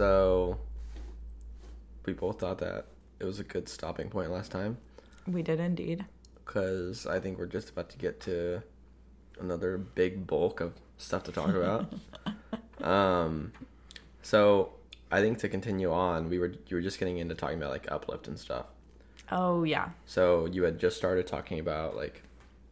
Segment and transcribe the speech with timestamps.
[0.00, 0.56] So
[2.06, 2.86] we both thought that
[3.18, 4.78] it was a good stopping point last time
[5.26, 6.06] We did indeed.
[6.42, 8.62] because I think we're just about to get to
[9.38, 11.92] another big bulk of stuff to talk about.
[12.82, 13.52] um,
[14.22, 14.72] so
[15.12, 17.92] I think to continue on, we were you were just getting into talking about like
[17.92, 18.64] uplift and stuff.
[19.30, 19.90] Oh yeah.
[20.06, 22.22] So you had just started talking about like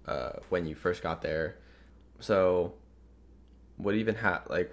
[0.07, 1.57] uh, when you first got there.
[2.21, 2.73] So
[3.77, 4.73] what even had like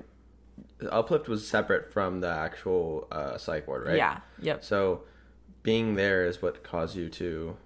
[0.91, 3.97] uplift was separate from the actual uh, psych ward, right?
[3.97, 4.19] Yeah.
[4.41, 4.63] Yep.
[4.63, 5.03] So
[5.63, 7.57] being there is what caused you to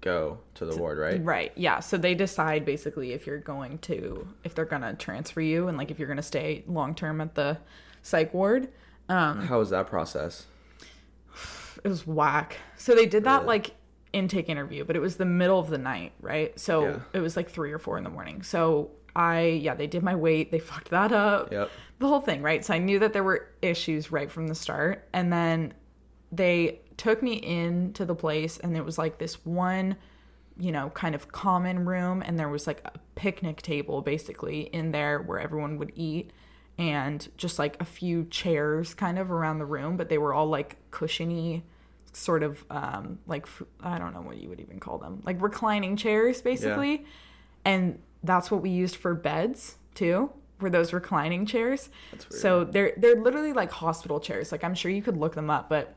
[0.00, 1.22] go to the ward, right?
[1.24, 1.52] Right.
[1.56, 1.80] Yeah.
[1.80, 5.90] So they decide basically if you're going to if they're gonna transfer you and like
[5.90, 7.58] if you're gonna stay long term at the
[8.02, 8.68] psych ward.
[9.08, 10.46] Um, How was that process?
[11.84, 12.58] it was whack.
[12.76, 13.46] So they did that Really?
[13.46, 13.70] like
[14.12, 16.58] intake interview, but it was the middle of the night, right?
[16.58, 16.98] So Yeah.
[17.12, 18.42] it was like three or four in the morning.
[18.42, 21.52] So I yeah, they did my weight, they fucked that up.
[21.52, 21.70] Yep.
[21.98, 22.64] The whole thing, right?
[22.64, 25.08] So I knew that there were issues right from the start.
[25.12, 25.74] And then
[26.32, 29.96] they took me into the place and it was like this one,
[30.58, 34.92] you know, kind of common room and there was like a picnic table basically in
[34.92, 36.30] there where everyone would eat
[36.76, 40.46] and just like a few chairs kind of around the room, but they were all
[40.46, 41.64] like cushiony
[42.12, 43.46] sort of um like
[43.80, 45.20] I don't know what you would even call them.
[45.24, 47.06] Like reclining chairs basically.
[47.64, 50.30] And that's what we used for beds too.
[50.60, 51.90] Were those reclining chairs?
[52.30, 54.50] So they're they're literally like hospital chairs.
[54.52, 55.94] Like I'm sure you could look them up, but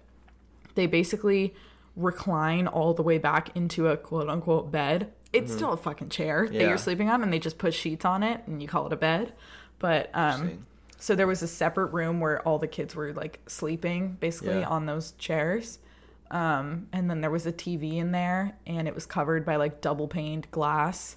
[0.75, 1.55] they basically
[1.95, 5.11] recline all the way back into a quote unquote bed.
[5.33, 6.67] It's still a fucking chair that Mm-hmm.
[6.69, 8.97] You're sleeping on, and they just put sheets on it and you call it a
[8.97, 9.33] bed.
[9.79, 10.65] But um,
[10.97, 14.69] so there was a separate room where all the kids were like sleeping basically Yeah.
[14.69, 15.79] on those chairs.
[16.31, 19.81] Um, and then there was a TV in there, and it was covered by like
[19.81, 21.16] double paned glass,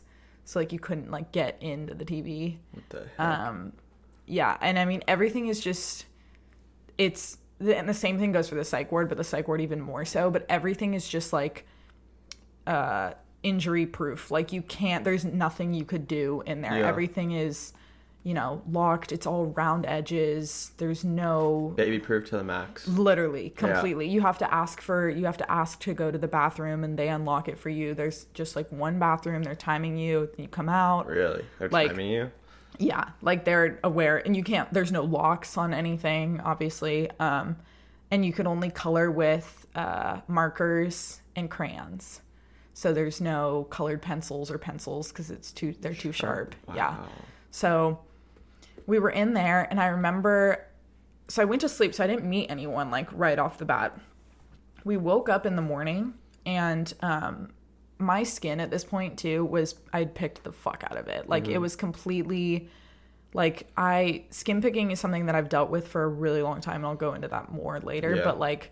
[0.51, 3.21] so like you couldn't like get into the TV What the heck?
[3.21, 3.73] um
[4.27, 6.07] yeah and i mean everything is just
[6.99, 9.81] it's and the same thing goes for the psych ward but the psych ward even
[9.81, 11.67] more so but everything is just like
[12.67, 13.13] uh
[13.43, 16.89] injury proof like you can't there's nothing you could do in there Yeah.
[16.89, 17.73] everything is
[18.23, 19.13] you know locked.
[19.13, 20.73] It's all round edges.
[20.77, 22.87] There's no Baby proof to the max.
[22.87, 24.09] literally completely.
[24.09, 26.99] You have to ask for you have to ask to go to the bathroom and
[26.99, 27.95] they unlock it for you.
[27.95, 29.43] There's just like one bathroom.
[29.43, 30.29] They're timing you.
[30.37, 31.07] You come out.
[31.07, 31.45] Really?
[31.59, 32.31] They're Like- timing you?
[32.79, 33.11] yeah.
[33.23, 34.19] Like they're aware.
[34.19, 37.11] And you can't there's no locks on anything obviously.
[37.19, 37.57] Um
[38.11, 42.21] and you can only color with uh markers and crayons.
[42.75, 46.99] So there's no colored pencils or pencils because it's too they're too sharp, yeah.
[46.99, 47.09] Wow.
[47.51, 47.99] so
[48.87, 50.67] we were in there and i remember
[51.29, 53.99] so i went to sleep so i didn't meet anyone like right off the bat
[54.85, 56.15] we woke up in the morning
[56.47, 57.51] and um
[57.99, 61.29] my skin at this point too was I'd picked the fuck out of it.
[61.29, 61.53] Like Mm-hmm.
[61.53, 62.71] it was completely
[63.35, 66.77] like I skin picking is something that I've dealt with for a really long time
[66.77, 68.25] and I'll go into that more later, Yeah.
[68.25, 68.71] but like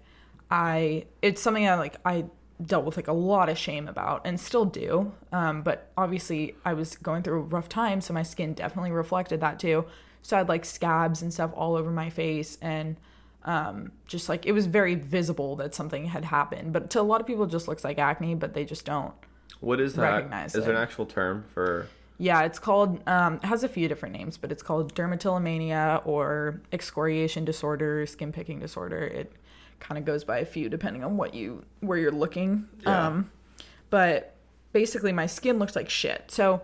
[0.51, 2.25] I it's something I like I
[2.65, 5.13] dealt with like a lot of shame about and still do.
[5.33, 9.41] Um but obviously I was going through a rough time so my skin definitely reflected
[9.41, 9.85] that too.
[10.23, 12.97] So I had like scabs and stuff all over my face and
[13.45, 17.21] um just like it was very visible that something had happened but to a lot
[17.21, 19.15] of people it just looks like acne but they just don't
[19.61, 20.03] What is that?
[20.03, 21.87] Recognize Is there an actual term for
[22.19, 26.61] yeah it's called um it has a few different names but it's called dermatillomania or
[26.73, 29.33] excoriation disorder skin picking disorder it
[29.81, 33.07] kind of goes by a few depending on what you where you're looking Yeah.
[33.09, 33.31] um
[33.91, 34.35] but
[34.73, 36.63] basically my skin looks like shit so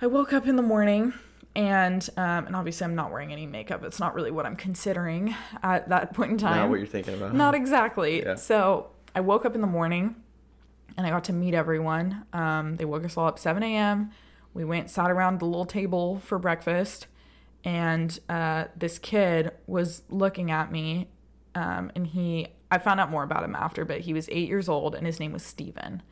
[0.00, 1.12] i woke up in the morning
[1.54, 5.34] and um and obviously i'm not wearing any makeup it's not really what i'm considering
[5.62, 7.34] at that point in time not what you're thinking about?
[7.34, 8.22] not exactly.
[8.24, 8.34] Yeah.
[8.36, 10.16] So I woke up in the morning
[10.96, 12.24] and I got to meet everyone.
[12.32, 14.10] Um, they woke us all up 7 a.m.
[14.54, 17.08] We went, sat around the little table for breakfast,
[17.64, 21.08] and uh, this kid was looking at me.
[21.54, 24.68] Um, and he, I found out more about him after, but he was eight years
[24.68, 26.02] old and his name was Steven.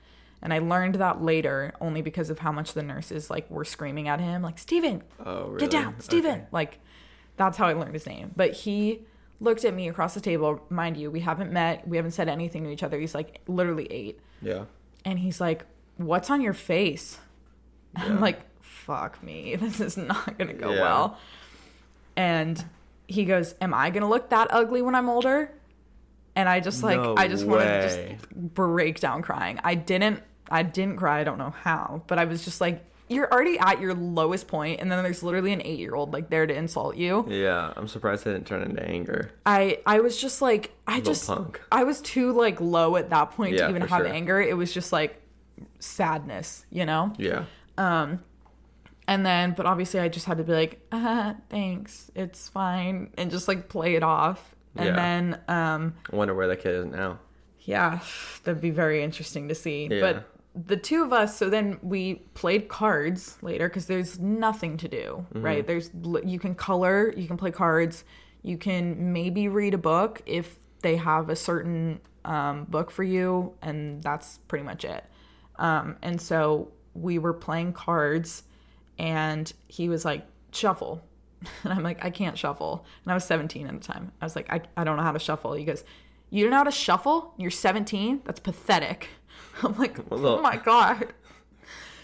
[0.40, 4.08] And I learned that later only because of how much the nurses like were screaming
[4.08, 5.60] at him, like, Steven, Oh, really?
[5.60, 6.30] get down, Steven.
[6.40, 6.46] Okay.
[6.50, 6.78] Like,
[7.36, 8.32] that's how I learned his name.
[8.36, 9.02] But he
[9.40, 10.60] looked at me across the table.
[10.68, 11.86] Mind you, we haven't met.
[11.88, 12.98] We haven't said anything to each other.
[12.98, 14.20] He's like literally eight.
[14.40, 14.64] Yeah.
[15.04, 15.64] And he's like,
[15.96, 17.18] What's on your face?
[17.96, 18.04] Yeah.
[18.06, 19.54] I'm like, Fuck me.
[19.60, 20.80] This is not going to go Yeah.
[20.80, 21.18] well.
[22.16, 22.64] And
[23.08, 25.50] he goes, Am I going to look that ugly when I'm older?
[26.34, 29.58] And I just like, No I just wanted to just break down crying.
[29.62, 31.20] I didn't, I didn't cry.
[31.20, 34.80] I don't know how, but I was just like, You're already at your lowest point,
[34.80, 37.26] and then there's literally an eight year old like there to insult you.
[37.28, 37.72] Yeah.
[37.76, 39.30] I'm surprised it didn't turn into anger.
[39.44, 41.60] I I was just like I just punk.
[41.70, 44.06] I was too like low at that point Yeah, to even have sure.
[44.06, 44.40] anger.
[44.40, 45.20] It was just like
[45.80, 47.12] sadness, you know.
[47.18, 47.44] Yeah.
[47.76, 48.22] Um,
[49.08, 53.30] And then, but obviously, I just had to be like, uh, thanks, it's fine, and
[53.30, 54.54] just like play it off.
[54.76, 54.96] And Yeah.
[54.96, 57.18] then, um, I wonder where the kid is now.
[57.60, 58.00] yeah,
[58.44, 59.88] that'd be very interesting to see.
[59.90, 60.00] Yeah.
[60.00, 60.28] But
[60.68, 65.26] the two of us, so then we played cards later because there's nothing to do,
[65.34, 65.42] Mm-hmm.
[65.44, 65.66] right?
[65.66, 65.90] There's
[66.24, 68.04] you can color, you can play cards,
[68.42, 73.52] you can maybe read a book if they have a certain um, book for you,
[73.62, 75.04] and that's pretty much it.
[75.58, 78.42] Um, and so we were playing cards,
[79.02, 81.02] and he was like, shuffle.
[81.64, 82.86] And I'm like, I can't shuffle.
[83.02, 84.12] And I was 17 at the time.
[84.20, 85.54] I was like, I, I don't know how to shuffle.
[85.54, 85.82] He goes,
[86.30, 87.34] You don't know how to shuffle?
[87.36, 88.22] You're 17?
[88.24, 89.08] That's pathetic.
[89.64, 91.12] I'm like, Oh my God.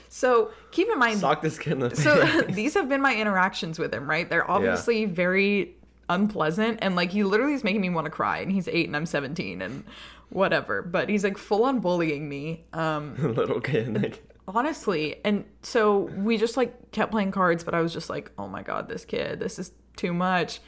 [0.08, 2.02] So keep in mind, Sock this kid in the face.
[2.02, 4.28] so these have been my interactions with him, right?
[4.28, 5.76] They're obviously very
[6.08, 8.96] unpleasant and like he literally is making me want to cry and he's 8 and
[8.96, 9.84] I'm 17 and
[10.30, 10.82] whatever.
[10.82, 12.64] But he's like full on bullying me.
[12.72, 14.02] Um little kid.
[14.02, 18.32] Like, honestly and so we just like kept playing cards but i was just like
[18.38, 20.60] oh my god this kid this is too much.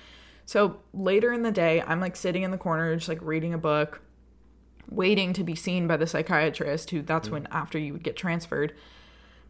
[0.44, 3.58] So later in the day i'm like sitting in the corner just like reading a
[3.58, 4.02] book
[4.90, 8.74] waiting to be seen by the psychiatrist who that's when after you would get transferred.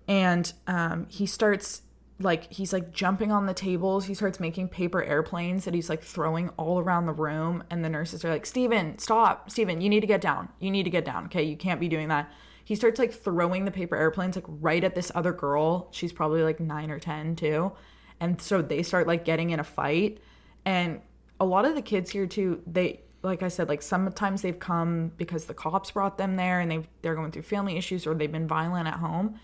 [0.07, 1.83] And um, he starts
[2.19, 4.05] like he's like jumping on the tables.
[4.05, 7.65] He starts making paper airplanes that he's like throwing all around the room.
[7.71, 9.51] And the nurses are like steven stop.
[9.51, 10.51] Steven you need to get down.
[10.61, 11.27] You need to get down.
[11.27, 12.31] Okay you can't be doing that
[12.71, 15.89] he starts like throwing the paper airplanes like right at this other girl.
[15.91, 17.73] She's probably like nine or ten too.
[18.21, 20.19] And so they start like getting in a fight.
[20.65, 21.01] And
[21.41, 25.11] a lot of the kids here too they like i said like sometimes they've come
[25.17, 28.31] because the cops brought them there and they they're going through family issues or they've
[28.31, 29.41] been violent at home.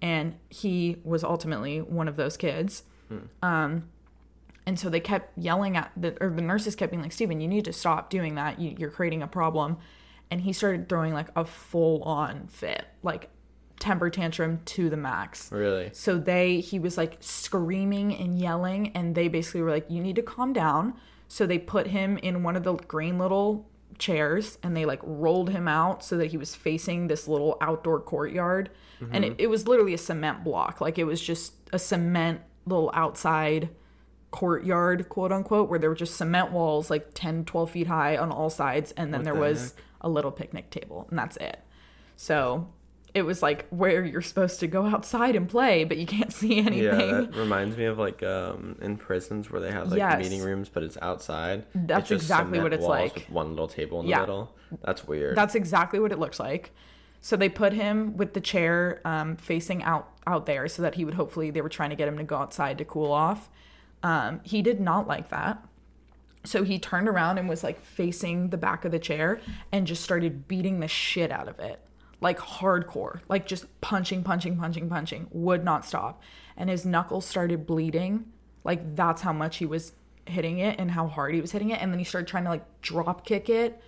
[0.00, 2.84] And he was ultimately one of those kids.
[3.42, 3.88] Um
[4.68, 7.48] and so they kept yelling at the or the nurses kept being like steven you
[7.48, 8.60] need to stop doing that.
[8.60, 9.78] You, you're creating a problem
[10.30, 13.30] and he started throwing like a full on fit like
[13.80, 15.88] temper tantrum to the max really?
[15.92, 20.16] so they he was like screaming and yelling and they basically were like you need
[20.16, 20.94] to calm down.
[21.28, 25.50] So they put him in one of the green little chairs and they like rolled
[25.50, 28.70] him out so that he was facing this little outdoor courtyard.
[29.00, 29.24] And mm-hmm.
[29.24, 30.80] it, it was literally a cement block.
[30.80, 33.68] Like it was just a cement little outside
[34.30, 38.32] courtyard, quote unquote, where there were just cement walls like 10, 12 feet high on
[38.32, 38.92] all sides.
[38.96, 41.60] And then What there the was a little picnic table and that's it.
[42.16, 42.68] So
[43.14, 46.56] it was like where you're supposed to go outside and play, but you can't see
[46.56, 47.10] Yeah, anything.
[47.30, 50.22] that reminds me of like um in prisons where they have like Yes.
[50.22, 51.64] meeting rooms, but it's outside.
[51.74, 53.14] That's It's exactly what it's like.
[53.14, 54.54] With one little table in the middle.
[54.82, 55.36] That's weird.
[55.36, 56.72] That's exactly what it looks like.
[57.20, 61.04] So they put him with the chair um, facing out out there, so that he
[61.04, 63.48] would hopefully they were trying to get him to go outside to cool off.
[64.04, 65.58] Um, he did not like that.
[66.44, 69.40] So he turned around and was like facing the back of the chair
[69.72, 71.80] and just started beating the shit out of it.
[72.20, 73.20] Like hardcore.
[73.28, 75.28] Like just punching, punching, punching, punching.
[75.30, 76.22] Would not stop.
[76.56, 78.32] And his knuckles started bleeding.
[78.64, 79.92] Like that's how much he was
[80.26, 81.80] hitting it and how hard he was hitting it.
[81.80, 83.80] And then he started trying to like drop kick it.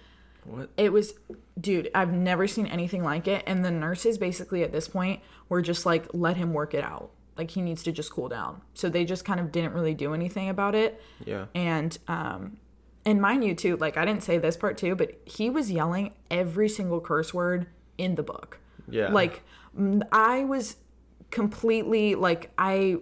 [0.44, 0.70] what?
[0.76, 1.14] It was,
[1.61, 3.44] dude, I've never seen anything like it.
[3.47, 7.11] And the nurses basically at this point were just like, let him work it out.
[7.41, 8.61] Like he needs to just cool down.
[8.75, 11.47] So they just kind of didn't really do anything about it Yeah.
[11.55, 12.59] and um
[13.07, 16.13] and mind you too like i didn't say this part too but he was yelling
[16.31, 17.67] every single curse word
[17.97, 18.59] in the book
[18.91, 19.09] Yeah.
[19.21, 19.43] like
[20.12, 20.76] I was
[21.31, 22.99] completely like i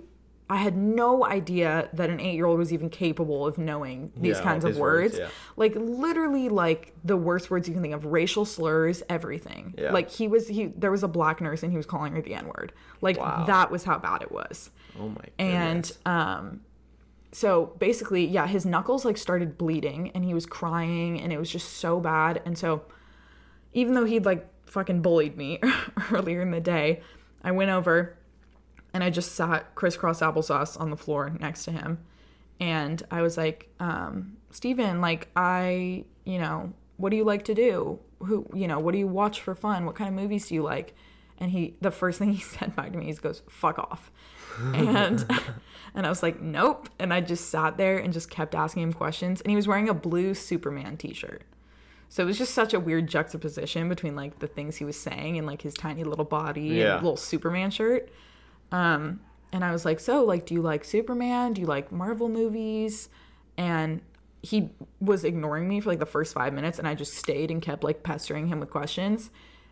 [0.51, 4.65] i had no idea that an eight-year-old was even capable of knowing these Yeah, kinds
[4.65, 5.29] of words, words yeah.
[5.57, 9.93] like literally like the worst words you can think of racial slurs everything Yeah.
[9.93, 12.35] like he was he there was a black nurse and he was calling her the
[12.35, 13.45] n-word like Wow.
[13.47, 15.31] that was how bad it was oh my God.
[15.39, 16.61] and um
[17.33, 21.51] so basically yeah his knuckles like started bleeding and he was crying and it was
[21.51, 22.83] just so bad and so
[23.75, 25.61] even though he'd like fucking bullied me
[26.11, 27.01] earlier in the day
[27.45, 28.17] i went over
[28.95, 31.99] and i just sat crisscross applesauce on the floor next to him
[32.61, 37.55] and i was like um steven like i you know what do you like to
[37.55, 40.55] do who you know what do you watch for fun what kind of movies do
[40.55, 40.95] you like
[41.39, 44.11] and he the first thing he said back to me he goes fuck off
[44.75, 45.25] and
[45.95, 46.89] and I was like, nope.
[46.99, 49.41] And I just sat there and just kept asking him questions.
[49.41, 51.43] And he was wearing a blue Superman t-shirt.
[52.09, 55.39] So it was just such a weird juxtaposition between like the things he was saying
[55.39, 56.95] and like his tiny little body Yeah.
[56.95, 58.09] and little Superman shirt.
[58.73, 59.21] Um,
[59.53, 61.55] and I was like, so like, do you like Superman?
[61.55, 63.09] Do you like Marvel movies?
[63.57, 64.03] And
[64.43, 64.71] he
[65.01, 67.83] was ignoring me for like the first five minutes, and I just stayed and kept
[67.83, 69.31] like pestering him with questions.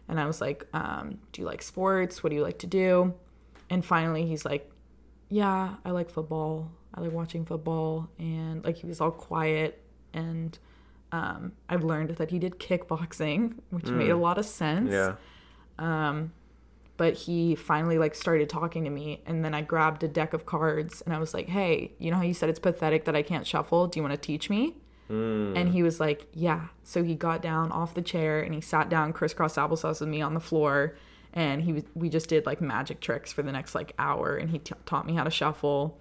[0.08, 2.22] And I was like, um, do you like sports?
[2.22, 3.14] What do you like to do?
[3.70, 4.70] And finally, he's like,
[5.28, 6.70] yeah, I like football.
[6.94, 8.08] I like watching football.
[8.18, 9.82] And like he was all quiet.
[10.14, 10.56] And
[11.12, 14.90] um, I've learned that he did kickboxing, which made a lot of sense.
[14.92, 15.16] Yeah.
[16.96, 20.46] But he finally like started talking to me and then I grabbed a deck of
[20.46, 23.22] cards and I was like, "Hey, you know how you said it's pathetic that I
[23.22, 23.86] can't shuffle?
[23.86, 24.74] Do you want to teach me?"
[25.08, 28.88] And he was like, "Yeah." So he got down off the chair and he sat
[28.88, 30.96] down crisscross applesauce with me on the floor
[31.32, 34.50] and he was we just did like magic tricks for the next like hour and
[34.50, 36.00] he t- taught me how to shuffle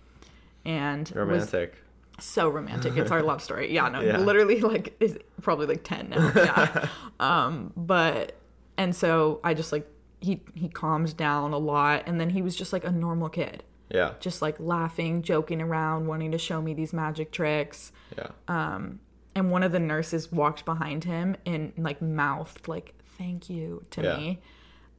[0.64, 1.76] and was Romantic.
[2.20, 2.98] so romantic.
[2.98, 3.72] It's our love story.
[3.74, 4.18] Yeah, no, Yeah.
[4.18, 6.32] literally like is probably like 10 now.
[6.36, 6.88] Yeah.
[7.20, 8.36] um, but
[8.78, 9.88] and so I just like
[10.26, 13.64] he he calmed down a lot and then he was just like a normal kid.
[13.90, 14.14] Yeah.
[14.20, 17.92] Just like laughing, joking around, wanting to show me these magic tricks.
[18.18, 18.30] Yeah.
[18.48, 19.00] um
[19.36, 24.02] And one of the nurses walked behind him and like mouthed like thank you to
[24.04, 24.18] Yeah.
[24.18, 24.40] me.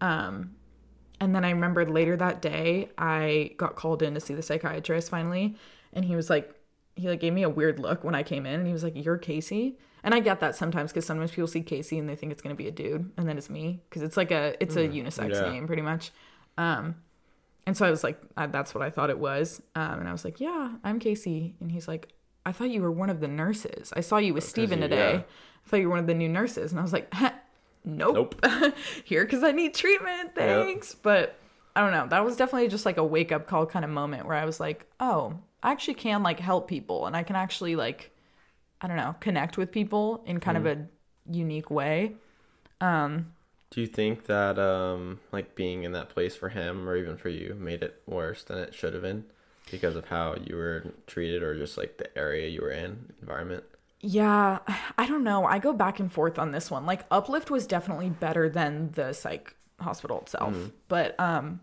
[0.01, 0.55] Um
[1.21, 5.11] and then I remembered later that day I got called in to see the psychiatrist
[5.11, 5.57] finally
[5.93, 6.55] and he was like
[6.97, 8.95] he like gave me a weird look when I came in and he was like
[8.97, 9.79] you're Casey.
[10.03, 12.55] And I get that sometimes cuz sometimes people see Casey and they think it's going
[12.55, 15.33] to be a dude and then it's me cuz it's like a it's a unisex
[15.33, 15.51] yeah.
[15.51, 16.11] name pretty much.
[16.57, 16.97] Um
[17.67, 19.63] and so I was like I, that's what I thought it was.
[19.75, 22.09] Um and I was like, "Yeah, I'm Casey." And he's like,
[22.45, 23.93] "I thought you were one of the nurses.
[23.97, 25.13] I saw you with Steven you- today.
[25.15, 25.23] yeah.
[25.65, 27.13] I thought you were one of the new nurses." And I was like,
[27.85, 28.41] "Nope.
[29.05, 30.35] Here cuz I need treatment.
[30.35, 31.37] Thanks." But
[31.75, 32.07] I don't know.
[32.07, 34.61] That was definitely just like a wake up call kind of moment where I was
[34.61, 38.13] like, "Oh, I actually can like help people and I can actually like
[38.81, 40.67] I don't know, connect with people in kind Mm.
[40.67, 40.89] of a
[41.33, 42.17] unique way."
[42.81, 43.35] Um
[43.71, 47.29] Do you think that um like being in that place for him or even for
[47.29, 49.25] you made it worse than it should have been
[49.71, 53.65] because of how you were treated or just like the area you were in, environment?
[54.01, 54.59] Yeah,
[54.99, 55.45] I don't know.
[55.45, 56.87] I go back and forth on this one.
[56.87, 61.61] Like Uplift was definitely better than the psych hospital itself, but um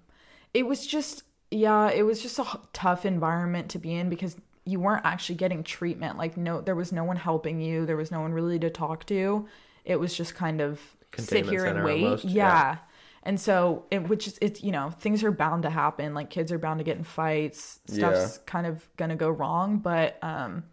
[0.54, 4.80] it was just yeah, it was just a tough environment to be in because you
[4.80, 6.18] weren't actually getting treatment.
[6.18, 9.06] Like no there was no one helping you, there was no one really to talk
[9.08, 9.48] to.
[9.86, 10.82] It was just kind of
[11.18, 12.04] sit here and wait.
[12.04, 12.32] almost, yeah.
[12.34, 12.78] yeah.
[13.24, 16.14] And so it which is it's you know, things are bound to happen.
[16.14, 17.80] Like kids are bound to get in fights.
[17.88, 20.64] Stuff's kind of gonna go wrong, but um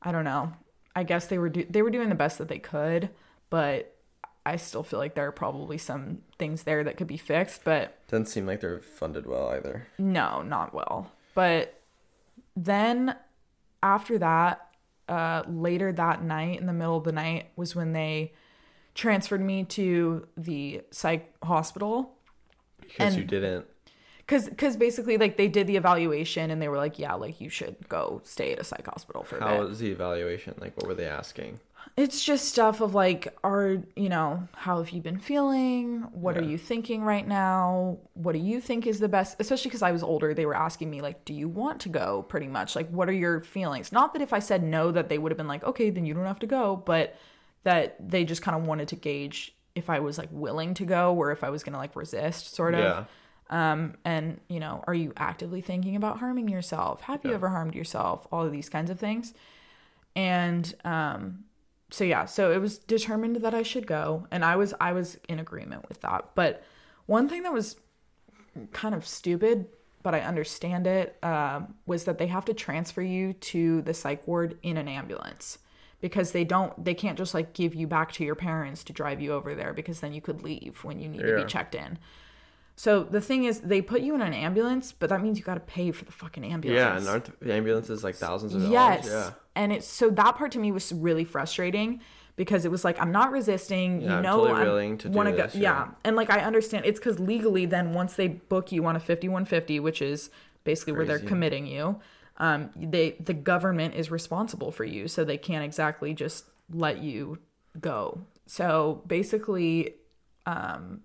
[0.00, 0.52] I don't know.
[0.94, 3.10] I guess they were do- they were doing the best that they could,
[3.50, 3.91] but
[4.44, 7.96] I still feel like there are probably some things there that could be fixed, but
[8.08, 9.86] Doesn't seem like they're funded well either.
[9.98, 11.12] no, not well.
[11.34, 11.80] But
[12.56, 13.14] then
[13.82, 14.68] after that,
[15.08, 18.32] uh, later that night, in the middle of the night, was when they
[18.94, 22.14] transferred me to the psych hospital.
[22.80, 23.66] Because And- you didn't.
[24.28, 27.48] Cause, cause basically, like they did the evaluation and they were like, yeah, like you
[27.50, 30.54] should go stay at a psych hospital for a How was the evaluation?
[30.58, 31.58] Like, what were they asking?
[31.94, 36.00] It's just stuff of like, are you know, how have you been feeling?
[36.12, 37.98] What are you thinking right now?
[38.14, 39.36] What do you think is the best?
[39.38, 42.22] Especially because I was older, they were asking me like, do you want to go?
[42.22, 43.92] Pretty much like, what are your feelings?
[43.92, 46.14] Not that if I said no, that they would have been like, okay, then you
[46.14, 47.14] don't have to go, but
[47.64, 51.14] that they just kind of wanted to gauge if I was like willing to go
[51.14, 52.80] or if I was gonna like resist, sort of.
[52.80, 53.04] Yeah.
[53.72, 57.02] Um, and you know, are you actively thinking about harming yourself?
[57.02, 58.26] Have you ever harmed yourself?
[58.32, 59.34] All of these kinds of things.
[60.16, 61.44] And um,
[61.92, 65.18] so yeah, so it was determined that I should go, and I was I was
[65.28, 66.30] in agreement with that.
[66.34, 66.62] But
[67.06, 67.76] one thing that was
[68.72, 69.66] kind of stupid,
[70.02, 74.26] but I understand it, um, was that they have to transfer you to the psych
[74.26, 75.58] ward in an ambulance
[76.00, 79.20] because they don't they can't just like give you back to your parents to drive
[79.20, 81.98] you over there because then you could leave when you need to be checked in.
[82.74, 85.54] So the thing is, they put you in an ambulance, but that means you got
[85.54, 86.78] to pay for the fucking ambulance.
[86.80, 89.06] Yeah, and aren't the ambulances like thousands of Yes.
[89.06, 89.12] dollars?
[89.12, 89.34] Yeah.
[89.54, 92.00] And it's so that part to me was really frustrating
[92.36, 94.00] because it was like I'm not resisting.
[94.00, 95.58] Yeah, you I'm know, totally I willing to do wanna this, go.
[95.60, 95.70] yeah.
[95.84, 95.88] Yeah.
[96.04, 99.78] and like I understand it's because legally, then once they book you on a 5150,
[99.80, 100.30] which is
[100.64, 102.00] basically where they're committing you,
[102.38, 107.38] um, they the government is responsible for you, so they can't exactly just let you
[107.78, 108.22] go.
[108.46, 109.96] So basically,
[110.46, 111.02] um,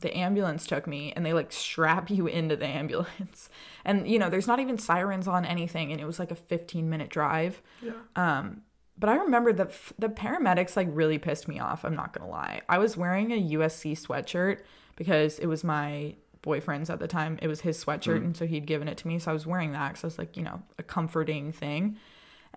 [0.00, 3.48] the ambulance took me and they like strap you into the ambulance.
[3.84, 6.90] And you know there's not even sirens on anything and it was like a 15
[6.90, 7.62] minute drive.
[7.82, 7.92] Yeah.
[8.16, 8.62] um
[8.98, 12.30] but i remember that f- the paramedics like really pissed me off i'm not gonna
[12.30, 12.60] lie.
[12.68, 14.60] I was wearing a usc sweatshirt
[14.96, 17.38] because it was my boyfriend's at the time.
[17.42, 19.18] It was his sweatshirt and so he'd given it to me.
[19.18, 21.96] So i was wearing that because i was like you know a comforting thing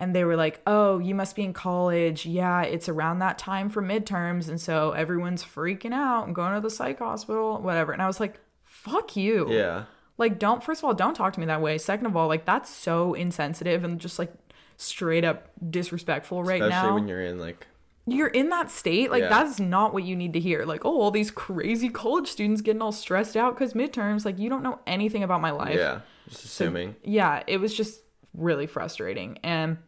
[0.02, 2.26] and they were like, "Oh, you must be in college.
[2.26, 6.60] Yeah, it's around that time for midterms, and so everyone's freaking out and going to
[6.60, 9.84] the psych hospital, whatever." And I was like, "Fuck you." Yeah.
[10.18, 10.62] Like, don't.
[10.62, 11.78] First of all, don't talk to me that way.
[11.78, 14.32] Second of all, like that's so insensitive and just like
[14.76, 16.94] straight up disrespectful right Especially now.
[16.94, 17.66] when you're in like
[18.06, 19.10] You're in that state.
[19.12, 19.28] Like Yeah.
[19.28, 20.64] that's not what you need to hear.
[20.64, 24.24] Like, oh, all these crazy college students getting all stressed out because midterms.
[24.24, 26.96] Like, you don't know anything about my life yeah, just assuming.
[27.04, 28.00] yeah, it was just
[28.34, 29.38] really frustrating.
[29.44, 29.78] And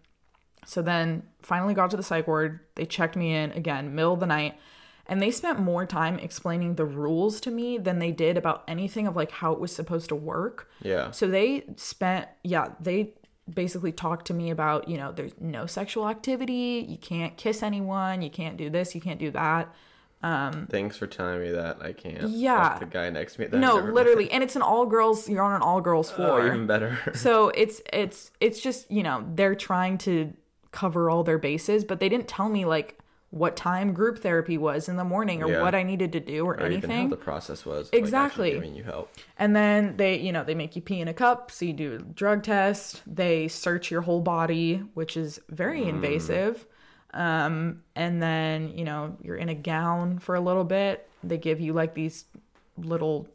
[0.66, 2.60] so then finally got to the psych ward.
[2.74, 4.54] They checked me in again, middle of the night.
[5.06, 9.06] and they spent more time explaining the rules to me than they did about anything
[9.06, 10.70] of like how it was supposed to work.
[10.82, 11.10] Yeah.
[11.10, 13.12] So they spent, yeah, they
[13.52, 18.22] basically talked to me about, you know, there's no sexual activity, you can't kiss anyone,
[18.22, 19.68] you can't do this, you can't do that.
[20.22, 21.82] Um, Thanks for telling me that.
[21.82, 22.30] I can't.
[22.30, 22.78] Yeah.
[22.78, 23.48] the guy next to me.
[23.58, 25.28] No, literally, and it's an all girls.
[25.28, 26.46] You're on an all girls Oh, floor.
[26.46, 26.98] even better.
[27.14, 30.32] so it's it's it's just you know they're trying to
[30.74, 32.98] cover all their bases, but they didn't tell me like
[33.30, 35.62] what time group therapy was in the morning or Yeah.
[35.62, 37.08] what I needed to do or, or even how anything.
[37.10, 37.90] the process was.
[37.92, 38.52] like, Exactly.
[38.52, 39.10] giving you help.
[39.38, 41.94] And then they, you know, they make you pee in a cup, so you do
[41.94, 43.02] a drug test.
[43.06, 45.88] They search your whole body, which is very Mm.
[45.88, 46.66] invasive.
[47.12, 51.08] Um, and then, you know, you're in a gown for a little bit.
[51.24, 52.24] They give you like these
[52.76, 53.26] little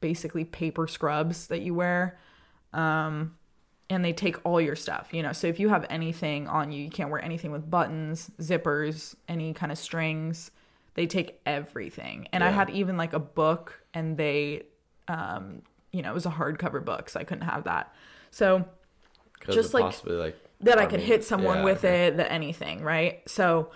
[0.00, 2.18] basically paper scrubs that you wear.
[2.74, 3.36] Um,
[3.88, 5.32] and they take all your stuff, you know.
[5.32, 9.52] So if you have anything on you, you can't wear anything with buttons, zippers, any
[9.52, 10.50] kind of strings.
[10.94, 12.26] They take everything.
[12.32, 14.64] And I had even like a book and they
[15.08, 15.62] um,
[15.92, 17.94] you know, it was a hardcover book, so I couldn't have that.
[18.30, 18.66] So
[19.48, 22.06] Just, like, possibly like that I could hit someone yeah, with okay.
[22.08, 23.22] it, that anything, right?
[23.28, 23.70] So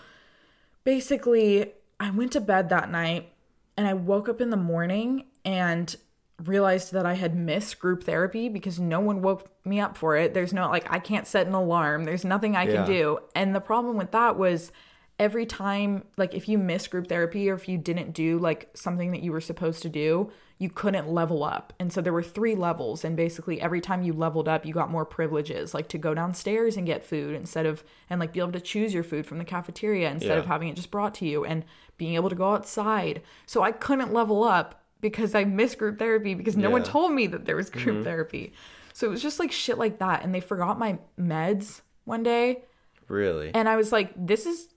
[0.85, 3.33] basically, I went to bed that night
[3.76, 5.95] and I woke up in the morning and
[6.44, 10.32] realized that I had missed group therapy because no one woke me up for it.
[10.35, 12.73] There's no, like, I can't set an alarm, there's nothing I Yeah.
[12.73, 13.18] can do.
[13.35, 14.73] And the problem with that was
[15.18, 19.12] every time, like, if you missed group therapy or if you didn't do like something
[19.12, 21.73] that you were supposed to do, you couldn't level up.
[21.78, 23.04] And so there were three levels.
[23.04, 26.76] And basically, every time you leveled up, you got more privileges, like to go downstairs
[26.76, 29.44] and get food instead of, and like be able to choose your food from the
[29.44, 31.64] cafeteria instead of having it just brought to you and
[31.99, 33.23] being able to go outside.
[33.47, 37.26] So I couldn't level up because I missed group therapy because no one told me
[37.28, 38.52] that there was group therapy.
[38.92, 40.25] So it was just like shit like that.
[40.25, 42.62] And they forgot my meds one day.
[43.09, 43.50] Really?
[43.54, 44.69] And I was like, this is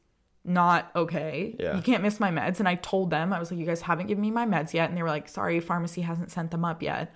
[0.46, 1.56] not okay.
[1.60, 1.76] Yeah.
[1.76, 2.60] You can't miss my meds.
[2.60, 4.90] And I told them, I was like, you guys haven't given me my meds yet.
[4.90, 7.14] And they were like, sorry, pharmacy hasn't sent them up yet.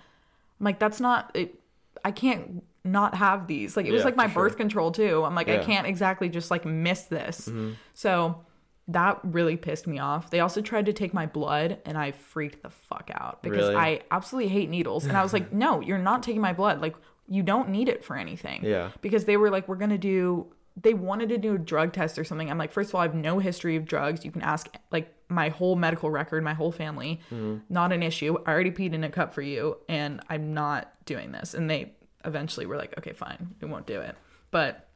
[0.60, 1.60] I'm like, that's not it.
[2.04, 3.76] I can't not have these.
[3.76, 4.44] Like, it was like my sure.
[4.44, 5.24] birth control too.
[5.24, 5.58] I'm like, I Yeah.
[5.58, 5.70] Mm-hmm.
[5.70, 7.50] can't exactly just like miss this.
[7.94, 8.44] So
[8.88, 10.30] that really pissed me off.
[10.30, 13.76] They also tried to take my blood and I freaked the fuck out because Really?
[13.76, 15.04] I absolutely hate needles.
[15.04, 16.80] And I was like, no, you're not taking my blood.
[16.80, 16.96] Like,
[17.28, 18.90] you don't need it for anything Yeah.
[19.02, 20.46] because they were like, we're gonna do.
[20.80, 22.48] They wanted to do a drug test or something.
[22.50, 24.24] I'm like, first of all, I have no history of drugs.
[24.24, 27.20] You can ask like my whole medical record, my whole family.
[27.32, 27.56] Mm-hmm.
[27.68, 28.38] Not an issue.
[28.46, 31.52] I already peed in a cup for you, and I'm not doing this.
[31.52, 31.92] And they
[32.24, 34.14] eventually were like, okay, fine, we won't do it.
[34.52, 34.88] But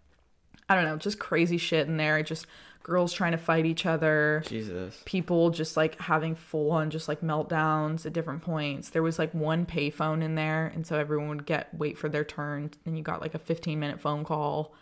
[0.68, 2.22] I don't know, just crazy shit in there.
[2.22, 2.46] Just
[2.82, 5.00] girls trying to fight each other Jesus.
[5.04, 8.90] people just like having full on just like meltdowns at different points.
[8.90, 12.24] There was like one payphone in there, and so everyone would get wait for their
[12.24, 14.74] turn, and you got like a 15 minute phone call,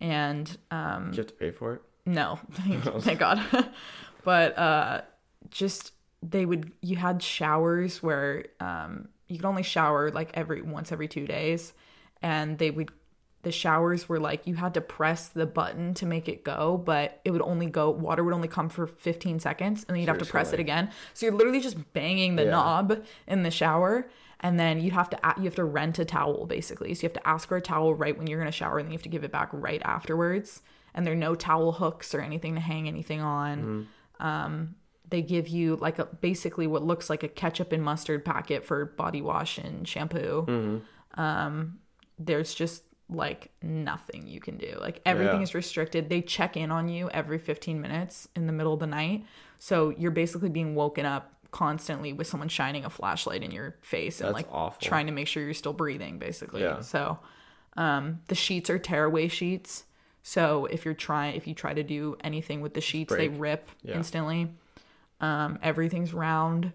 [0.00, 1.82] and um, Did you have to pay for it?
[2.06, 3.44] no, thank, thank God.
[4.24, 5.00] but uh,
[5.50, 10.92] just they would you had showers where um, you could only shower like every once
[10.92, 11.72] every two days,
[12.22, 12.90] and they would
[13.42, 17.20] the showers were like you had to press the button to make it go, but
[17.24, 20.18] it would only go water would only come for 15 seconds, and then you'd have
[20.18, 20.90] to press it again.
[21.14, 22.50] So you're literally just banging the Yeah.
[22.50, 24.08] knob in the shower.
[24.42, 26.94] And then you have to you have to rent a towel basically.
[26.94, 28.92] So you have to ask for a towel right when you're gonna shower, and then
[28.92, 30.62] you have to give it back right afterwards.
[30.94, 33.88] And there are no towel hooks or anything to hang anything on.
[34.18, 34.74] Um,
[35.08, 38.84] they give you like a basically what looks like a ketchup and mustard packet for
[38.86, 40.80] body wash and shampoo.
[41.16, 41.78] Um,
[42.18, 44.76] there's just like nothing you can do.
[44.80, 45.42] Like everything Yeah.
[45.42, 46.08] is restricted.
[46.08, 49.24] They check in on you every 15 minutes in the middle of the night.
[49.58, 54.20] So you're basically being woken up constantly with someone shining a flashlight in your face
[54.20, 54.80] and That's like awful.
[54.86, 56.60] trying to make sure you're still breathing basically.
[56.62, 56.80] Yeah.
[56.80, 57.18] So
[57.76, 59.84] um the sheets are tearaway sheets.
[60.22, 63.68] So if you're trying if you try to do anything with the sheets, they rip
[63.82, 63.96] Yeah.
[63.96, 64.54] instantly.
[65.20, 66.72] Um everything's round.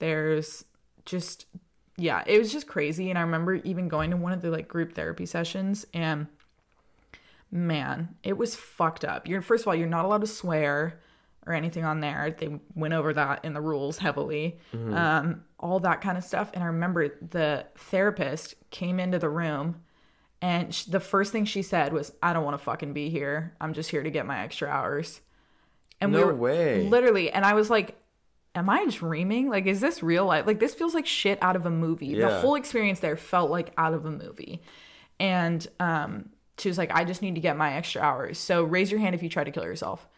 [0.00, 0.64] There's
[1.04, 1.46] just
[1.98, 4.68] yeah, it was just crazy and I remember even going to one of the like
[4.68, 6.28] group therapy sessions and
[7.50, 9.26] man, it was fucked up.
[9.28, 11.00] You're first of all, you're not allowed to swear
[11.46, 12.34] or anything on there.
[12.38, 14.58] They went over that in the rules heavily.
[14.74, 16.50] Um, all that kind of stuff.
[16.54, 19.80] And I remember the therapist came into the room
[20.40, 23.56] and sh- the first thing she said was, I don't want to fucking be here.
[23.60, 25.20] I'm just here to get my extra hours.
[26.00, 26.82] And No we were way.
[26.88, 27.98] literally, and I was like,
[28.58, 29.48] Am I dreaming?
[29.48, 30.46] Like, is this real life?
[30.46, 32.14] Like, this feels like shit out of a movie.
[32.28, 34.62] The whole experience there felt like out of a movie.
[35.20, 38.38] And um, she was like, I just need to get my extra hours.
[38.38, 40.08] So raise your hand if you try to kill yourself.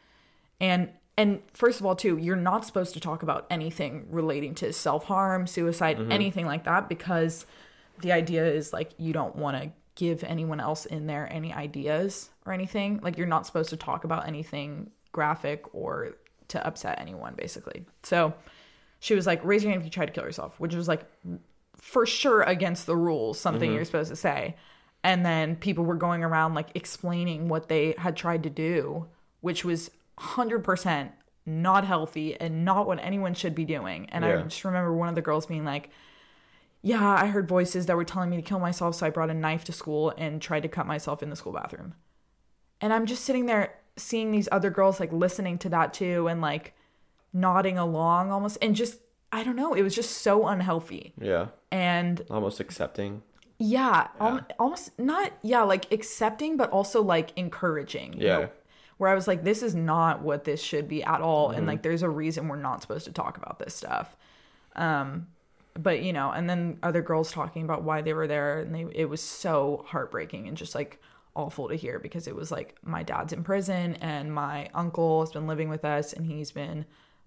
[0.60, 4.72] And and first of all, too, you're not supposed to talk about anything relating to
[4.72, 7.44] self harm, suicide, anything like that, because
[8.00, 12.30] the idea is like you don't want to give anyone else in there any ideas
[12.46, 13.00] or anything.
[13.02, 16.16] Like you're not supposed to talk about anything graphic or
[16.50, 17.84] to upset anyone basically.
[18.02, 18.34] So
[19.00, 21.02] she was like, raise your hand if you tried to kill yourself, which was like
[21.76, 23.76] for sure against the rules, something mm-hmm.
[23.76, 24.56] you're supposed to say.
[25.02, 29.06] And then people were going around like explaining what they had tried to do,
[29.40, 31.12] which was 100%
[31.46, 34.08] not healthy and not what anyone should be doing.
[34.10, 35.88] And I just remember one of the girls being like,
[36.82, 39.34] yeah, I heard voices that were telling me to kill myself, so I brought a
[39.34, 41.94] knife to school and tried to cut myself in the school bathroom.
[42.80, 46.40] And I'm just sitting there seeing these other girls like listening to that too and
[46.40, 46.74] like
[47.32, 48.98] nodding along almost and just
[49.32, 51.12] I don't know, it was just so unhealthy.
[51.20, 51.48] Yeah.
[51.70, 53.22] And Almost accepting.
[53.58, 58.14] yeah, al- almost not yeah, like accepting but also like encouraging.
[58.14, 58.38] you Yeah.
[58.38, 58.48] know,
[58.98, 61.58] where I was like this is not what this should be at all Mm-hmm.
[61.58, 64.16] and like there's a reason we're not supposed to talk about this stuff.
[64.76, 65.28] Um
[65.78, 68.86] but you know, and then other girls talking about why they were there and they
[68.92, 71.00] it was so heartbreaking and just like
[71.36, 75.30] awful to hear because it was like my dad's in prison and my uncle has
[75.32, 76.84] been living with us and he's been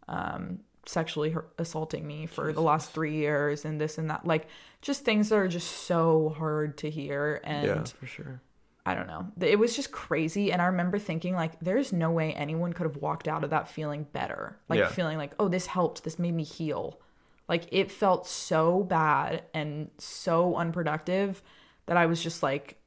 [0.08, 4.48] um sexually assaulting me for the last 3 years and this and that like
[4.82, 8.42] just things that are just so hard to hear and yeah, for sure.
[8.86, 9.28] I don't know.
[9.40, 10.52] It was just crazy.
[10.52, 13.70] And I remember thinking, like, there's no way anyone could have walked out of that
[13.70, 14.58] feeling better.
[14.68, 14.88] Like, Yeah.
[14.90, 16.04] feeling like, oh, this helped.
[16.04, 17.00] This made me heal.
[17.48, 21.42] Like, it felt so bad and so unproductive
[21.86, 22.78] that I was just like,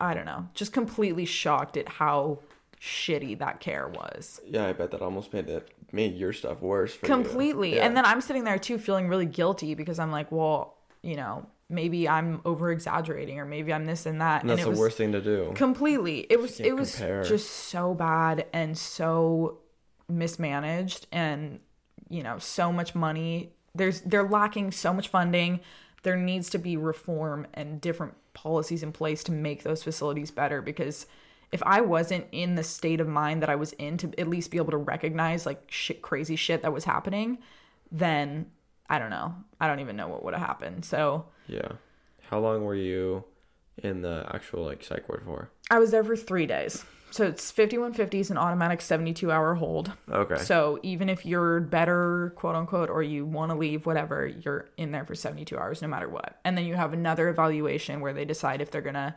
[0.00, 2.38] I don't know, just completely shocked at how
[2.80, 4.40] shitty that care was.
[4.46, 6.96] Yeah, I bet that almost made it made your stuff worse.
[6.98, 7.76] Completely.
[7.76, 7.86] Yeah.
[7.86, 11.46] And then I'm sitting there too feeling really guilty because I'm like, well, you know,
[11.68, 14.42] maybe I'm over exaggerating or maybe I'm this and that.
[14.42, 15.52] And that's it the worst thing to do.
[15.54, 17.22] completely it was it was compare.
[17.22, 19.58] just so bad and so
[20.08, 21.60] mismanaged and
[22.08, 25.60] you know so much money there's they're lacking so much funding
[26.02, 30.62] there needs to be reform and different policies in place to make those facilities better
[30.62, 31.06] because
[31.52, 34.50] if i wasn't in the state of mind that i was in to at least
[34.50, 37.38] be able to recognize like shit crazy shit that was happening
[37.90, 38.46] then
[38.88, 41.72] i don't know i don't even know what would have happened so Yeah.
[42.30, 43.24] How long were you
[43.82, 45.50] in the actual like psych ward for?
[45.68, 46.84] I was there for three days.
[47.12, 49.92] So it's 5150 is an automatic 72 hour hold.
[50.10, 50.36] Okay.
[50.36, 54.92] So even if you're better, quote unquote, or you want to leave, whatever, you're in
[54.92, 56.38] there for 72 hours no matter what.
[56.44, 59.14] And then you have another evaluation where they decide if they're going to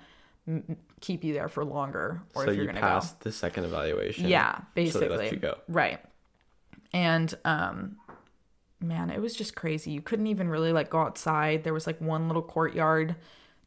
[0.48, 3.02] m- keep you there for longer or so if you're you going to go.
[3.20, 4.28] the second evaluation.
[4.28, 5.08] Yeah, So basically.
[5.10, 5.58] they let you go.
[5.68, 6.00] Right.
[6.94, 7.98] And um
[8.80, 9.92] man, it was just crazy.
[9.92, 11.64] You couldn't even really like go outside.
[11.64, 13.16] There was like one little courtyard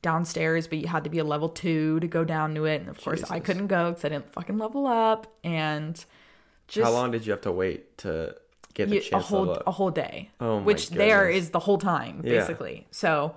[0.03, 2.81] downstairs, but you had to be a level 2 to go down to it.
[2.81, 6.05] And of course, I couldn't go cuz I didn't fucking level up and
[6.69, 8.37] just How long did you have to wait to
[8.75, 10.31] get the you- a whole a whole day.
[10.41, 11.45] Oh my which there goodness.
[11.45, 12.39] is the whole time Yeah.
[12.39, 12.87] basically.
[12.91, 13.35] So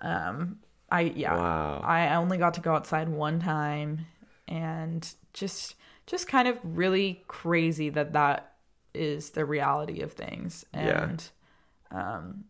[0.00, 0.58] um
[0.90, 1.34] I yeah.
[1.36, 1.80] Wow.
[1.84, 4.06] I only got to go outside one time
[4.48, 8.52] and just just kind of really crazy that that
[8.92, 11.04] is the reality of things Yeah.
[11.04, 11.30] and
[11.90, 12.44] um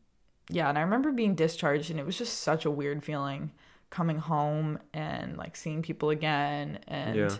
[0.52, 3.50] yeah and i remember being discharged and it was just such a weird feeling
[3.90, 7.36] coming home and like seeing people again and Yeah.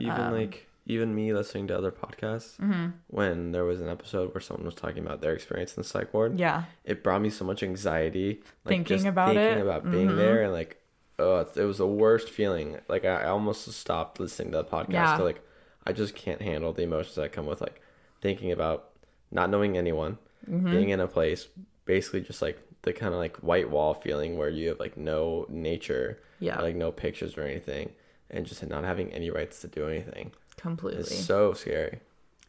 [0.00, 2.86] Even um, like even me listening to other podcasts Mm-hmm.
[3.08, 6.12] when there was an episode where someone was talking about their experience in the psych
[6.14, 6.38] ward.
[6.38, 8.40] yeah It brought me so much anxiety.
[8.64, 9.62] Like Thinking about thinking it.
[9.62, 10.16] about being Mhm.
[10.16, 10.78] there and like
[11.18, 12.78] oh it was the worst feeling.
[12.88, 15.16] Like I, I almost stopped listening to the podcast Yeah.
[15.18, 15.42] to like
[15.86, 17.80] I just can't handle the emotions that come with like
[18.22, 18.90] thinking about
[19.30, 20.18] not knowing anyone,
[20.50, 20.70] Mm-hmm.
[20.70, 21.48] being in a place,
[21.94, 25.44] basically just like the kind of like white wall feeling where you have like no
[25.48, 26.60] nature, Yeah.
[26.60, 27.90] like no pictures or anything,
[28.30, 30.32] and just not having any rights to do anything.
[30.56, 32.00] completely It's so scary.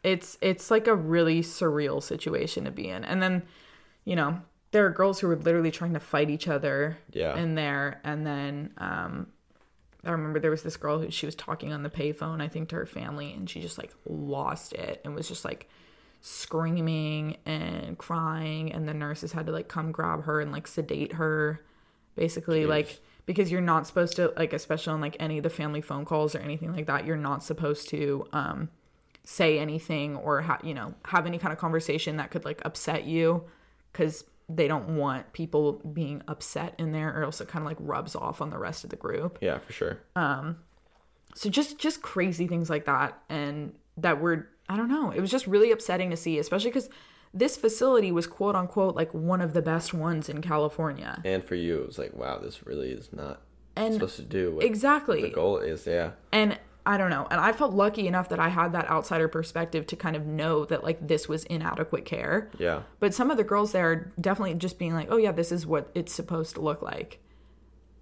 [0.04, 3.36] it's it's like a really surreal situation to be in and then
[4.10, 4.32] you know
[4.72, 7.36] there are girls who were literally trying to fight each other Yeah.
[7.44, 9.14] in there and then um
[10.04, 12.68] i remember there was this girl who she was talking on the payphone i think
[12.70, 15.70] to her family and she just like lost it and was just like
[16.22, 21.14] screaming and crying and the nurses had to like come grab her and like sedate
[21.14, 21.60] her
[22.16, 22.68] basically Jeez.
[22.70, 26.06] like because you're not supposed to like especially on like any of the family phone
[26.06, 28.70] calls or anything like that you're not supposed to um
[29.24, 33.06] say anything or ha- you know have any kind of conversation that could like upset
[33.06, 33.44] you
[33.92, 37.78] because they don't want people being upset in there or else it kind of like
[37.80, 39.98] rubs off on the rest of the group Yeah, for sure.
[40.16, 40.58] Um
[41.34, 45.30] so just just crazy things like that and that were i don't know it was
[45.32, 46.90] just really upsetting to see especially because
[47.34, 51.56] this facility was quote unquote like one of the best ones in california And for
[51.56, 53.42] you, it was like, wow, this really is not
[53.76, 55.86] And supposed to do what exactly the goal is.
[55.88, 56.12] Yeah.
[56.34, 57.28] and I don't know.
[57.30, 60.66] And I felt lucky enough that I had that outsider perspective to kind of know
[60.66, 62.50] that like this was inadequate care.
[62.58, 62.82] Yeah.
[63.00, 65.66] But some of the girls there are definitely just being like, "Oh yeah, this is
[65.68, 67.20] what it's supposed to look like."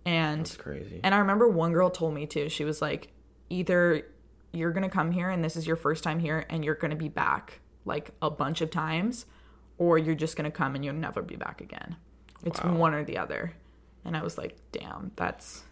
[0.06, 1.02] And It's crazy.
[1.04, 2.48] and I remember one girl told me too.
[2.50, 3.10] She was like,
[3.50, 4.06] "Either
[4.52, 6.92] you're going to come here and this is your first time here and you're going
[6.92, 9.26] to be back like a bunch of times
[9.78, 11.96] or you're just going to come and you'll never be back again.
[12.44, 12.76] It's Wow.
[12.76, 13.54] one or the other.
[14.06, 15.64] And I was like, damn, that's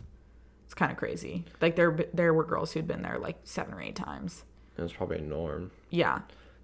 [0.66, 1.46] it's kind of crazy.
[1.62, 4.44] Like there there were girls who'd been there like 7 or 8 times.
[4.78, 5.72] It was probably a norm.
[5.90, 6.20] Yeah.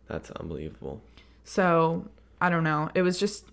[0.07, 1.01] That's unbelievable.
[1.45, 2.07] So,
[2.41, 2.89] I don't know.
[2.93, 3.45] It was just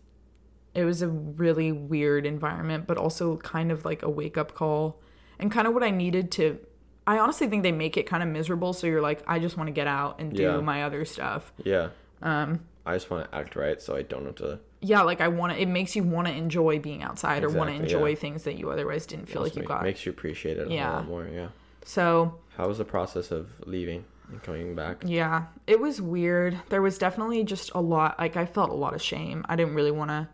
[0.74, 5.00] it was a really weird environment, but also kind of like a wake up call
[5.38, 6.58] and kind of what I needed to
[7.06, 9.68] I honestly think they make it kind of miserable so you're like I just want
[9.68, 10.60] to get out and do Yeah.
[10.60, 11.52] my other stuff.
[11.64, 11.88] Yeah.
[12.22, 12.60] Um.
[12.86, 14.58] I just want to act right, so I don't have to.
[14.80, 17.68] Yeah, like I want to it makes you want to enjoy being outside or want
[17.70, 18.14] to enjoy yeah.
[18.16, 19.82] things that you otherwise didn't feel like you make- got.
[19.82, 20.90] Makes you appreciate it a Yeah.
[20.94, 21.26] lot more.
[21.26, 21.48] Yeah.
[21.84, 25.02] So, How was the process of leaving and coming back?
[25.04, 26.58] Yeah, it was weird.
[26.68, 29.44] There was definitely just a lot, like, I felt a lot of shame.
[29.48, 30.28] I didn't really want to.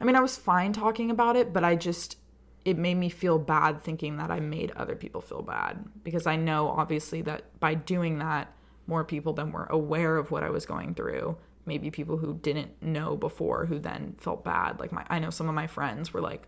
[0.00, 2.16] I mean, I was fine talking about it, but I just,
[2.64, 5.84] it made me feel bad thinking that I made other people feel bad.
[6.04, 8.52] Because I know, obviously, that by doing that,
[8.86, 11.36] more people then were aware of what I was going through.
[11.66, 14.78] Maybe people who didn't know before who then felt bad.
[14.80, 16.46] Like, my, I know some of my friends were like,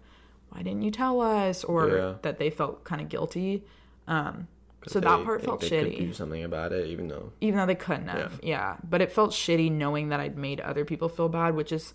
[0.50, 1.64] why didn't you tell us?
[1.64, 2.14] Or Yeah.
[2.22, 3.64] that they felt kind of guilty.
[4.07, 4.48] Um,
[4.87, 7.33] so that part felt they shitty Could do something about it, even though.
[7.40, 8.77] even though they couldn't have yeah.
[8.88, 11.94] but it felt shitty knowing that i'd made other people feel bad which is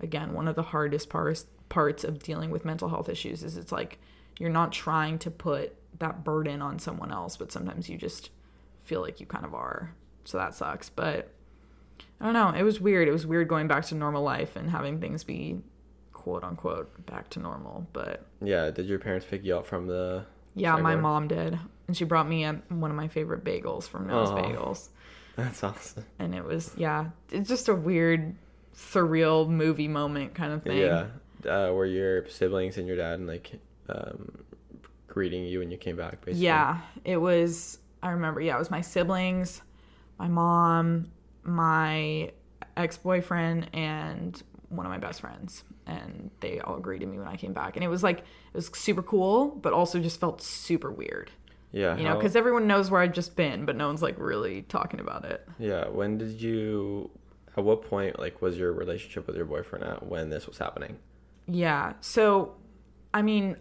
[0.00, 3.72] again one of the hardest parts parts of dealing with mental health issues is it's
[3.72, 3.98] like
[4.38, 8.30] you're not trying to put that burden on someone else but sometimes you just
[8.82, 11.30] feel like you kind of are so that sucks but
[12.20, 14.70] i don't know it was weird it was weird going back to normal life and
[14.70, 15.58] having things be
[16.12, 18.70] quote unquote back to normal but Yeah.
[18.70, 20.24] Did your parents pick you up from the?
[20.54, 24.06] yeah my mom did and she brought me a, one of my favorite bagels from
[24.06, 24.36] Noah's Aw.
[24.42, 24.88] bagels
[25.36, 26.04] That's awesome.
[26.18, 28.34] and it was yeah it's just a weird
[28.74, 31.06] surreal movie moment kind of thing Yeah.
[31.46, 33.52] Uh, were your siblings and your dad and like
[33.88, 34.44] um,
[35.06, 36.24] greeting you when you came back?
[36.24, 36.44] Basically.
[36.46, 39.62] yeah it was i remember yeah it was my siblings
[40.18, 41.10] my mom
[41.42, 42.30] my
[42.76, 47.52] ex-boyfriend and one of my best friends and they all greeted me when i came
[47.52, 51.30] back and it was like it was super cool but also just felt super weird
[51.72, 51.96] Yeah.
[51.96, 54.62] you know how- because everyone knows where i've just been but no one's like really
[54.62, 55.88] talking about it Yeah.
[55.88, 57.10] When did you?
[57.56, 60.96] At what point, like, was your relationship with your boyfriend at when this was happening?
[61.46, 61.94] Yeah.
[62.00, 62.54] So,
[63.12, 63.56] I mean,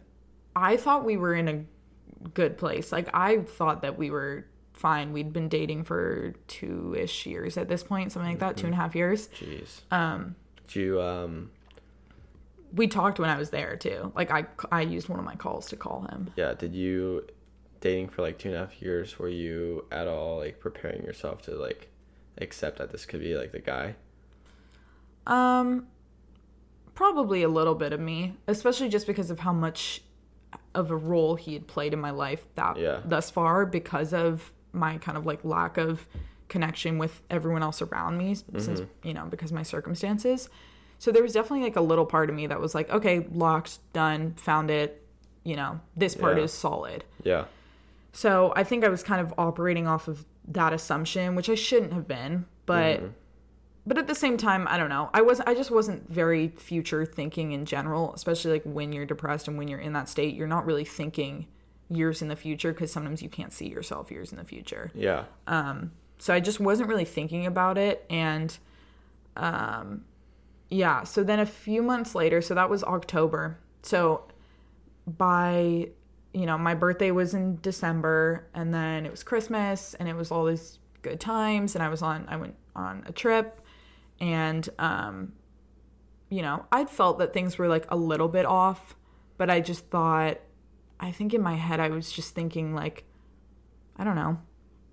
[0.56, 2.92] I thought we were in a good place.
[2.92, 5.14] Like, I thought that we were fine.
[5.14, 8.74] We'd been dating for two ish years at this point, something like that, two and
[8.74, 9.28] a half years.
[9.30, 9.82] Jeez.
[9.92, 10.36] Um.
[10.68, 11.52] Did you um?
[12.74, 14.12] We talked when I was there too.
[14.16, 16.32] Like, I, I used one of my calls to call him.
[16.36, 16.54] Yeah.
[16.54, 17.28] Did you
[17.82, 19.20] dating for like two and a half years?
[19.20, 21.90] Were you at all like preparing yourself to like
[22.40, 23.96] accept that this could be like the guy?
[25.28, 25.88] Um,
[26.96, 30.02] probably a little bit of me, especially just because of how much
[30.76, 33.00] of a role he had played in my life that Yeah.
[33.06, 36.08] thus far because of my kind of like lack of
[36.50, 39.08] connection with everyone else around me since mm-hmm.
[39.08, 40.50] you know because my circumstances.
[41.00, 43.80] So there was definitely like a little part of me that was like, okay, locked,
[43.92, 45.06] done, found it,
[45.44, 46.44] you know, this part Yeah.
[46.44, 47.04] is solid.
[47.24, 47.46] Yeah.
[48.14, 51.94] So I think I was kind of operating off of that assumption, which I shouldn't
[51.94, 53.08] have been, but mm-hmm.
[53.86, 55.10] But at the same time, I don't know.
[55.14, 59.48] I was I just wasn't very future thinking in general, especially like when you're depressed
[59.48, 61.48] and when you're in that state, you're not really thinking
[61.90, 64.90] years in the future because sometimes you can't see yourself years in the future.
[64.94, 65.26] Yeah.
[65.48, 68.58] Um So I just wasn't really thinking about it and
[69.36, 70.06] um
[70.70, 73.60] yeah, so then a few months later, so that was October.
[73.84, 74.24] So
[75.06, 75.90] by
[76.34, 80.32] you know, my birthday was in December and then it was Christmas and it was
[80.32, 83.60] all these good times and I was on I went on a trip
[84.24, 85.34] and um
[86.30, 88.96] you know, I'd felt that things were like a little bit off,
[89.38, 90.40] but I just thought
[91.00, 93.04] I think in my head I was just thinking like
[93.98, 94.40] I don't know.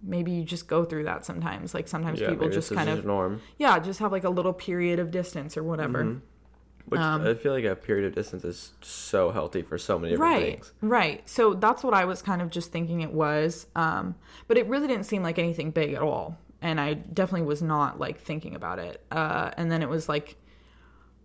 [0.02, 1.72] Maybe you just go through that sometimes.
[1.72, 2.30] Like sometimes Yeah.
[2.30, 3.40] people just kind of norm.
[3.58, 6.04] yeah, just have like a little period of distance or whatever.
[6.04, 6.18] Mm-hmm.
[6.86, 10.12] Which Um, I feel like a period of distance is so healthy for so many
[10.14, 10.52] different Right.
[10.54, 10.72] things.
[10.82, 11.28] Right.
[11.28, 13.66] So that's what I was kind of just thinking it was.
[13.76, 14.14] Um,
[14.48, 16.36] but it really didn't seem like anything big at all.
[16.62, 19.04] And I definitely was not like thinking about it.
[19.10, 20.36] Uh, and then it was like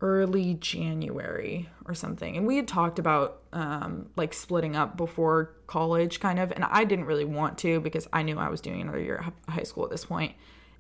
[0.02, 2.38] early January or something.
[2.38, 6.52] And we had talked about um, like splitting up before college, kind of.
[6.52, 9.54] And I didn't really want to because I knew I was doing another year of
[9.54, 10.34] high school at this point.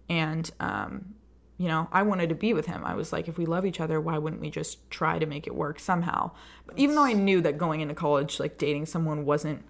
[0.09, 1.15] And, um,
[1.57, 2.83] you know, I wanted to be with him.
[2.83, 5.47] I was like, if we love each other, why wouldn't we just try to make
[5.47, 6.31] it work somehow?
[6.67, 9.63] But even though I knew that going into college, like dating someone wasn't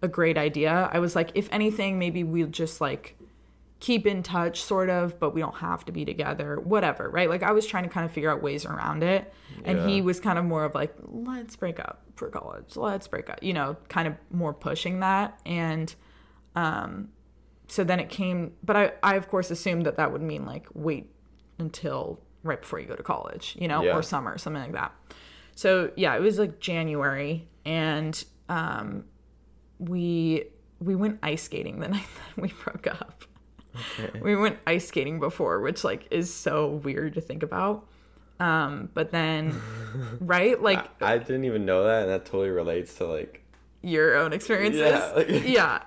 [0.00, 3.16] a great idea, I was like, if anything, maybe we'll just like
[3.82, 7.42] keep in touch sort of but we don't have to be together whatever right like
[7.42, 9.32] i was trying to kind of figure out ways around it
[9.64, 13.28] and he was kind of more of like let's break up for college let's break
[13.28, 15.96] up you know kind of more pushing that and
[16.54, 17.08] um
[17.66, 20.66] so then it came but i i of course assumed that that would mean like
[20.74, 21.10] wait
[21.58, 23.96] until right before you go to college, you know, Yeah.
[23.96, 24.92] or summer, something like that.
[25.54, 28.14] So yeah, it was like January, and
[28.48, 29.04] um,
[29.78, 30.44] we
[30.80, 33.24] we went ice skating the night that we broke up.
[33.98, 34.20] Okay.
[34.20, 37.86] We went ice skating before, which like is so weird to think about.
[38.40, 39.60] Um, but then,
[40.20, 43.42] right, like I didn't even know that, and that totally relates to like
[43.82, 44.80] your own experiences.
[44.80, 45.82] Yeah, like- yeah.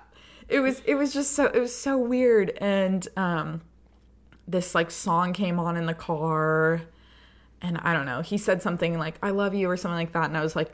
[0.48, 3.62] It was it was just so it was so weird and um
[4.46, 6.82] this like song came on in the car
[7.60, 8.20] and I don't know.
[8.22, 10.70] He said something like I love you or something like that and I was like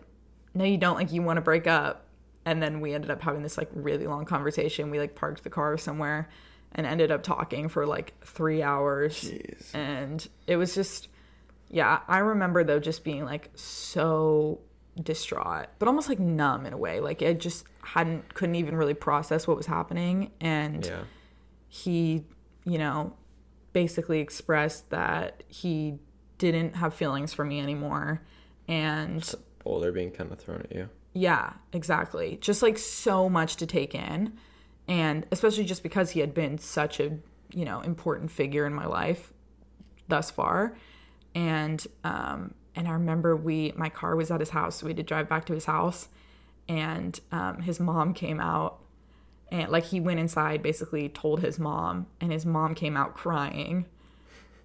[0.53, 2.05] no you don't like you want to break up.
[2.45, 4.91] And then we ended up having this like really long conversation.
[4.91, 6.29] We like parked the car somewhere
[6.75, 9.75] and ended up talking for like 3 hours Jeez.
[9.75, 11.09] and it was just
[11.69, 14.61] yeah i remember though just being like so
[15.03, 18.95] distraught but almost like numb in a way like i just hadn't couldn't even really
[18.95, 21.01] process what was happening and yeah,
[21.69, 22.25] he
[22.65, 23.13] you know
[23.73, 25.99] basically expressed that he
[26.39, 28.23] didn't have feelings for me anymore
[28.69, 30.89] and boulder being kind of thrown at you.
[31.15, 32.37] yeah, exactly.
[32.41, 34.33] Just like so much to take in.
[34.89, 37.19] And especially just because he had been such a,
[37.53, 39.33] you know, important figure in my life
[40.09, 40.77] thus far.
[41.35, 44.97] And um and I remember we my car was at his house, so we had
[44.99, 46.09] to drive back to his house.
[46.69, 48.81] And um his mom came out
[49.51, 53.85] and like he went inside basically told his mom and his mom came out crying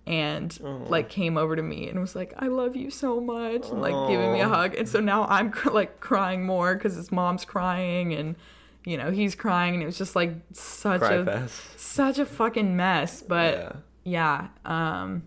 [0.08, 0.58] and
[0.90, 4.08] like came over to me and was like i love you so much and like
[4.08, 4.74] giving me a hug.
[4.74, 8.38] And so now i'm cr- like crying more because his mom's crying and
[8.86, 11.80] you know he's crying and it was just like such Cry a fest.
[11.80, 13.72] such a fucking mess but Yeah.
[14.04, 15.24] yeah um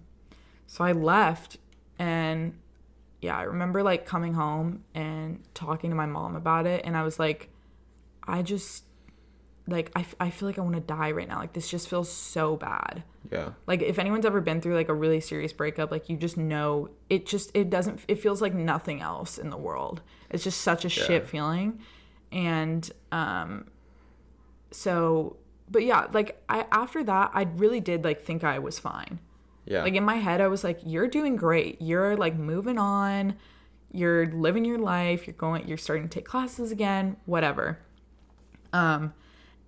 [0.67, 1.59] so i left
[1.99, 2.55] and
[3.21, 7.03] yeah i remember like coming home and talking to my mom about it and i
[7.03, 7.51] was like
[8.27, 8.85] i just
[9.67, 11.89] like i, f- I feel like i want to die right now like this just
[11.89, 13.51] feels so bad Yeah.
[13.67, 16.89] like if anyone's ever been through like a really serious breakup like you just know
[17.11, 20.85] it just it doesn't it feels like nothing else in the world it's just such
[20.85, 21.79] a shit feeling
[22.33, 23.67] and um
[24.71, 25.37] so
[25.69, 29.19] but yeah like i after that i really did like think i was fine.
[29.67, 29.83] Yeah.
[29.83, 31.81] like in my head i was like you're doing great.
[31.81, 33.37] You're like moving on.
[33.93, 35.27] You're living your life.
[35.27, 37.79] You're going you're starting to take classes again whatever.
[38.73, 39.13] Um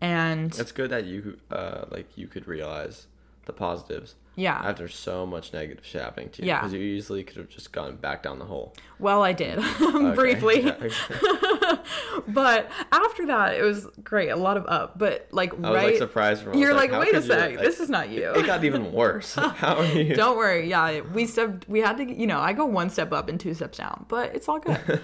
[0.01, 3.07] and it's good that you uh like you could realize
[3.47, 6.49] the positives yeah after so much negative shit happening to you.
[6.49, 6.61] Yeah.
[6.61, 8.75] Because you easily could have just gone back down the hole.
[8.99, 9.59] well i did
[10.15, 10.63] briefly
[12.29, 15.85] but after that it was great a lot of up but like I was right
[15.87, 16.43] like surprised.
[16.45, 18.93] From, you're like, how wait a sec like, this is not you It got even
[18.93, 19.35] worse.
[19.63, 20.15] How are you?
[20.15, 23.29] don't worry yeah we stepped we had to you know i go one step up
[23.29, 25.01] and two steps down but it's all good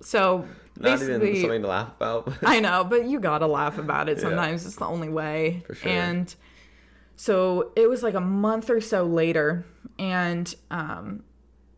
[0.00, 0.46] so
[0.78, 2.32] Not even basically something to laugh about.
[2.42, 4.22] I know, but you gotta laugh about it Yeah.
[4.24, 4.66] sometimes.
[4.66, 5.62] It's the only way.
[5.64, 5.88] For sure.
[5.92, 6.34] And
[7.22, 9.64] so it was like a month or so later,
[9.96, 11.22] and um,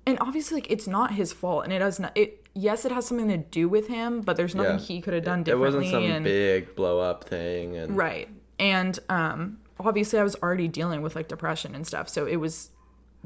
[0.06, 2.12] and obviously like it's not his fault, and it does not.
[2.14, 4.84] It yes, it has something to do with him, but there's nothing Yeah.
[4.86, 5.68] he could have done differently.
[5.68, 8.26] it wasn't some and big blow up thing, and right,
[8.58, 12.70] and um, obviously I was already dealing with like depression and stuff, so it was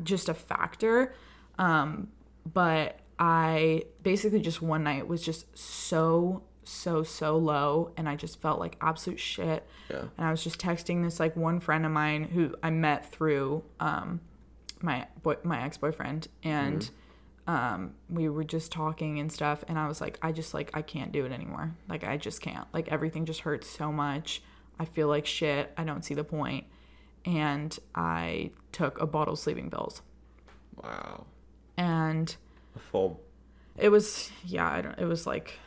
[0.02, 1.14] just a factor.
[1.56, 2.08] Um,
[2.52, 8.40] but I basically just one night was just so so so low and I just
[8.40, 9.66] felt like absolute shit.
[9.90, 10.02] Yeah.
[10.16, 13.64] And I was just texting this like one friend of mine who I met through
[13.80, 14.20] um
[14.80, 16.90] my boy my ex-boyfriend and
[17.46, 20.82] um we were just talking and stuff and I was like I just like I
[20.82, 21.74] can't do it anymore.
[21.88, 22.66] Like I just can't.
[22.72, 24.42] Like everything just hurts so much.
[24.78, 25.72] I feel like shit.
[25.76, 26.66] I don't see the point.
[27.24, 30.02] And I took a bottle of sleeping pills.
[30.76, 31.26] wow,
[31.76, 32.34] And
[32.76, 33.20] a full.
[33.76, 35.58] it was yeah, I don't it was like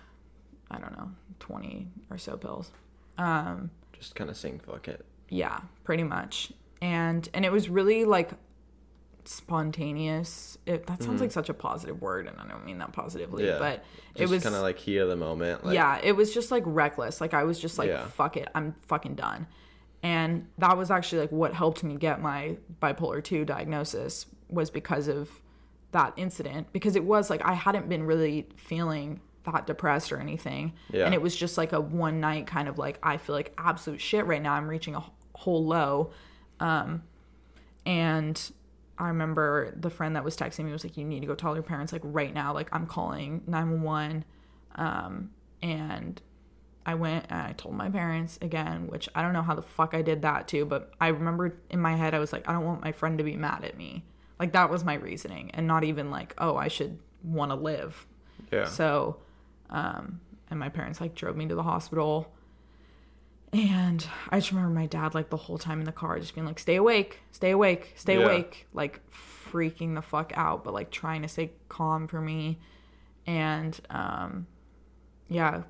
[0.71, 2.71] I don't know, 20 or so pills.
[3.17, 5.05] Um Just kind of saying fuck it.
[5.29, 6.51] yeah, pretty much.
[6.81, 8.31] And and it was really like
[9.25, 10.57] spontaneous.
[10.65, 13.45] It, that sounds like such a positive word and I don't mean that positively.
[13.45, 13.60] Yeah.
[13.60, 13.84] but
[14.15, 15.65] it Just was kind of like heat of the moment.
[15.65, 17.21] Like, yeah, it was just like reckless.
[17.21, 18.05] Like I was just like Yeah.
[18.07, 19.47] fuck it, I'm fucking done.
[20.03, 25.07] And that was actually like what helped me get my bipolar 2 diagnosis was because
[25.07, 25.30] of
[25.91, 30.74] that incident because it was like I hadn't been really feeling that depressed or anything.
[30.92, 31.06] Yeah.
[31.06, 34.02] And it was just like a one night kind of like I feel like absolute
[34.02, 34.54] shit right now.
[34.54, 36.12] I'm reaching a whole low.
[36.60, 37.04] Um
[37.86, 38.52] and
[38.98, 41.56] I remember the friend that was texting me was like, "You need to go tell
[41.56, 42.54] your parents like right now.
[42.54, 44.24] Like I'm calling 911."
[44.76, 45.32] Um,
[45.62, 46.22] and
[46.86, 49.94] I went and I told my parents again, which I don't know how the fuck
[49.94, 52.66] I did that too, but I remember in my head I was like, I don't
[52.66, 54.04] want my friend to be mad at me.
[54.39, 58.08] Like that was my reasoning, and not even like, oh, I should want to live.
[58.52, 58.66] Yeah.
[58.66, 59.18] So,
[59.72, 60.19] um,
[60.49, 62.32] and my parents like drove me to the hospital.
[63.53, 66.47] And I just remember my dad, like, the whole time in the car, just being
[66.47, 68.26] like, stay awake, stay awake, stay Yeah.
[68.26, 68.67] awake.
[68.74, 72.59] Like, freaking the fuck out, but like trying to stay calm for me.
[73.28, 74.47] And, um,
[75.28, 75.63] yeah,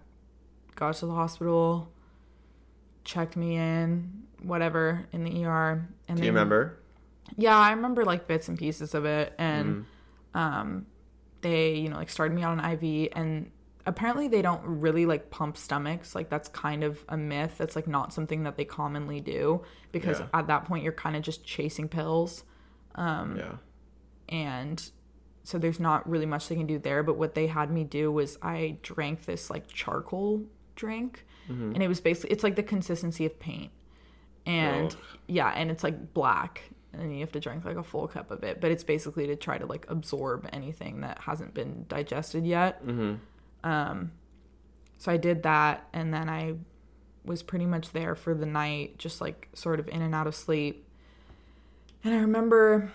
[0.75, 1.91] got to the hospital,
[3.03, 5.87] checked me in, whatever, in the ER.
[6.07, 6.77] And Do you then- remember?
[7.35, 9.85] yeah, I remember like bits and pieces of it, and
[10.35, 10.39] Mm.
[10.39, 10.85] um,
[11.41, 13.49] they you know like started me on an IV, and
[13.85, 16.15] apparently they don't really like pump stomachs.
[16.15, 17.55] Like that's kind of a myth.
[17.57, 20.27] That's like not something that they commonly do because Yeah.
[20.33, 22.43] at that point you're kind of just chasing pills,
[22.95, 23.55] Um, yeah.
[24.29, 24.91] and
[25.43, 27.01] so there's not really much they can do there.
[27.03, 30.43] But what they had me do was I drank this like charcoal
[30.75, 31.73] drink, Mm-hmm.
[31.73, 33.71] and it was basically it's like the consistency of paint,
[34.45, 34.95] and
[35.27, 38.43] yeah, and it's like black, and you have to drink like a full cup of
[38.43, 38.61] it.
[38.61, 42.85] But it's basically to try to like absorb anything that hasn't been digested yet.
[42.85, 43.15] Mm-hmm.
[43.63, 44.11] Um,
[44.97, 46.55] so I did that, and then I
[47.23, 50.35] was pretty much there for the night, just like sort of in and out of
[50.35, 50.87] sleep.
[52.03, 52.91] And I remember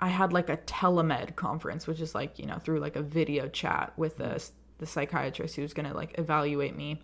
[0.00, 3.48] I had like a telemed conference, which is like you know through like a video
[3.48, 4.42] chat with the
[4.78, 7.02] the psychiatrist who was gonna like evaluate me,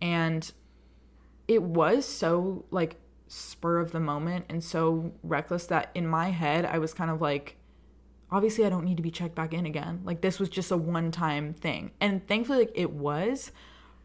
[0.00, 0.50] and
[1.46, 2.96] it was so like
[3.28, 7.20] spur of the moment and so reckless that in my head I was kind of
[7.20, 7.56] like
[8.30, 10.00] obviously I don't need to be checked back in again.
[10.04, 11.92] Like this was just a one time thing.
[12.00, 13.52] And thankfully like it was,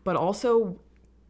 [0.03, 0.79] but also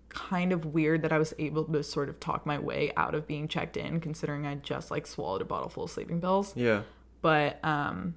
[0.10, 3.28] kind of weird that I was able to sort of talk my way out of
[3.28, 6.54] being checked in considering I just like swallowed a bottle full of sleeping pills.
[6.56, 6.84] Yeah.
[7.22, 8.16] But um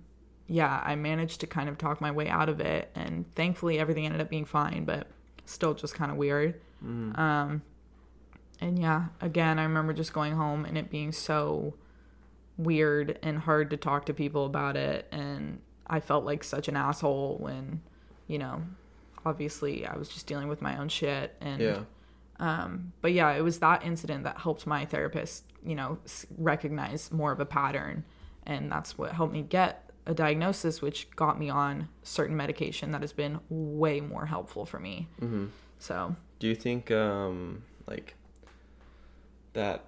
[0.49, 4.05] yeah, I managed to kind of talk my way out of it and thankfully everything
[4.05, 5.09] ended up being fine, but
[5.47, 6.61] still just kind of weird.
[6.85, 7.62] Um
[8.61, 11.74] and yeah, again, I remember just going home and it being so
[12.59, 16.76] weird and hard to talk to people about it and I felt like such an
[16.76, 17.80] asshole when,
[18.26, 18.62] you know,
[19.24, 21.80] obviously I was just dealing with my own shit and Yeah.
[22.40, 25.98] um but yeah, it was that incident that helped my therapist, you know,
[26.38, 28.04] recognize more of a pattern
[28.44, 33.00] and that's what helped me get a diagnosis which got me on certain medication that
[33.00, 35.09] has been way more helpful for me.
[35.20, 35.46] Mm-hmm.
[35.78, 38.14] So, Do you think um like
[39.52, 39.84] that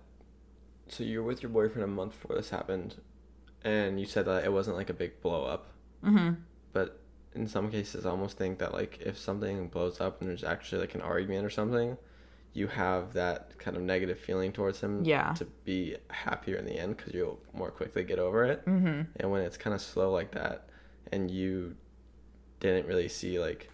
[0.89, 2.97] so you were with your boyfriend a month before this happened
[3.64, 5.66] and you said that it wasn't like a big blow up.
[6.05, 6.36] mhm.
[6.72, 7.01] But
[7.34, 10.80] in some cases I almost think that like if something blows up and there's actually
[10.80, 11.97] like an argument or something,
[12.55, 15.32] you have that kind of negative feeling towards him Yeah.
[15.34, 18.64] to be happier in the end because you'll more quickly get over it.
[18.64, 19.07] Mhm.
[19.16, 20.68] And when it's kind of slow like that
[21.12, 21.76] and you
[22.61, 23.70] didn't really see like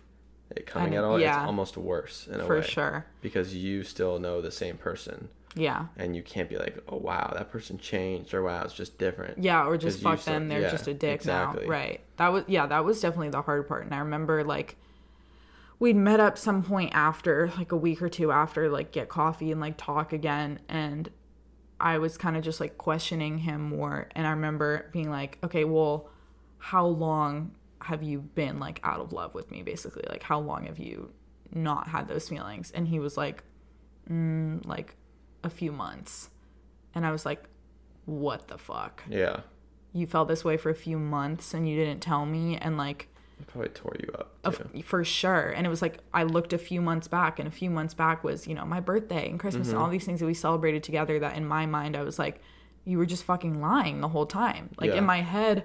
[0.51, 1.39] it coming at all, yeah.
[1.43, 3.07] it's almost worse in a For way For sure.
[3.23, 5.87] because you still know the same person Yeah.
[5.97, 9.39] and you can't be like oh wow that person changed or wow it's just different
[9.39, 10.49] Yeah, or just fuck them.
[10.49, 11.65] They're yeah, just a dick exactly.
[11.65, 11.71] now.
[11.71, 12.01] Right.
[12.17, 13.85] That was yeah, that was definitely the hard part.
[13.85, 14.77] And I remember like
[15.79, 19.51] we'd met up some point after, like a week or two after, like get coffee
[19.53, 20.59] and like talk again.
[20.69, 21.11] And
[21.81, 24.09] I was kind of just like questioning him more.
[24.13, 26.09] And I remember being like, okay, well,
[26.59, 27.53] how long
[27.83, 30.05] have you been like out of love with me, basically?
[30.09, 31.13] Like, how long have you
[31.53, 32.71] not had those feelings?
[32.75, 33.43] And he was like,
[34.11, 34.97] mm, like
[35.45, 36.31] a few months.
[36.95, 37.43] And I was like,
[38.05, 39.03] what the fuck?
[39.09, 39.41] yeah
[39.93, 42.57] You felt this way for a few months and you didn't tell me.
[42.57, 43.09] And like,
[43.41, 44.13] it probably tore you
[44.45, 45.51] up for sure.
[45.51, 48.23] And it was like I looked a few months back, and a few months back
[48.23, 49.77] was you know my birthday and Christmas Mm-hmm.
[49.77, 51.19] and all these things that we celebrated together.
[51.19, 52.41] That in my mind I was like,
[52.85, 54.71] you were just fucking lying the whole time.
[54.79, 54.99] Like Yeah.
[54.99, 55.65] in my head,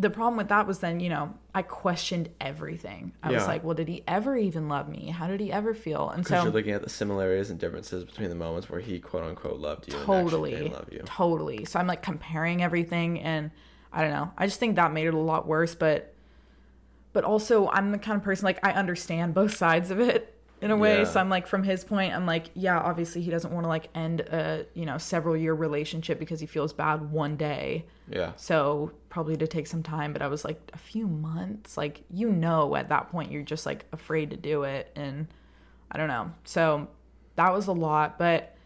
[0.00, 3.12] the problem with that was then you know I questioned everything.
[3.22, 5.08] I was like, well, did he ever even love me?
[5.08, 6.10] How did he ever feel?
[6.10, 9.24] And so you're looking at the similarities and differences between the moments where he quote
[9.24, 13.50] unquote loved you and totally didn't love you totally so i'm like comparing everything and
[13.92, 16.14] i don't know i just think that made it a lot worse but
[17.12, 20.70] but also i'm the kind of person like i understand both sides of it in
[20.70, 20.98] a way.
[20.98, 21.04] Yeah.
[21.04, 23.88] so i'm like from his point i'm like yeah obviously he doesn't want to like
[23.94, 27.86] end a you know several year relationship because he feels bad one day.
[28.08, 28.32] Yeah.
[28.36, 32.30] So probably to take some time but i was like a few months like you
[32.30, 35.28] know at that point you're just like afraid to do it and
[35.90, 36.32] i don't know.
[36.44, 36.88] So
[37.36, 38.56] that was a lot but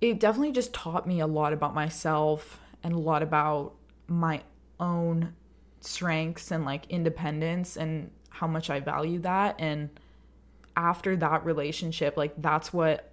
[0.00, 3.74] it definitely just taught me a lot about myself and a lot about
[4.08, 4.42] my
[4.78, 5.32] own
[5.80, 9.88] strengths and like independence and how much I value that and
[10.76, 13.10] after that relationship like that's what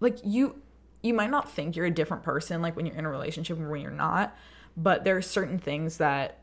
[0.00, 0.60] like you
[1.02, 3.70] you might not think you're a different person like when you're in a relationship and
[3.70, 4.36] when you're not
[4.76, 6.38] but there are certain things that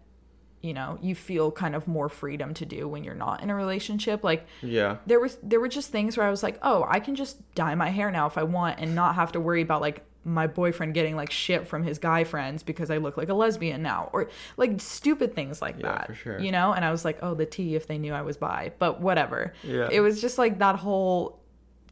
[0.61, 3.55] you know you feel kind of more freedom to do when you're not in a
[3.55, 4.23] relationship.
[4.23, 4.97] Like yeah.
[5.05, 7.75] there was there were just things where I was like, oh, I can just dye
[7.75, 10.93] my hair now if I want and not have to worry about like my boyfriend
[10.93, 14.29] getting like shit from his guy friends because I look like a lesbian now or
[14.57, 16.07] like stupid things like Yeah, that.
[16.07, 16.39] for sure.
[16.39, 16.73] You know?
[16.73, 18.71] And I was like, oh, the tea if they knew I was bi.
[18.79, 19.53] But whatever.
[19.63, 19.89] Yeah.
[19.91, 21.39] It was just like that whole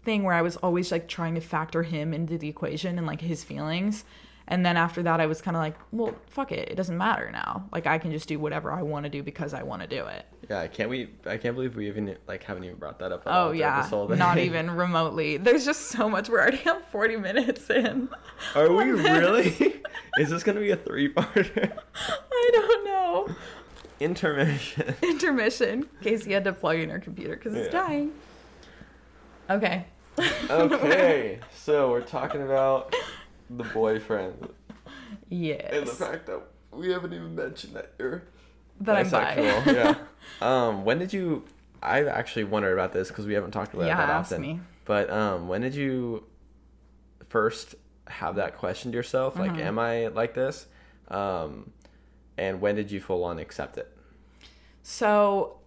[0.04, 3.22] thing where I was always like trying to factor him into the equation and like
[3.22, 4.06] his feelings.
[4.50, 6.70] And then after that, I was kind of like, well, fuck it.
[6.70, 7.68] It doesn't matter now.
[7.74, 10.06] Like I can just do whatever I want to do because I want to do
[10.06, 10.26] it.
[10.50, 11.10] Yeah, can't we?
[11.26, 13.28] I can't believe we even like haven't even brought that up.
[13.28, 14.18] at Oh yeah, this whole thing.
[14.18, 15.36] not even remotely.
[15.36, 16.30] There's just so much.
[16.30, 18.08] We're already at 40 minutes in.
[18.56, 19.82] Are we really?
[20.18, 21.78] Is this gonna be a three-parter?
[22.32, 23.36] I don't know.
[24.00, 24.95] Intermission.
[25.02, 25.89] Intermission.
[26.02, 27.82] Casey had to plug in her computer because it's Yeah.
[27.82, 28.12] dying.
[29.50, 29.86] Okay.
[30.50, 32.95] Okay, so we're talking about
[33.50, 34.50] the boyfriend
[35.30, 35.70] Yes.
[35.74, 36.41] and the fact that
[36.72, 38.24] we haven't even mentioned that you're
[38.82, 39.66] that I'm bisexual.
[39.66, 39.72] bi.
[39.72, 39.95] yeah.
[40.41, 41.45] Um, when did you?
[41.82, 44.41] I actually wondered about this because we haven't talked about it Yeah, that ask often.
[44.41, 44.60] me.
[44.86, 46.26] But um, when did you
[47.30, 47.76] first
[48.08, 49.38] have that question to yourself?
[49.38, 49.62] Like, Mm-hmm.
[49.62, 50.68] am I like this?
[51.08, 51.72] Um,
[52.38, 53.95] and when did you full on accept it?
[54.84, 55.58] So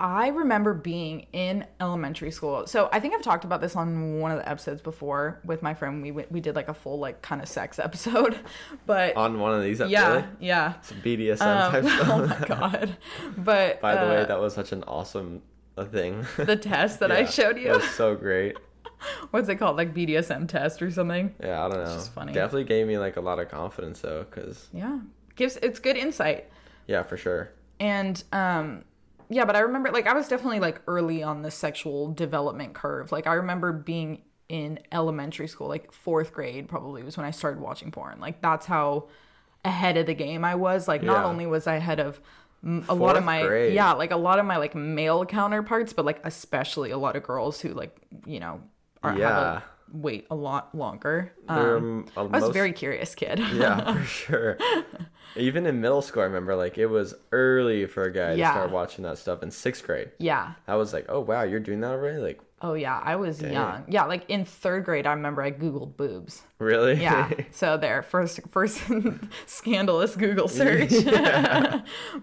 [0.00, 2.66] I remember being in elementary school.
[2.66, 5.72] So I think I've talked about this on one of the episodes before with my
[5.72, 6.02] friend.
[6.02, 8.38] We went- we did like a full like kind of sex episode,
[8.86, 10.24] but On one of these, Episodes, yeah, really?
[10.40, 10.74] yeah.
[10.82, 12.08] Some BDSM Um, type stuff.
[12.10, 12.96] oh my god!
[13.38, 15.42] But By the uh, way, that was such an awesome
[15.78, 16.26] uh, thing.
[16.38, 17.68] the test that I showed you.
[17.70, 18.56] It was so great.
[19.30, 19.76] What's it called?
[19.76, 21.34] Like BDSM test or something?
[21.40, 21.84] Yeah, I don't know.
[21.84, 22.32] It's just funny.
[22.32, 24.98] Definitely gave me like a lot of confidence though, because Yeah,
[25.36, 26.50] gives it's good insight.
[26.88, 27.50] yeah, for sure.
[27.78, 28.84] And um
[29.28, 33.12] yeah, but I remember like I was definitely like early on the sexual development curve.
[33.12, 37.60] Like I remember being in elementary school, like 4th grade probably was when I started
[37.60, 38.20] watching porn.
[38.20, 39.08] Like that's how
[39.64, 40.86] ahead of the game I was.
[40.86, 41.26] Like not Yeah.
[41.26, 42.20] only was I ahead of
[42.88, 43.74] a lot of my grade.
[43.74, 47.22] yeah, like a lot of my like male counterparts, but like especially a lot of
[47.22, 47.96] girls who like,
[48.26, 48.60] you know,
[49.02, 49.60] are Yeah.
[49.94, 51.32] Wait a lot longer.
[51.48, 53.38] Um, um, I was a very curious kid.
[53.54, 54.58] yeah, for sure.
[55.36, 58.48] Even in middle school, I remember like it was early for a guy Yeah.
[58.48, 60.10] to start watching that stuff in sixth grade.
[60.18, 60.52] yeah.
[60.68, 62.18] I was like, oh wow, you're doing that already?
[62.18, 63.84] Like, Oh yeah, I was young.
[63.88, 66.42] Yeah, like in third grade, I remember I googled boobs.
[66.58, 66.94] really?
[67.00, 68.80] Yeah, so there, first first
[69.46, 70.90] scandalous Google search.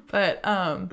[0.10, 0.90] but um,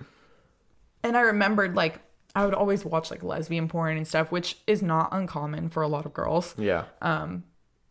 [1.03, 2.01] and I remembered like
[2.35, 5.89] I would always watch like lesbian porn and stuff, which is not uncommon for a
[5.89, 6.55] lot of girls.
[6.59, 6.85] yeah.
[7.03, 7.45] Um,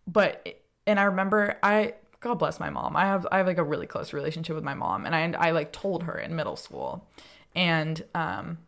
[0.05, 0.47] But
[0.85, 2.95] and I remember I God bless my mom.
[2.95, 5.51] I have I have like a really close relationship with my mom, and I I
[5.51, 7.07] like told her in middle school,
[7.55, 8.59] and um.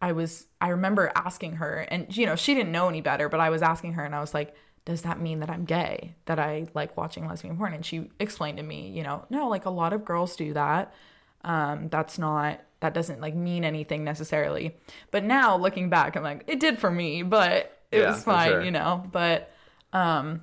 [0.00, 3.40] I was I remember asking her and you know she didn't know any better but
[3.40, 4.54] I was asking her and I was like
[4.84, 8.58] does that mean that I'm gay that I like watching lesbian porn and she explained
[8.58, 10.94] to me you know no like a lot of girls do that
[11.42, 14.76] um that's not that doesn't like mean anything necessarily.
[15.10, 18.48] But now looking back I'm like it did for me but it Yeah, was fine
[18.50, 18.62] sure.
[18.62, 19.04] you know?
[19.10, 19.52] But
[19.92, 20.42] um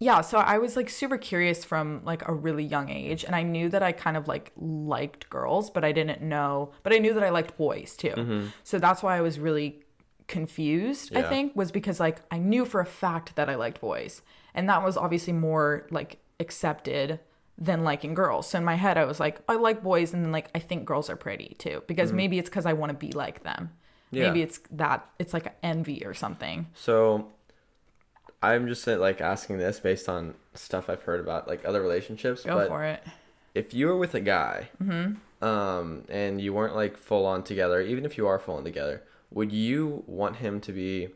[0.00, 3.42] yeah so i was like super curious from like a really young age and i
[3.42, 7.14] knew that i kind of like liked girls but i didn't know but i knew
[7.14, 8.50] that i liked boys too.
[8.64, 9.80] So that's why i was really
[10.26, 14.20] confused i think was because like i knew for a fact that i liked boys
[14.54, 17.20] and that was obviously more like accepted
[17.56, 18.48] than liking girls.
[18.48, 20.84] So in my head i was like i like boys and then like i think
[20.84, 23.70] girls are pretty too because maybe it's because i want to be like them.
[24.10, 24.28] Yeah.
[24.28, 26.66] maybe it's that it's like envy or something.
[26.74, 27.28] So
[28.42, 32.42] I'm just uh, like asking this based on stuff I've heard about like other relationships.
[32.44, 33.02] go for it.
[33.54, 34.68] if you were with a guy,
[35.40, 39.02] um, and you weren't like full on together, even if you are full on together,
[39.30, 41.08] would you want him to be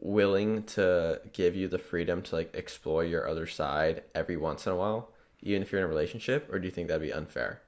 [0.00, 4.72] willing to give you the freedom to like explore your other side every once in
[4.72, 5.10] a while,
[5.42, 7.62] even if you're in a relationship, or do you think that'd be unfair?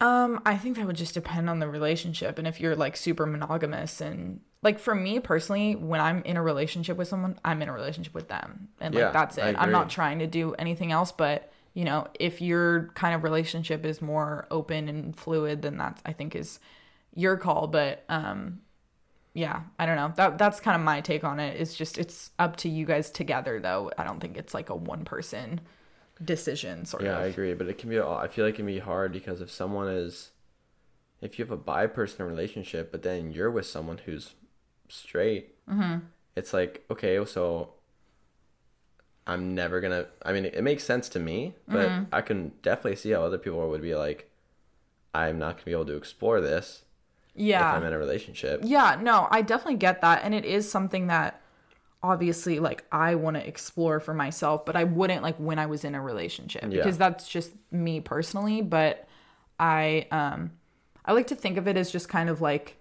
[0.00, 3.24] Um, I think that would just depend on the relationship and if you're like super
[3.24, 7.68] monogamous and like for me personally, when I'm in a relationship with someone, I'm in
[7.68, 8.68] a relationship with them.
[8.80, 9.56] And like Yeah, that's it.
[9.58, 13.84] I'm not trying to do anything else, but you know, if your kind of relationship
[13.84, 16.58] is more open and fluid, then that's I think is
[17.14, 17.66] your call.
[17.66, 18.60] But um
[19.34, 20.12] yeah, I don't know.
[20.16, 21.60] That that's kind of my take on it.
[21.60, 23.90] It's just it's up to you guys together though.
[23.96, 25.60] I don't think it's like a one person
[26.24, 27.22] decision sort Yeah, of.
[27.22, 28.00] I agree, but it can be.
[28.00, 30.30] I feel like it can be hard because if someone is,
[31.22, 34.34] if you have a bi person relationship, but then you're with someone who's
[34.88, 35.98] straight, Mm-hmm.
[36.36, 37.74] it's like okay, so
[39.26, 40.06] I'm never gonna.
[40.22, 42.04] I mean, it, makes sense to me, but Mm-hmm.
[42.12, 44.30] I can definitely see how other people would be like,
[45.14, 46.84] I'm not gonna be able to explore this
[47.34, 47.60] Yeah.
[47.62, 48.62] if I'm in a relationship.
[48.64, 50.22] Yeah, no, I definitely get that.
[50.24, 51.41] And it is something that
[52.02, 55.84] obviously like I want to explore for myself, but I wouldn't like when I was
[55.84, 56.68] in a relationship Yeah.
[56.78, 59.06] because that's just me personally, but
[59.58, 60.52] I um
[61.04, 62.76] I like to think of it as just kind of like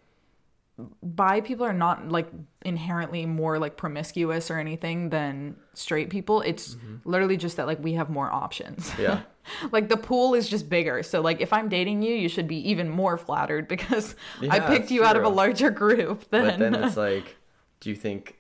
[1.03, 2.28] bi people are not like
[2.63, 6.41] inherently more like promiscuous or anything than straight people.
[6.41, 8.89] It's literally just that like we have more options.
[8.91, 9.01] Mm-hmm.
[9.01, 9.22] Yeah.
[9.72, 11.03] like the pool is just bigger.
[11.03, 14.15] So like if I'm dating you, you should be even more flattered because
[14.49, 17.38] I picked you out of a larger group But than then it's like,
[17.80, 18.38] do you think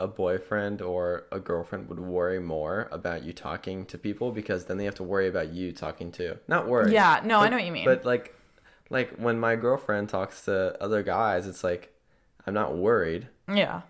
[0.00, 4.76] a boyfriend or a girlfriend would worry more about you talking to people because then
[4.78, 7.64] they have to worry about you talking to not worry Yeah, no, I know what
[7.64, 7.84] you mean.
[7.84, 8.34] but like
[8.90, 11.92] like when my girlfriend talks to other guys it's like
[12.46, 13.82] i'm not worried yeah.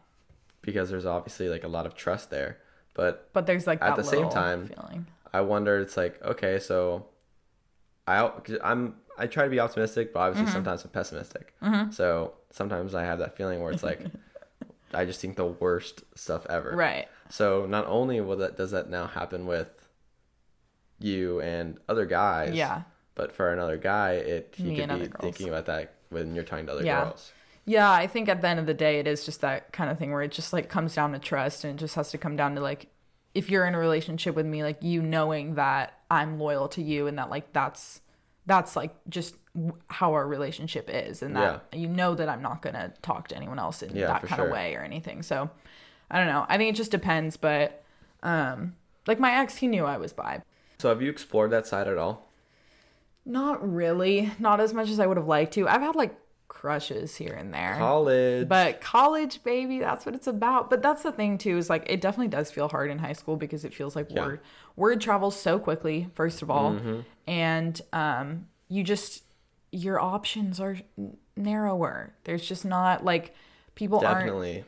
[0.63, 2.57] because there's obviously like a lot of trust there
[2.95, 5.07] but But there's like At the same time- feeling.
[5.33, 5.79] I wonder.
[5.79, 7.05] It's like okay, so
[8.07, 8.31] I
[8.65, 10.55] I'm I try to be optimistic, but obviously Mm-hmm.
[10.55, 11.55] sometimes I'm pessimistic.
[11.91, 14.01] So sometimes I have that feeling where it's like
[14.95, 16.72] I just think the worst stuff ever.
[16.74, 17.09] Right.
[17.30, 19.68] So not only will that does that now happen with
[20.99, 22.82] you and other guys, Yeah.
[23.14, 26.66] but for another guy, it he Me could be thinking about that when you're talking
[26.66, 27.05] to other Yeah.
[27.05, 27.32] girls.
[27.64, 29.99] Yeah, I think at the end of the day, it is just that kind of
[29.99, 32.34] thing where it just like comes down to trust and it just has to come
[32.34, 32.86] down to like,
[33.34, 37.07] if you're in a relationship with me, like you knowing that I'm loyal to you
[37.07, 38.01] and that like that's,
[38.47, 39.34] that's like just
[39.89, 43.37] how our relationship is and that you know that I'm not going to talk to
[43.37, 44.47] anyone else in Yeah, that kind sure.
[44.47, 45.23] of way or anything.
[45.23, 45.51] So
[46.11, 46.47] I don't know.
[46.49, 47.83] I think it just depends, but
[48.23, 48.75] um
[49.07, 50.43] like my ex, he knew I was bi.
[50.79, 52.29] So have you explored that side at all?
[53.25, 55.69] Not really, not as much as I would have liked to.
[55.69, 56.15] I've had like
[56.49, 57.75] crushes here and there.
[57.77, 60.71] College, But college, baby, that's what it's about.
[60.71, 63.37] But that's the thing too, is like it definitely does feel hard in high school
[63.37, 64.25] because it feels like Yeah.
[64.27, 64.41] word
[64.77, 66.73] word travels so quickly, first of all.
[66.73, 67.01] Mm-hmm.
[67.27, 69.25] And um you just
[69.73, 70.79] your options are
[71.37, 72.14] narrower.
[72.25, 73.35] There's just not like
[73.75, 74.64] people aren't definitely.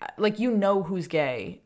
[0.00, 1.60] Uh, like you know who's gay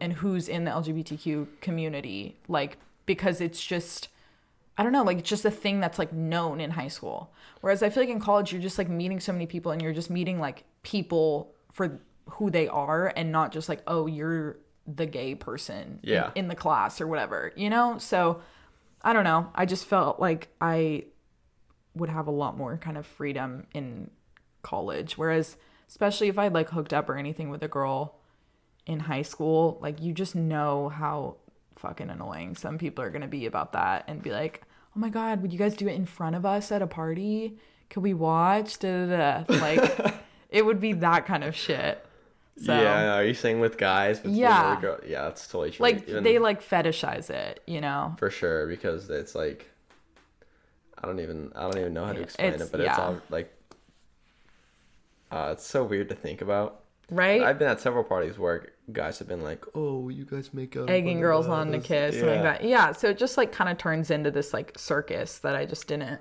[0.00, 4.08] and who's in the LGBTQ community, like because it's just
[4.76, 7.32] I don't know, like it's just a thing that's like known in high school.
[7.60, 9.92] Whereas I feel like in college you're just like meeting so many people and you're
[9.92, 15.06] just meeting like people for who they are and not just like, oh, you're the
[15.06, 16.30] gay person in- Yeah.
[16.34, 17.98] in, the class or whatever, you know?
[17.98, 18.40] So
[19.02, 19.50] I don't know.
[19.54, 21.04] I just felt like I
[21.94, 24.10] would have a lot more kind of freedom in
[24.62, 25.16] college.
[25.16, 25.56] Whereas,
[25.88, 28.16] especially if I like hooked up or anything with a girl
[28.86, 31.36] in high school, like you just know how
[31.76, 34.62] fucking annoying some people are gonna be about that and be like,
[34.96, 37.58] oh my god, would you guys do it in front of us at a party?
[37.90, 38.78] Could we watch?
[38.78, 39.54] Da, da, da.
[39.60, 40.14] Like,
[40.50, 42.04] it would be that kind of shit.
[42.56, 44.20] So, yeah, are you saying with guys?
[44.24, 44.80] Yeah.
[45.06, 45.82] yeah, that's totally true.
[45.82, 48.14] like Even- they like fetishize it, you know?
[48.18, 49.68] for sure because it's like
[51.02, 53.20] I don't even I don't even know how to explain It's- it, but it's all
[53.30, 53.52] like
[55.30, 56.80] uh, it's so weird to think about.
[57.10, 57.42] Right?
[57.42, 60.88] I've been at several parties where guys have been like, "Oh, you guys make out,"
[60.88, 62.64] egging girls on to kiss, something like that.
[62.64, 65.86] Yeah, so it just like kind of turns into this like circus that I just
[65.86, 66.20] didn't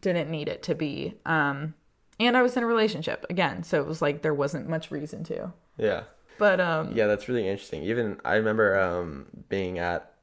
[0.00, 1.14] didn't need it to be.
[1.26, 1.74] Um
[2.18, 5.22] and I was in a relationship again, so it was like there wasn't much reason
[5.24, 5.52] to.
[5.76, 6.04] Yeah,
[6.38, 7.82] But um yeah, that's really interesting.
[7.82, 10.14] Even I remember um, being at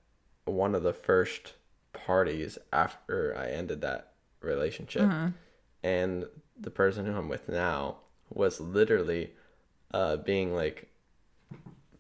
[0.45, 1.53] one of the first
[2.07, 5.27] parties after I ended that relationship, Mm-hmm.
[5.83, 6.25] and
[6.59, 7.97] the person who I'm with now
[8.29, 9.31] was literally
[9.93, 10.89] uh, being like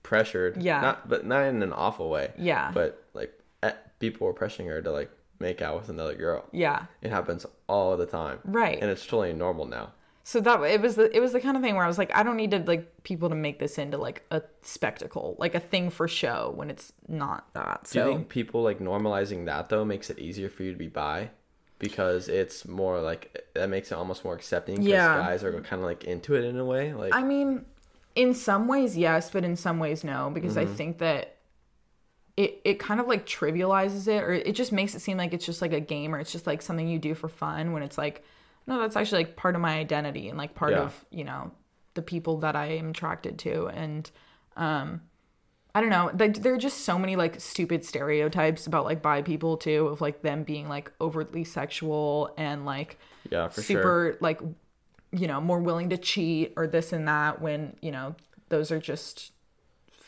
[0.03, 0.61] pressured.
[0.61, 0.81] Yeah.
[0.81, 2.31] Not, but not in an awful way.
[2.37, 2.71] Yeah.
[2.73, 3.33] But like
[3.63, 6.45] eh, people were pressuring her to like make out with another girl.
[6.51, 6.85] yeah.
[7.01, 8.39] It happens all the time.
[8.43, 8.79] Right.
[8.81, 9.91] And it's totally normal now.
[10.27, 12.13] So that it was the it was the kind of thing where I was like,
[12.13, 15.59] I don't need to like people to make this into like a spectacle, like a
[15.61, 17.87] thing for show when it's not that.
[17.89, 20.77] Do you So think people like normalizing that though makes it easier for you to
[20.77, 21.29] be bi?
[21.79, 24.75] Because it's more like that makes it almost more accepting.
[24.75, 25.15] Because Yeah.
[25.15, 26.93] guys are kind of like into it in a way.
[26.93, 27.63] Like I mean,
[28.13, 30.73] in some ways, yes, but in some ways, no, because I mm-hmm.
[30.73, 31.37] think that
[32.35, 35.45] it it kind of like trivializes it, or it just makes it seem like it's
[35.45, 37.71] just like a game, or it's just like something you do for fun.
[37.71, 38.25] When it's like,
[38.67, 40.83] no, that's actually like part of my identity and like part Yeah.
[40.83, 41.51] of you know
[41.95, 44.09] the people that I am attracted to, and
[44.55, 45.01] um.
[45.75, 46.09] I don't know.
[46.17, 50.01] Like, there are just so many like stupid stereotypes about like bi people too, of
[50.01, 52.97] like them being like overtly sexual and like
[53.29, 53.81] yeah, for super
[54.13, 54.17] sure.
[54.19, 54.41] like
[55.11, 58.15] you know more willing to cheat or this and that when you know
[58.49, 59.33] those are just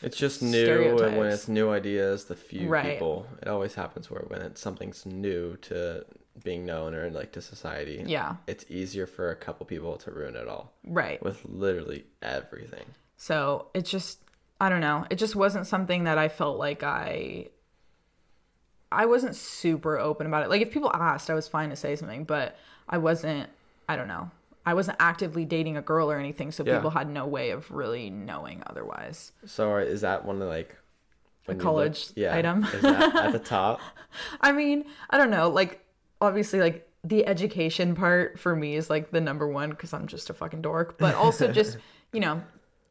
[0.02, 2.94] It's just new, and when it's new ideas, the few Right.
[2.94, 3.28] people.
[3.40, 6.04] It always happens where when it's something's new to
[6.42, 8.02] being known or like to society.
[8.06, 12.86] yeah It's easier for a couple people to ruin it all right with literally everything.
[13.16, 14.18] so it's just
[14.60, 17.46] i don't know it just wasn't something that i felt like i
[18.92, 21.94] i wasn't super open about it like if people asked i was fine to say
[21.96, 22.56] something but
[22.88, 23.48] i wasn't
[23.88, 24.30] i don't know
[24.66, 26.76] i wasn't actively dating a girl or anything so Yeah.
[26.76, 30.76] people had no way of really knowing otherwise So is that one of like
[31.46, 32.64] when you look- college item?
[32.64, 33.80] is that at the top?
[34.40, 35.48] I mean, I don't know.
[35.48, 35.82] Like,
[36.20, 40.30] obviously, like the education part for me is like the number one because I'm just
[40.30, 40.98] a fucking dork.
[40.98, 41.78] But also just
[42.12, 42.42] you know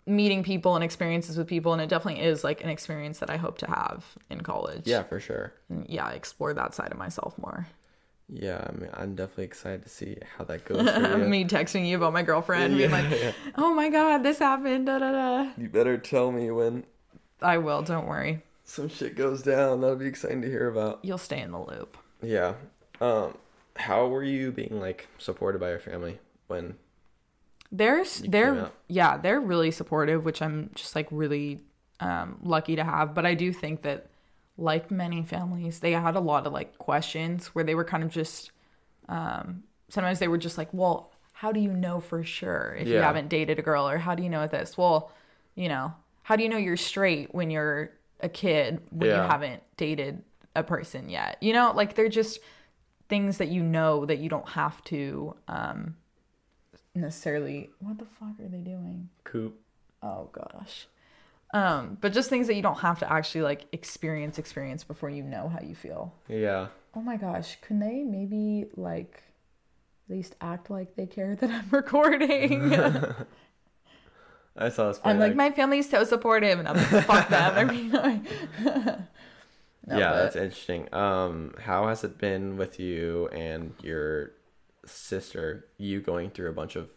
[0.06, 3.38] meeting people and experiences with people, and it definitely is like an experience that I
[3.38, 4.88] hope to have in college.
[4.88, 5.54] Yeah, for sure.
[5.70, 7.68] And, yeah, explore that side of myself more.
[8.32, 10.84] Yeah, I mean, I'm definitely excited to see how that goes.
[11.28, 13.32] Me texting you about my girlfriend, being like, yeah.
[13.56, 15.52] "Oh my god, this happened." Da da da.
[15.58, 16.84] You better tell me when
[17.42, 17.82] I will.
[17.82, 18.44] Don't worry.
[18.66, 19.82] some shit goes down.
[19.82, 21.00] That'll be exciting to hear about.
[21.04, 21.98] You'll stay in the loop.
[22.22, 22.54] Yeah.
[23.02, 23.38] Um,
[23.76, 26.76] how were you being like supported by your family when?
[28.28, 28.74] They're out.
[28.88, 31.62] yeah they're really supportive, which I'm just like really
[32.00, 33.14] um, lucky to have.
[33.14, 34.08] But I do think that
[34.58, 38.10] like many families, they had a lot of like questions where they were kind of
[38.10, 38.52] just
[39.08, 42.96] um, sometimes they were just like, well, how do you know for sure if you
[43.04, 44.78] haven't dated a girl, or how do you know this?
[44.78, 45.12] Well,
[45.56, 45.94] you know,
[46.24, 49.24] how do you know you're straight when you're a kid when Yeah.
[49.24, 50.22] you haven't dated
[50.56, 51.38] a person yet?
[51.42, 52.40] You know, like they're just
[53.10, 55.96] things that you know that you don't have to um
[56.96, 59.60] necessarily what the fuck are they doing Coop.
[60.04, 60.88] oh gosh
[61.54, 65.24] um but just things that you don't have to actually like experience experience before you
[65.24, 66.68] know how you feel Yeah.
[66.96, 69.24] oh my gosh can they maybe like
[70.10, 72.74] at least act like they care that i'm recording
[74.58, 75.00] I saw this.
[75.06, 77.92] i'm like my family's so supportive and i'm like fuck them I mean,
[78.74, 79.00] like-
[79.90, 80.94] No, yeah, but- that's interesting.
[80.94, 84.32] Um, how has it been with you and your
[84.86, 85.66] sister?
[85.78, 86.90] You going through a bunch of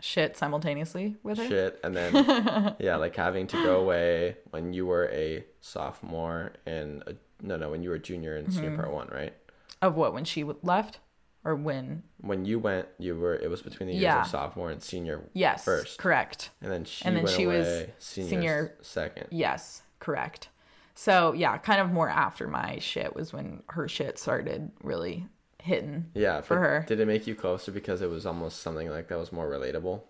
[0.00, 2.14] shit simultaneously with her shit, and then
[2.78, 7.70] yeah, like having to go away when you were a sophomore and a, no, no,
[7.70, 8.54] when you were a junior in Mm-hmm.
[8.54, 9.34] senior part one, right?
[9.82, 10.98] of what when she left
[11.44, 14.22] or when When you went, you were it was between the years Yeah.
[14.22, 17.66] of sophomore and senior yes first, correct and then she And then went she was
[17.98, 19.26] senior, senior- second.
[19.30, 20.48] Yes, correct.
[20.94, 25.26] So yeah, kind of more after my shit was when her shit started really
[25.62, 26.10] hitting.
[26.14, 26.84] Yeah, for her.
[26.86, 30.02] Did it make you closer because it was almost something like that was more relatable?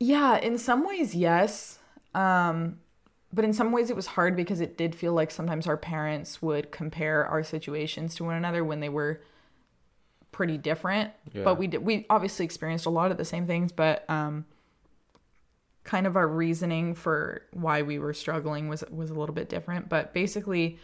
[0.00, 1.78] Yeah, in some ways, yes.
[2.14, 2.80] Um,
[3.32, 6.40] but in some ways, it was hard because it did feel like sometimes our parents
[6.40, 9.20] would compare our situations to one another when they were
[10.32, 11.12] pretty different.
[11.32, 11.44] Yeah.
[11.44, 14.46] But we did, we obviously experienced a lot of the same things, but um,
[15.84, 19.88] kind of our reasoning for why we were struggling was was a little bit different.
[19.88, 20.78] But basically,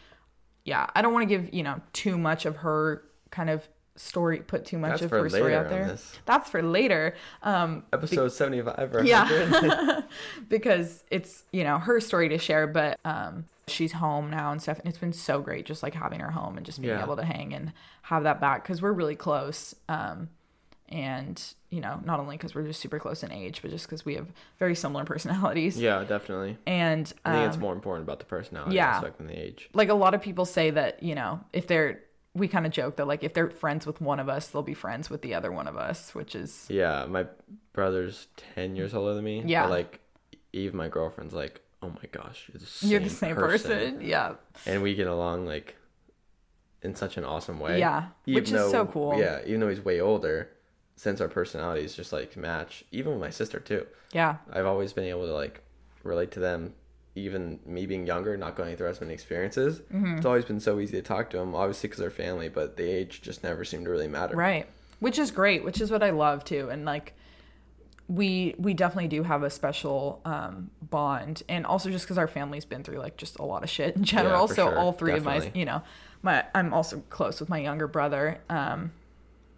[0.65, 4.39] yeah, I don't want to give you know too much of her kind of story,
[4.39, 5.99] put too much That's of her story out there.
[6.25, 7.15] That's for later.
[7.43, 8.95] Um, Episode seventy five.
[9.05, 10.01] yeah
[10.49, 14.79] because it's you know her story to share but um she's home now and stuff
[14.81, 17.05] and it's been so great just like having her home and just being Yeah.
[17.05, 17.73] able to hang and
[18.03, 20.29] have that back because we're really close um
[20.91, 24.05] and you know not only because we're just super close in age but just because
[24.05, 24.27] we have
[24.59, 26.59] very similar personalities Yeah, definitely.
[26.67, 28.89] and I think it's um, more important about the personality yeah.
[28.97, 29.69] aspect than the age.
[29.73, 32.01] like a lot of people say that you know if they're
[32.35, 34.75] we kind of joke that like if they're friends with one of us they'll be
[34.75, 37.27] friends with the other one of us which is Yeah, my
[37.73, 39.43] brother's ten years older than me.
[39.47, 39.63] Yeah.
[39.65, 40.01] But like,
[40.53, 44.35] even my girlfriend's like, "Oh my gosh, you're the same, you're the same person, yeah
[44.67, 45.77] and we get along like
[46.83, 47.79] in such an awesome way.
[47.79, 49.19] Yeah, Even which is so cool.
[49.19, 50.51] Yeah, even though he's way older,
[51.05, 52.85] since our personalities just like match.
[52.93, 55.63] Even with my sister too, yeah I've always been able to like
[56.03, 56.75] relate to them.
[57.15, 60.17] Even me being younger, not going through as many experiences, Mm-hmm.
[60.19, 61.55] it's always been so easy to talk to them.
[61.55, 64.37] Obviously, because they're family, but the age just never seemed to really matter.
[64.37, 64.67] Right.
[65.01, 66.69] Which is great, which is what I love too.
[66.71, 67.15] And like
[68.09, 72.65] we we definitely do have a special um bond and also just cuz our family's
[72.65, 74.47] been through like just a lot of shit in general.
[74.49, 74.79] for so sure.
[74.79, 75.83] all three of my, you know,
[76.23, 78.39] my I'm also close with my younger brother.
[78.51, 78.93] Um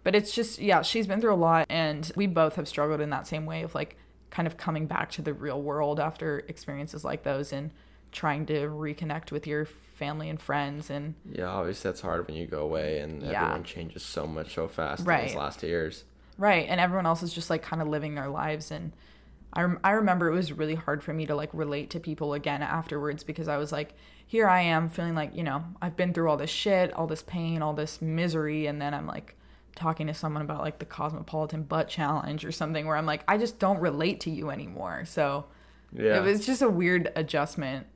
[0.03, 3.09] but it's just yeah, she's been through a lot and we both have struggled in
[3.11, 3.97] that same way of like
[4.29, 7.71] kind of coming back to the real world after experiences like those and
[8.11, 12.45] trying to reconnect with your family and friends and Yeah, obviously that's hard when you
[12.47, 13.41] go away and Yeah.
[13.43, 15.27] everyone changes so much so fast in Right.
[15.27, 16.03] these last years.
[16.37, 18.91] Right, and everyone else is just like kind of living their lives and
[19.55, 22.33] I, rem- I remember it was really hard for me to like relate to people
[22.33, 23.93] again afterwards because I was like
[24.25, 27.21] here I am feeling like, you know, I've been through all this shit, all this
[27.21, 29.35] pain, all this misery and then I'm like
[29.75, 33.37] talking to someone about like the cosmopolitan butt challenge or something where I'm like I
[33.37, 35.05] just don't relate to you anymore.
[35.05, 35.45] So
[35.91, 36.17] Yeah.
[36.17, 37.87] it was just a weird adjustment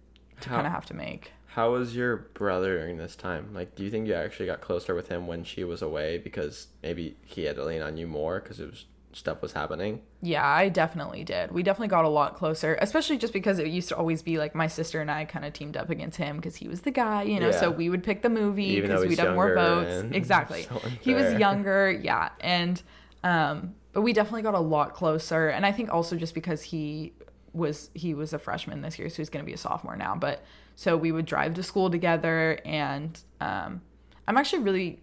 [0.41, 1.31] to kind of have to make.
[1.47, 3.51] How was your brother during this time?
[3.53, 6.67] Like, do you think you actually got closer with him when she was away because
[6.83, 8.85] maybe he had to lean on you more because it was
[9.17, 10.01] stuff was happening?
[10.21, 11.51] Yeah, I definitely did.
[11.51, 14.55] We definitely got a lot closer, especially just because it used to always be like
[14.55, 17.23] my sister and I kind of teamed up against him because he was the guy,
[17.23, 17.51] you know.
[17.51, 20.05] So we would pick the movie because we'd have more votes.
[20.17, 20.63] Exactly.
[20.63, 22.81] so he was younger, yeah, and
[23.23, 27.13] um, but we definitely got a lot closer, and I think also just because he
[27.53, 30.15] was he was a freshman this year, so he's going to be a sophomore now.
[30.15, 30.43] But
[30.75, 33.81] so we would drive to school together, and um,
[34.27, 35.01] I'm actually really,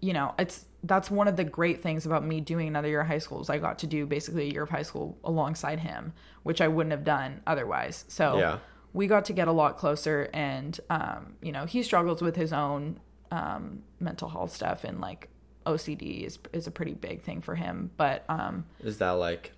[0.00, 3.06] you know, it's that's one of the great things about me doing another year of
[3.06, 6.12] high school is I got to do basically a year of high school alongside him,
[6.42, 8.04] which I wouldn't have done otherwise.
[8.08, 8.58] So Yeah.
[8.92, 12.52] we got to get a lot closer, and um, you know, he struggles with his
[12.52, 15.28] own um, mental health stuff, and like
[15.66, 17.90] OCD is is a pretty big thing for him.
[17.96, 19.52] But um, Is that like,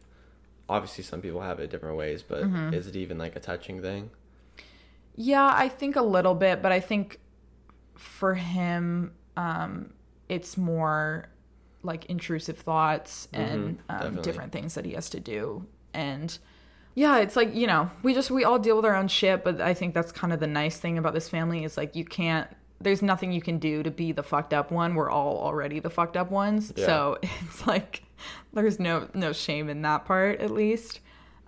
[0.68, 2.74] obviously some people have it different ways, but Mm-hmm.
[2.74, 4.10] is it even like a touching thing?
[5.20, 7.18] yeah, I think a little bit, but I think
[7.96, 9.92] for him, um,
[10.28, 11.28] it's more
[11.82, 15.66] like intrusive thoughts and um, different things that he has to do.
[15.94, 16.36] And
[16.94, 19.60] yeah, it's like, you know, we just, we all deal with our own shit, but
[19.60, 22.48] I think that's kind of the nice thing about this family is like, you can't,
[22.80, 24.94] there's nothing you can do to be the fucked up one.
[24.94, 26.72] We're all already the fucked up ones.
[26.76, 26.86] Yeah.
[26.86, 28.02] So it's like,
[28.52, 31.00] there's no, no shame in that part at least.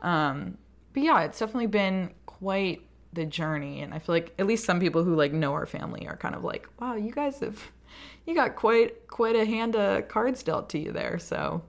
[0.02, 0.56] Um,
[0.92, 3.80] but yeah, it's definitely been quite the journey.
[3.82, 6.34] And I feel like at least some people who like know our family are kind
[6.34, 7.60] of like, wow, you guys have,
[8.26, 11.18] you got quite, quite a hand of cards dealt to you there.
[11.18, 11.62] So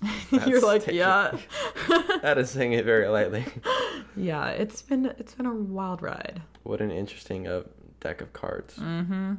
[0.30, 1.36] you're like, taking- yeah,
[2.22, 3.44] that is saying it very lightly.
[4.16, 6.42] yeah, it's been, it's been a wild ride.
[6.62, 7.62] What an interesting uh,
[8.00, 8.76] deck of cards.
[8.76, 9.34] Mm-hmm.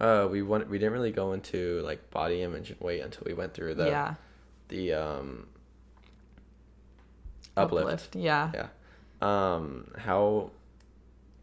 [0.00, 3.34] Uh, we went, we didn't really go into like body image and weight until we
[3.34, 4.14] went through the yeah.
[4.68, 5.46] the um
[7.54, 8.16] uplift.
[8.16, 8.50] Yeah.
[8.54, 8.68] Yeah.
[9.20, 10.52] Um, how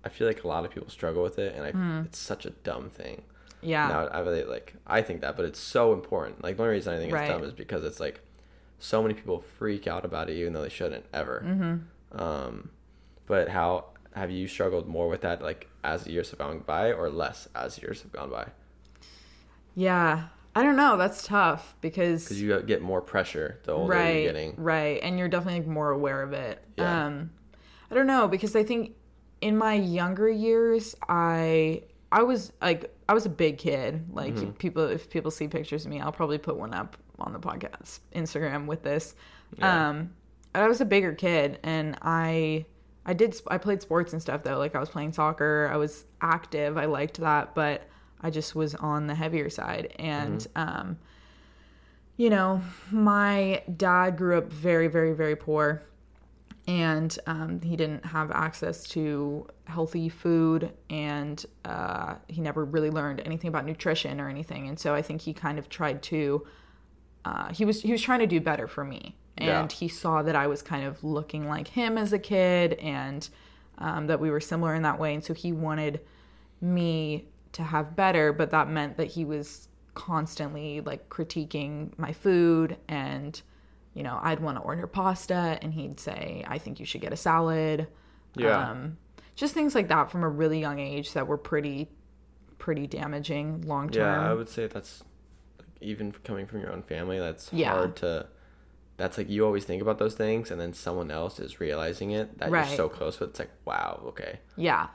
[0.04, 2.50] I feel like a lot of people struggle with it, and I, it's such a
[2.50, 3.24] dumb thing.
[3.62, 3.88] Yeah.
[3.88, 6.44] Now I really like I think that, but it's so important.
[6.44, 7.24] Like the only reason I think Right.
[7.24, 8.22] it's dumb is because it's like
[8.80, 11.44] so many people freak out about it, even though they shouldn't ever.
[11.46, 12.22] Mm-hmm.
[12.22, 12.70] Um,
[13.26, 17.10] but how have you struggled more with that, like as years have gone by, or
[17.10, 18.48] less as years have gone by?
[19.76, 20.28] Yeah.
[20.56, 20.98] I don't know.
[20.98, 24.56] That's tough because Because you get more pressure the older right, you're getting.
[24.58, 26.64] right, and you're definitely more aware of it.
[26.78, 27.06] Yeah.
[27.06, 27.30] Um,
[27.92, 28.96] I don't know because I think
[29.40, 34.06] in my younger years, I I was like I was a big kid.
[34.14, 34.52] Like Mm-hmm.
[34.52, 38.00] people, if people see pictures of me, I'll probably put one up on the podcast
[38.16, 39.16] Instagram with this.
[39.58, 39.90] Yeah.
[39.90, 40.14] Um,
[40.54, 42.66] I was a bigger kid, and I
[43.06, 44.58] I did I played sports and stuff though.
[44.58, 45.70] Like I was playing soccer.
[45.72, 46.78] I was active.
[46.78, 47.88] I liked that, but
[48.22, 50.98] I just was on the heavier side, and um
[52.18, 55.84] you know, my dad grew up very, very, very poor,
[56.68, 63.22] and um, he didn't have access to healthy food, and uh, he never really learned
[63.26, 64.68] anything about nutrition or anything.
[64.68, 66.46] And so I think he kind of tried to.
[67.26, 69.78] Uh, he was he was trying to do better for me, and Yeah.
[69.78, 73.28] he saw that I was kind of looking like him as a kid, and
[73.78, 76.02] um, that we were similar in that way, and so he wanted
[76.62, 82.78] me to have better, but that meant that he was constantly like critiquing my food
[82.88, 83.42] and
[83.94, 87.14] you know, I'd want to order pasta and he'd say, "I think you should get
[87.14, 87.88] a salad."
[88.36, 88.70] Yeah.
[88.72, 88.98] Um
[89.36, 91.90] just things like that from a really young age that were pretty
[92.58, 94.04] pretty damaging long term.
[94.04, 95.04] Yeah, I would say that's
[95.60, 97.20] like, even coming from your own family.
[97.20, 97.72] That's Yeah.
[97.72, 98.28] hard to.
[98.98, 102.40] That's like you always think about those things, and then someone else is realizing it
[102.40, 102.68] that Right.
[102.68, 103.30] you're so close with.
[103.30, 104.88] It's like, wow, okay, Yeah.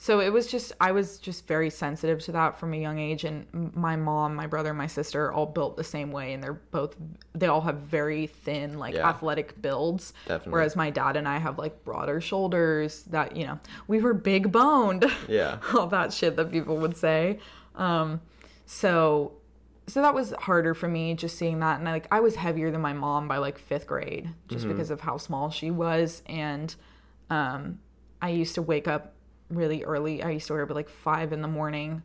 [0.00, 3.24] So it was just, I was just very sensitive to that from a young age.
[3.24, 6.32] And my mom, my brother, my sister all built the same way.
[6.34, 6.94] And they're both,
[7.34, 9.08] they all have very thin, like Yeah.
[9.08, 10.14] athletic builds.
[10.26, 10.52] Definitely.
[10.52, 14.52] Whereas my dad and I have like broader shoulders that, you know, we were big
[14.52, 15.04] boned.
[15.28, 17.40] yeah, all that shit that people would say.
[17.74, 18.20] Um,
[18.66, 19.32] so,
[19.88, 21.80] so that was harder for me just seeing that.
[21.80, 24.90] And I, like, I was heavier than my mom by like fifth grade just because
[24.90, 26.22] of how small she was.
[26.26, 26.72] And,
[27.30, 27.80] um,
[28.22, 29.14] I used to wake up
[29.50, 30.22] really early.
[30.22, 32.02] I used to at like five in the morning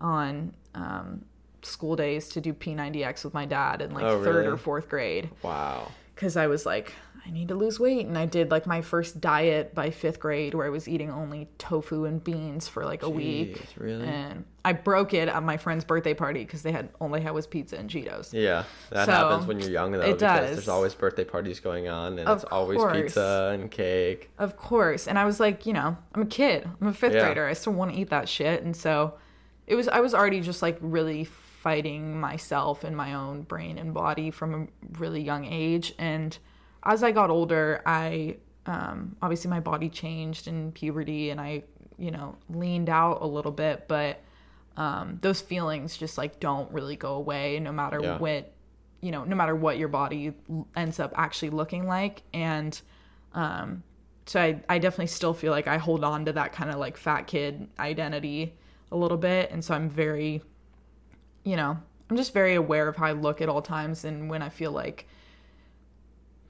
[0.00, 1.24] on, um,
[1.62, 5.30] school days to do P90X with my dad in like Oh, third or fourth grade
[5.42, 6.92] wow, because I was like,
[7.26, 8.06] I need to lose weight.
[8.06, 11.48] And I did like my first diet by fifth grade where I was eating only
[11.58, 13.66] tofu and beans for like a week.
[13.76, 14.06] Really?
[14.06, 17.46] And I broke it at my friend's birthday party because they had only had was
[17.48, 18.32] pizza and Cheetos.
[18.32, 20.00] yeah, that So, happens when you're young though.
[20.02, 20.50] it because does.
[20.56, 22.96] There's always birthday parties going on, and Of it's always course.
[22.96, 24.30] pizza and cake.
[24.38, 25.08] Of course.
[25.08, 26.68] And I was like, you know, I'm a kid.
[26.80, 27.24] I'm a fifth Yeah.
[27.26, 27.46] grader.
[27.46, 28.62] I still want to eat that shit.
[28.62, 29.14] And so
[29.66, 33.92] it was, I was already just like really fighting myself and my own brain and
[33.92, 35.92] body from a really young age.
[35.98, 36.38] And
[36.86, 41.64] as I got older, I, um, obviously my body changed in puberty and I,
[41.98, 44.20] you know, leaned out a little bit, but,
[44.76, 48.18] um, those feelings just like don't really go away no matter Yeah.
[48.18, 48.52] what,
[49.00, 50.32] you know, no matter what your body
[50.74, 52.22] ends up actually looking like.
[52.34, 52.80] And,
[53.34, 53.82] um,
[54.26, 56.96] so I, I definitely still feel like I hold on to that kind of like
[56.96, 58.54] fat kid identity
[58.90, 59.50] a little bit.
[59.50, 60.42] And so I'm very,
[61.44, 61.78] you know,
[62.10, 64.04] I'm just very aware of how I look at all times.
[64.04, 65.06] And when I feel like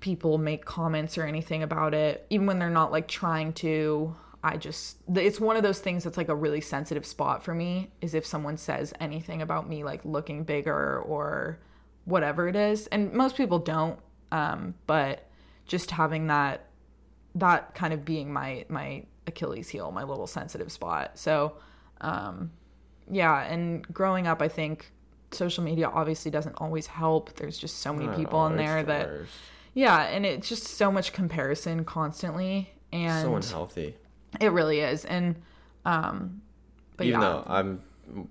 [0.06, 4.56] people make comments or anything about it, even when they're not like trying to, I
[4.56, 8.14] just, it's one of those things that's like a really sensitive spot for me is
[8.14, 11.58] if someone says anything about me like looking bigger or
[12.04, 12.86] whatever it is.
[12.86, 13.98] And most people don't.
[14.30, 15.28] Um, but
[15.66, 16.68] just having that
[17.34, 21.18] that kind of being my my Achilles heel, my little sensitive spot.
[21.18, 21.56] So,
[22.00, 22.52] um,
[23.10, 24.92] yeah, and growing up, I think
[25.32, 27.34] social media obviously doesn't always help.
[27.36, 29.32] There's just so many people in there the that worst.
[29.76, 33.94] Yeah, and it's just so much comparison constantly and so unhealthy.
[34.40, 35.04] it really is.
[35.04, 35.36] And
[35.84, 36.40] um
[36.96, 37.28] but Even yeah.
[37.28, 37.82] though I'm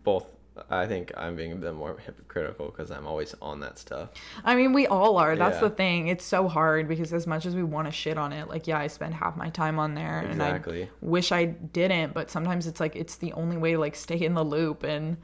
[0.03, 0.25] both,
[0.71, 4.09] I think I'm being a bit more hypocritical because I'm always on that stuff.
[4.43, 5.35] I mean, we all are.
[5.35, 5.67] That's Yeah.
[5.67, 6.07] the thing.
[6.07, 8.79] It's so hard because as much as we want to shit on it, like yeah,
[8.79, 12.79] I spend half my time on there and I wish I didn't, but sometimes it's
[12.79, 15.17] like it's the only way to like stay in the loop and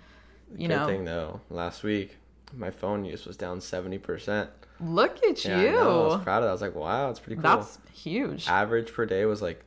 [0.55, 2.17] you Good know, thing though, last week
[2.55, 4.49] my phone use was down seventy percent.
[4.79, 5.71] look at Yeah, I, you.
[5.71, 6.43] know, I was proud of.
[6.43, 6.49] that.
[6.49, 7.43] I was like, wow, it's pretty cool.
[7.43, 8.47] That's huge.
[8.47, 9.63] average per day was like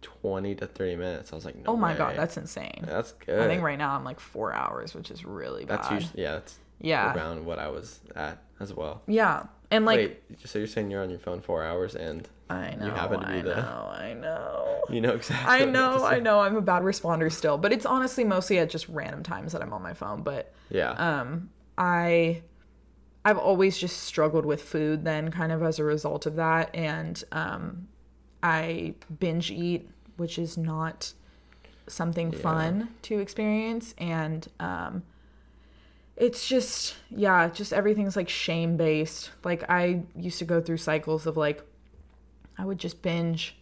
[0.00, 1.32] twenty to thirty minutes.
[1.32, 1.98] I was like, no oh my way.
[1.98, 2.84] god, that's insane.
[2.86, 3.40] that's good.
[3.40, 5.78] I think right now I'm like four hours, which is really bad.
[5.80, 9.02] That's usually yeah, that's yeah, around what I was at as well.
[9.06, 12.74] yeah, and like Wait, so you're saying you're on your phone four hours and I
[12.74, 14.82] know, you happen to be I the- know, I know.
[14.90, 15.46] you know exactly.
[15.48, 16.40] I what I'm about know, I know.
[16.40, 19.72] I'm a bad responder still, but it's honestly mostly at just random times that I'm
[19.72, 20.22] on my phone.
[20.22, 20.90] But Yeah.
[20.92, 22.42] um, I,
[23.24, 25.04] I've always just struggled with food.
[25.04, 27.88] Then, kind of as a result of that, and um,
[28.42, 31.12] I binge eat, which is not
[31.88, 32.38] something Yeah.
[32.38, 35.02] fun to experience, and um,
[36.16, 39.30] it's just yeah, just everything's like shame based.
[39.44, 41.62] Like I used to go through cycles of like,
[42.58, 43.56] I would just binge,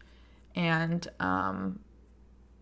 [0.55, 1.81] and um,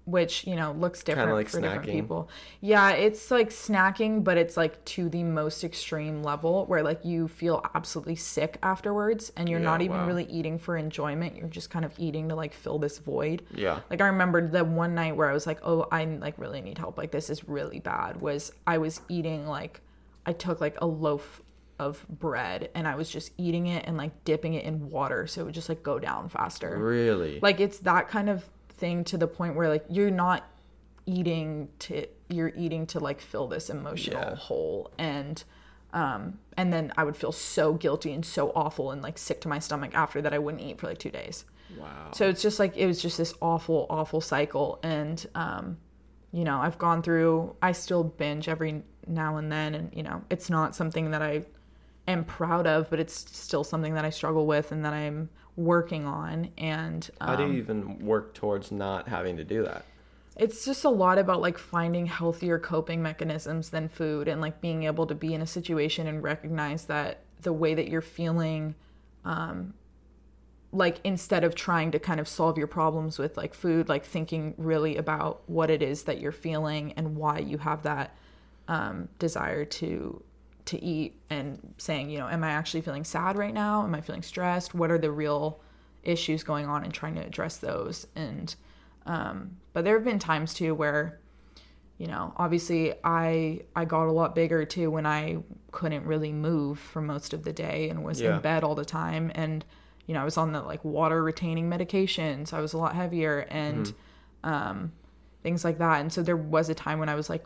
[0.09, 2.29] which you know looks different like for different people.
[2.61, 7.29] Yeah, it's like snacking, but it's like to the most extreme level where like you
[7.29, 10.07] feel absolutely sick afterwards, and you're Yeah, not even wow.
[10.07, 11.37] really eating for enjoyment.
[11.37, 13.43] You're just kind of eating to like fill this void.
[13.55, 13.81] yeah.
[13.91, 16.79] Like I remembered the one night where I was like, "Oh, I like really need
[16.79, 16.97] help.
[16.99, 19.81] Like this is really bad." Was I was eating like
[20.25, 21.43] I took like a loaf
[21.79, 25.43] of bread and I was just eating it and like dipping it in water so
[25.43, 26.77] it would just like go down faster.
[26.77, 27.39] Really.
[27.41, 28.45] Like it's that kind of
[28.79, 30.45] thing to the point where like you're not
[31.07, 34.35] eating to you're eating to like fill this emotional Yeah.
[34.37, 35.43] hole and
[35.95, 39.49] um and then I would feel so guilty and so awful and like sick to
[39.49, 41.45] my stomach after that I wouldn't eat for like 2 days.
[41.79, 42.11] wow.
[42.12, 44.79] So it's just like it was just this awful, awful cycle.
[44.83, 45.79] And um,
[46.33, 50.22] you know, I've gone through I still binge every now and then and you know,
[50.29, 51.47] it's not something that I
[52.07, 56.07] am proud of, but it's still something that I struggle with and that I'm working
[56.07, 59.85] on and How do um, you even work towards not having to do that?
[60.39, 64.85] it's just a lot about like finding healthier coping mechanisms than food and like being
[64.85, 68.75] able to be in a situation and recognize that the way that you're feeling
[69.25, 69.75] um
[70.71, 74.55] like instead of trying to kind of solve your problems with like food like thinking
[74.57, 78.17] really about what it is that you're feeling and why you have that
[78.69, 80.23] um desire to
[80.69, 84.01] to eat and saying you know am i actually feeling sad right now am i
[84.01, 85.61] feeling stressed what are the real
[86.03, 88.55] issues going on and trying to address those and
[89.07, 91.19] um, but there have been times too where,
[91.97, 95.39] you know, obviously I I got a lot bigger too when I
[95.73, 98.37] couldn't really move for most of the day and was Yeah.
[98.37, 99.64] in bed all the time and
[100.07, 102.53] you know I was on the like water retaining medications.
[102.53, 103.93] I was a lot heavier and
[104.45, 104.93] um,
[105.43, 106.01] things like that.
[106.03, 107.45] And so there was a time when I was like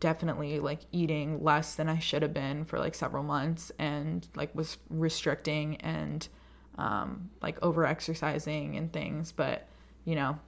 [0.00, 4.54] definitely like eating less than I should have been for like several months and like
[4.54, 6.28] was restricting and
[6.78, 9.32] um, like over exercising and things.
[9.32, 9.66] But
[10.04, 10.38] you know,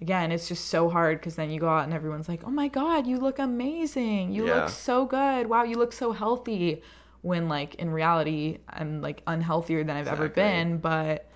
[0.00, 2.68] again, it's just so hard because then you go out and everyone's like, "Oh my
[2.68, 4.32] god, you look amazing!
[4.32, 4.54] You Yeah.
[4.54, 5.46] look so good!
[5.48, 6.82] Wow, you look so healthy!"
[7.22, 11.26] When like in reality, I'm like unhealthier than I've ever been, but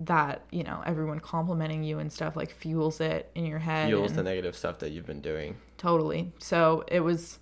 [0.00, 4.10] that you know everyone complimenting you and stuff like fuels it in your head Fuels
[4.10, 5.56] and- the negative stuff that you've been doing.
[5.82, 7.38] Totally so it was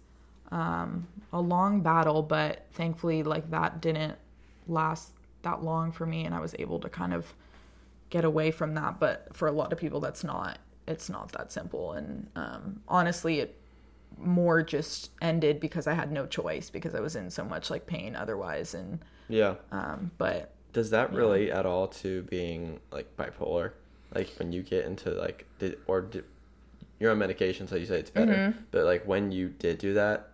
[0.51, 4.17] um a long battle but thankfully like that didn't
[4.67, 5.13] last
[5.43, 7.35] that long for me and i was able to kind of
[8.09, 11.53] get away from that but for a lot of people that's not it's not that
[11.53, 13.57] simple and um honestly it
[14.19, 17.87] more just ended because i had no choice because i was in so much like
[17.87, 19.55] pain otherwise and Yeah.
[19.71, 23.73] um but Does that relate at all to being like bipolar?
[24.15, 26.25] Like when you get into like did or did,
[27.01, 28.33] you're on medication, so you say it's better.
[28.33, 28.61] Mm-hmm.
[28.71, 30.29] But like when you did do that,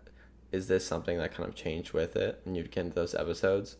[0.52, 3.76] is this something that kind of changed with it, and you'd get into those episodes?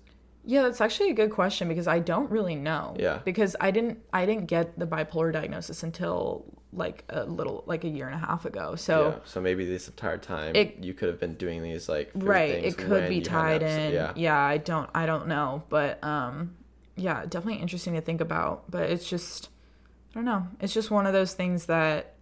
[0.48, 2.94] Yeah, that's actually a good question because I don't really know.
[2.98, 3.18] Yeah.
[3.24, 7.88] Because I didn't I didn't get the bipolar diagnosis until like a little like a
[7.88, 8.76] year and a half ago.
[8.76, 9.14] So yeah.
[9.24, 12.74] So maybe this entire time It- you could have been doing these like right, things
[12.74, 13.92] it could be tied in.
[13.92, 14.12] Yeah.
[14.14, 16.54] Yeah, I don't I don't know, but um
[16.94, 19.48] yeah, definitely interesting to think about, but it's just
[20.12, 20.46] I don't know.
[20.60, 22.14] It's just one of those things that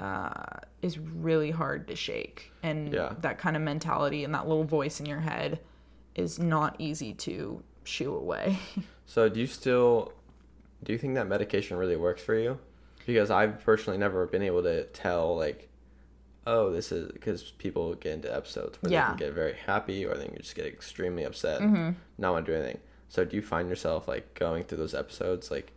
[0.00, 3.12] uh is really hard to shake and Yeah.
[3.20, 5.60] that kind of mentality and that little voice in your head
[6.14, 8.58] is not easy to shoo away.
[9.06, 10.12] So do you still
[10.84, 12.58] do you think that medication really works for you?
[13.06, 15.68] Because I've personally never been able to tell like
[16.46, 19.02] oh, this is because people get into episodes where Yeah.
[19.12, 21.90] they can get very happy or they can just get extremely upset, Mm-hmm.
[22.18, 22.78] not want to do anything.
[23.08, 25.72] So do you find yourself like going through those episodes like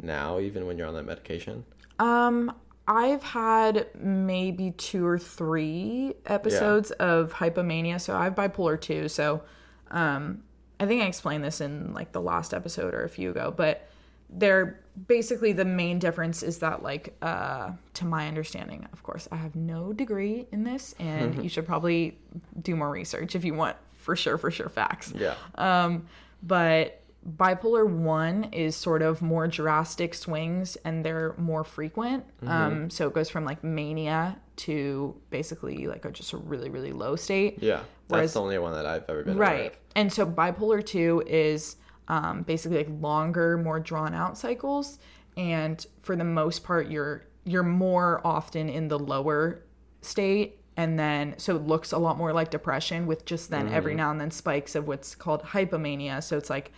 [0.00, 1.64] now, even when you're on that medication?
[1.98, 2.52] Um,
[2.88, 8.00] I've had maybe two or three episodes of hypomania.
[8.00, 9.08] So I have bipolar two.
[9.08, 9.42] So,
[9.90, 10.42] um,
[10.78, 13.88] I think I explained this in like the last episode or a few ago, but
[14.28, 19.36] they're basically the main difference is that like uh to my understanding of course i
[19.36, 22.18] have no degree in this and you should probably
[22.60, 25.34] do more research if you want for sure for sure facts Yeah.
[25.54, 26.06] um,
[26.42, 32.24] but bipolar one is sort of more drastic swings and they're more frequent.
[32.46, 36.92] Um, so it goes from like mania to basically like a, just a really, really
[36.92, 37.62] low state.
[37.62, 37.76] yeah.
[38.08, 39.74] That's Whereas- the only one that I've ever been Right.
[39.96, 41.76] And so bipolar 2 is
[42.08, 44.98] um, basically like longer, more drawn out cycles.
[45.36, 49.62] And for the most part, you're you're more often in the lower
[50.02, 50.60] state.
[50.76, 54.10] And then so it looks a lot more like depression with just then every now
[54.10, 56.22] and then spikes of what's called hypomania.
[56.22, 56.72] So it's like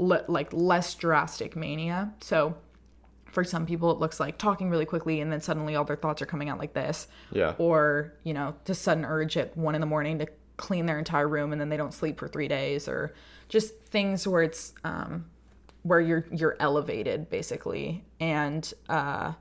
[0.00, 2.12] le- like less drastic mania.
[2.20, 2.56] So
[3.30, 6.20] for some people it looks like talking really quickly and then suddenly all their thoughts
[6.20, 7.54] are coming out like this Yeah.
[7.58, 10.26] or you know the sudden urge at one in the morning to
[10.56, 13.14] clean their entire room and then they don't sleep for three days or
[13.48, 15.26] just things where it's um
[15.84, 19.32] where you're you're elevated basically and uh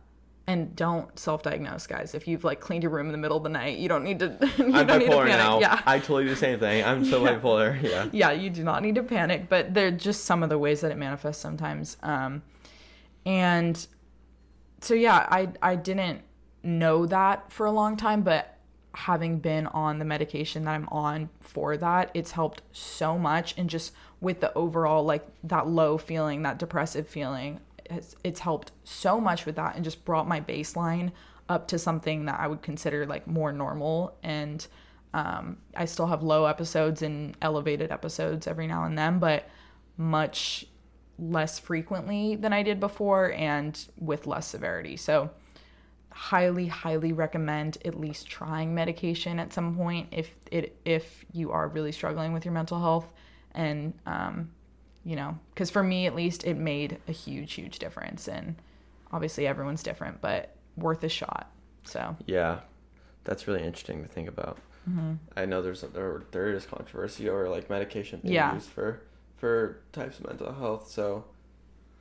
[0.49, 3.49] and don't self-diagnose guys if you've like cleaned your room in the middle of the
[3.49, 5.59] night you don't need to you I'm don't need to bipolar panic now.
[5.59, 6.83] yeah I totally do the same thing.
[6.83, 7.79] I'm so bipolar.
[7.81, 8.09] Yeah.
[8.11, 10.91] yeah, you do not need to panic, but they're just some of the ways that
[10.91, 11.97] it manifests sometimes.
[12.01, 12.41] Um,
[13.27, 13.85] and
[14.81, 16.21] so yeah, I I didn't
[16.63, 18.57] know that for a long time, but
[18.95, 23.69] having been on the medication that I'm on for that, it's helped so much and
[23.69, 27.59] just with the overall like that low feeling, that depressive feeling,
[27.89, 31.11] it's, it's helped so much with that and just brought my baseline
[31.47, 34.65] up to something that I would consider like more normal and
[35.13, 39.49] um, I still have low episodes and elevated episodes every now and then, but
[39.97, 40.65] much
[41.17, 44.97] less frequently than I did before and with less severity.
[44.97, 45.31] So,
[46.11, 51.67] highly, highly recommend at least trying medication at some point if it if you are
[51.67, 53.11] really struggling with your mental health.
[53.53, 54.51] And um,
[55.03, 58.27] you know, because for me at least, it made a huge, huge difference.
[58.27, 58.55] And
[59.11, 61.51] obviously, everyone's different, but worth a shot.
[61.83, 62.59] So Yeah,
[63.23, 64.57] that's really interesting to think about.
[64.89, 65.13] Mm-hmm.
[65.35, 68.53] I know there's there there is controversy over like medication being Yeah.
[68.53, 69.01] used for
[69.37, 70.89] for types of mental health.
[70.89, 71.25] So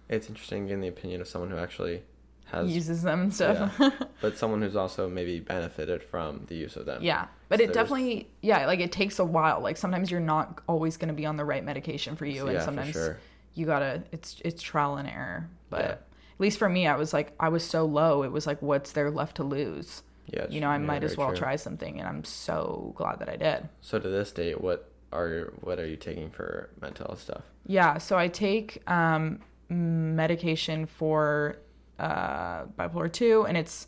[0.09, 2.03] it's interesting getting the opinion of someone who actually
[2.47, 3.79] has, uses them and stuff.
[4.21, 7.03] but someone who's also maybe benefited from the use of them.
[7.03, 9.61] Yeah, but So it definitely, yeah, like it takes a while.
[9.61, 12.55] Like sometimes you're not always going to be on the right medication for you, and
[12.59, 13.19] Yeah, sometimes sure.
[13.55, 14.03] you gotta.
[14.13, 15.49] It's it's trial and error.
[15.71, 15.91] But Yeah.
[15.91, 16.01] at
[16.39, 18.23] least for me, I was like, I was so low.
[18.23, 20.03] It was like, what's there left to lose?
[20.27, 21.39] Yeah, You know, I yeah, might as well true.
[21.39, 23.69] try something, and I'm so glad that I did.
[23.81, 27.45] So to this date, what are what are you taking for mental health stuff?
[27.67, 29.41] Yeah, so I take um,
[29.71, 31.57] medication for
[31.99, 33.87] uh, bipolar two, and it's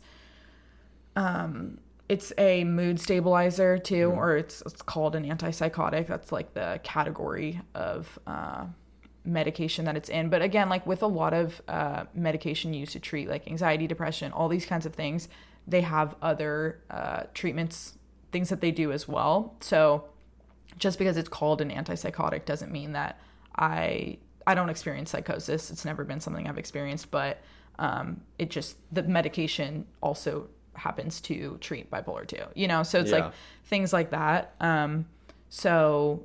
[1.15, 1.77] um,
[2.11, 6.07] it's a mood stabilizer too, or it's it's called an antipsychotic.
[6.07, 8.65] That's like the category of uh,
[9.23, 10.27] medication that it's in.
[10.27, 14.33] But again, like with a lot of uh, medication used to treat like anxiety, depression,
[14.33, 15.29] all these kinds of things,
[15.65, 17.93] they have other uh, treatments,
[18.33, 19.55] things that they do as well.
[19.61, 20.03] So
[20.77, 23.21] just because it's called an antipsychotic doesn't mean that
[23.55, 25.71] I I don't experience psychosis.
[25.71, 27.41] It's never been something I've experienced, but
[27.79, 32.43] um, it just the medication also happens to treat bipolar too.
[32.55, 33.25] You know, so it's Yeah.
[33.25, 33.33] like
[33.65, 34.55] things like that.
[34.59, 35.05] Um,
[35.49, 36.23] so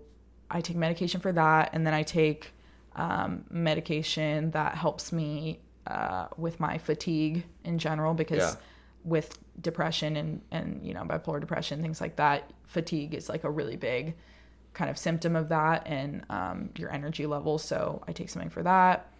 [0.50, 2.52] I take medication for that, and then I take
[2.94, 8.60] um, medication that helps me uh, with my fatigue in general because Yeah.
[9.04, 13.50] with depression and and you know bipolar depression things like that fatigue is like a
[13.50, 14.14] really big
[14.74, 18.62] kind of symptom of that and um, your energy levels so i take something for
[18.62, 19.10] that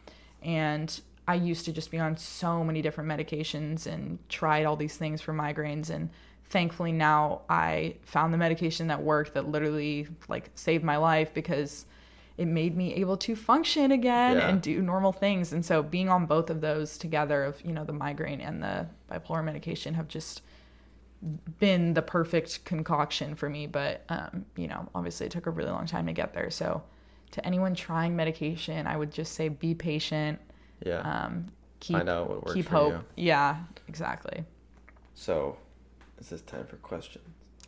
[0.42, 4.96] and i used to just be on so many different medications and tried all these
[4.96, 6.10] things for migraines and
[6.48, 11.86] thankfully now i found the medication that worked that literally like saved my life because
[12.38, 14.48] it made me able to function again Yeah.
[14.50, 15.54] and do normal things.
[15.54, 18.86] And so being on both of those together of you know the migraine and the
[19.10, 20.42] bipolar medication have just
[21.58, 23.66] been the perfect concoction for me.
[23.66, 26.50] But um, you know obviously it took a really long time to get there.
[26.50, 26.82] So
[27.32, 30.38] to anyone trying medication i would just say be patient
[30.84, 31.00] Yeah.
[31.00, 31.46] um,
[31.80, 33.24] keep Find out what works keep for hope you.
[33.24, 33.56] yeah
[33.88, 34.44] exactly
[35.14, 35.56] So,
[36.18, 37.24] is this time for questions?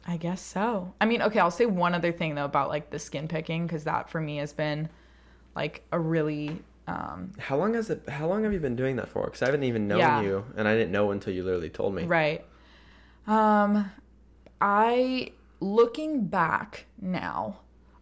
[0.06, 0.94] I guess so.
[1.00, 3.84] I mean, okay, I'll say one other thing though about like the skin picking because
[3.84, 4.88] that for me has been
[5.54, 8.08] like a really um, How long has it?
[8.08, 9.24] How long have you been doing that for?
[9.24, 10.22] Because I haven't even known Yeah.
[10.22, 12.04] you, and I didn't know until you literally told me.
[12.04, 12.42] right.
[13.26, 13.90] Um,
[14.60, 17.58] I looking back now,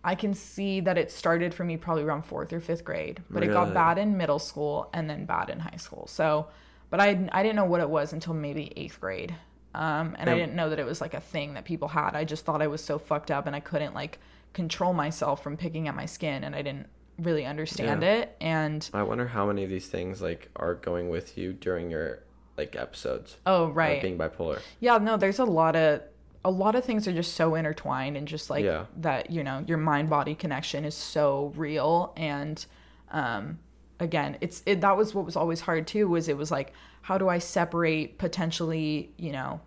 [0.06, 3.42] I can see that it started for me probably around fourth or fifth grade, but
[3.42, 6.06] it got bad in middle school and then bad in high school.
[6.06, 6.46] So,
[6.90, 9.34] but I I didn't know what it was until maybe eighth grade.
[9.74, 12.14] Um, and I didn't know that it was like a thing that people had.
[12.14, 14.18] I just thought I was so fucked up and I couldn't like
[14.54, 16.86] control myself from picking at my skin, and I didn't
[17.18, 18.12] really understand Yeah.
[18.20, 18.36] it.
[18.40, 22.20] And I wonder how many of these things like are going with you during your
[22.56, 23.36] like episodes.
[23.44, 24.60] oh right, being bipolar.
[24.80, 26.00] Yeah, no, there's a lot of
[26.44, 28.86] a lot of things are just so intertwined and just like Yeah.
[28.98, 32.64] that, you know, your mind body connection is so real and
[33.10, 33.58] um
[33.98, 36.72] again, it's it that was what was always hard too was it was like
[37.02, 39.60] how do I separate potentially, you know,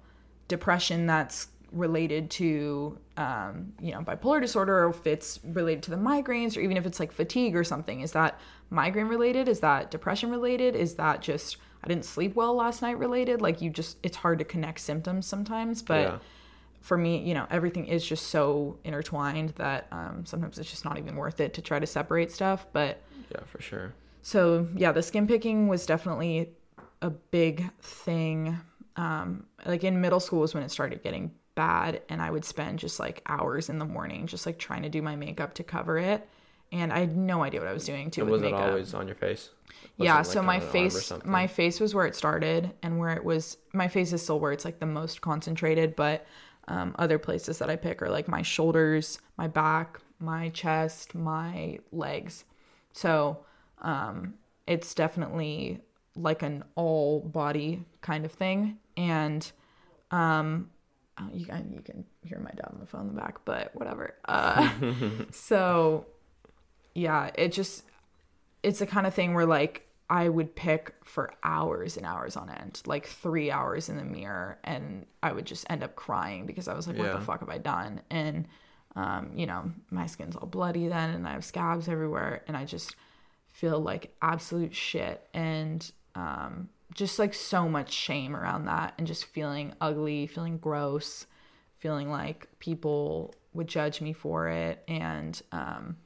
[0.47, 5.97] depression that's related to um, you know, bipolar disorder or if it's related to the
[5.97, 8.01] migraines or even if it's like fatigue or something.
[8.01, 8.39] Is that
[8.69, 9.47] migraine related?
[9.47, 10.75] Is that depression related?
[10.75, 13.41] Is that just I didn't sleep well last night related?
[13.41, 16.17] Like you just it's hard to connect symptoms sometimes, but Yeah.
[16.81, 20.97] For me, you know, everything is just so intertwined that um, sometimes it's just not
[20.97, 22.67] even worth it to try to separate stuff.
[22.73, 23.01] But
[23.31, 23.93] Yeah, for sure.
[24.21, 26.49] so yeah, the skin picking was definitely
[27.01, 28.59] a big thing.
[28.95, 32.79] Um, like in middle school was when it started getting bad, and I would spend
[32.79, 35.97] just like hours in the morning just like trying to do my makeup to cover
[35.97, 36.27] it,
[36.71, 38.93] and I had no idea what I was doing too And with was it always
[38.93, 39.49] on your face?
[39.97, 42.15] yeah, Wasn't, so like, my on an arm or face, my face was where it
[42.15, 45.95] started, and where it was, my face is still where it's like the most concentrated.
[45.95, 46.25] But
[46.69, 51.79] um, other places that I pick are like my shoulders, my back, my chest, my
[51.91, 52.45] legs.
[52.93, 53.39] So
[53.81, 54.35] um,
[54.67, 55.81] it's definitely
[56.15, 59.51] like an all body kind of thing, and
[60.11, 60.69] um,
[61.19, 63.73] oh, you can you can hear my dad on the phone in the back, but
[63.73, 64.15] whatever.
[64.25, 64.69] Uh,
[65.31, 66.05] so
[66.93, 67.83] yeah, it just
[68.61, 72.49] it's the kind of thing where like I would pick for hours and hours on
[72.49, 76.67] end, like three hours in the mirror, and I would just end up crying because
[76.67, 77.19] I was like, "What Yeah.
[77.19, 78.47] the fuck have I done?" And
[78.95, 82.65] um, you know, my skin's all bloody then, and I have scabs everywhere, and I
[82.65, 82.95] just
[83.47, 89.25] feel like absolute shit, and um, just like so much shame around that, and just
[89.25, 91.27] feeling ugly, feeling gross,
[91.77, 95.97] feeling like people would judge me for it, and um,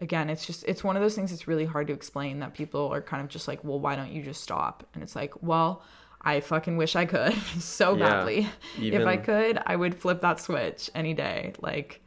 [0.00, 2.92] again it's just it's one of those things that's really hard to explain that people
[2.92, 5.82] are kind of just like well why don't you just stop and it's like well
[6.22, 8.08] i fucking wish i could so Yeah.
[8.08, 12.00] badly if i could i would flip that switch any day like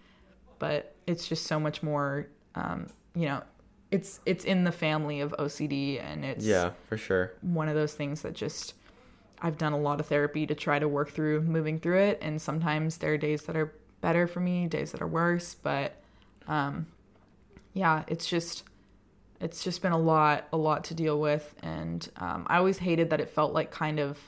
[0.60, 3.44] but it's just so much more um you know
[3.90, 7.34] it's it's in the family of ocd and it's Yeah, for sure.
[7.42, 8.74] one of those things that just
[9.44, 12.40] I've done a lot of therapy to try to work through moving through it and
[12.42, 15.96] sometimes there are days that are better for me, days that are worse, but
[16.48, 16.86] um
[17.73, 18.64] yeah, it's just
[19.39, 23.10] it's just been a lot a lot to deal with and um I always hated
[23.10, 24.19] that it felt like kind of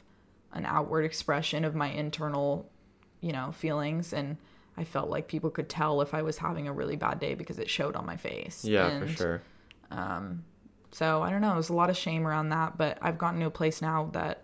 [0.53, 2.69] an outward expression of my internal,
[3.21, 4.37] you know, feelings and
[4.77, 7.59] I felt like people could tell if I was having a really bad day because
[7.59, 8.65] it showed on my face.
[8.65, 9.41] Yeah, And, for sure.
[9.91, 10.43] um,
[10.91, 11.53] so I don't know.
[11.53, 14.43] There's a lot of shame around that, but I've gotten to a place now that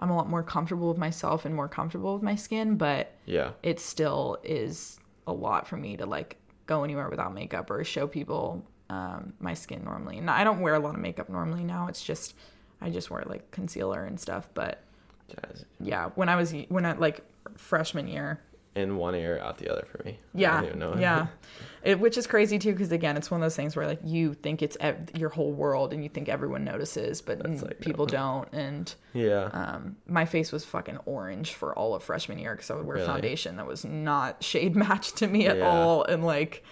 [0.00, 2.76] I'm a lot more comfortable with myself and more comfortable with my skin.
[2.76, 3.52] But Yeah.
[3.62, 6.36] it still is a lot for me to like
[6.68, 10.18] go anywhere without makeup or show people um, my skin normally.
[10.18, 11.88] And I don't wear a lot of makeup normally now.
[11.88, 12.36] It's just
[12.80, 14.48] I just wear like concealer and stuff.
[14.54, 14.84] But
[15.28, 15.64] Jazz.
[15.80, 17.22] yeah, when I was when I like
[17.56, 18.40] freshman year,
[18.76, 20.18] In one ear, out the other for me.
[20.34, 20.94] Yeah, don't even know.
[20.96, 21.26] yeah,
[21.88, 24.34] it, which is crazy too because again, it's one of those things where like you
[24.34, 28.10] think it's ev- your whole world and you think everyone notices, but like, people no.
[28.10, 28.52] don't.
[28.52, 29.44] And yeah.
[29.52, 32.96] um, my face was fucking orange for all of freshman year because I would wear
[32.96, 33.06] Really?
[33.06, 35.66] foundation that was not shade matched to me at Yeah.
[35.68, 36.62] all, and like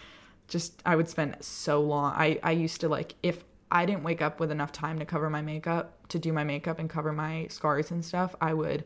[0.48, 2.12] just I would spend so long.
[2.14, 5.30] I I used to like if I didn't wake up with enough time to cover
[5.30, 8.84] my makeup to do my makeup and cover my scars and stuff, I would.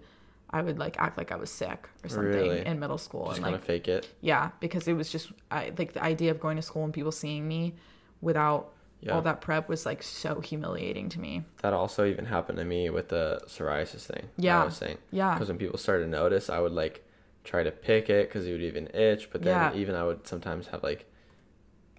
[0.53, 2.67] I would like act like I was sick or something Really?
[2.67, 4.09] in middle school Just and like fake it.
[4.21, 7.13] yeah, because it was just I like the idea of going to school and people
[7.13, 7.75] seeing me
[8.21, 9.15] without Yeah.
[9.15, 11.45] all that prep was like so humiliating to me.
[11.63, 14.29] That also even happened to me with the psoriasis thing.
[14.37, 14.61] Yeah.
[14.63, 14.99] I was saying.
[15.13, 15.35] Yeah.
[15.35, 17.05] Because when people started to notice, I would like
[17.45, 19.31] try to pick it because it would even itch.
[19.31, 19.81] But then Yeah.
[19.81, 21.07] even I would sometimes have like,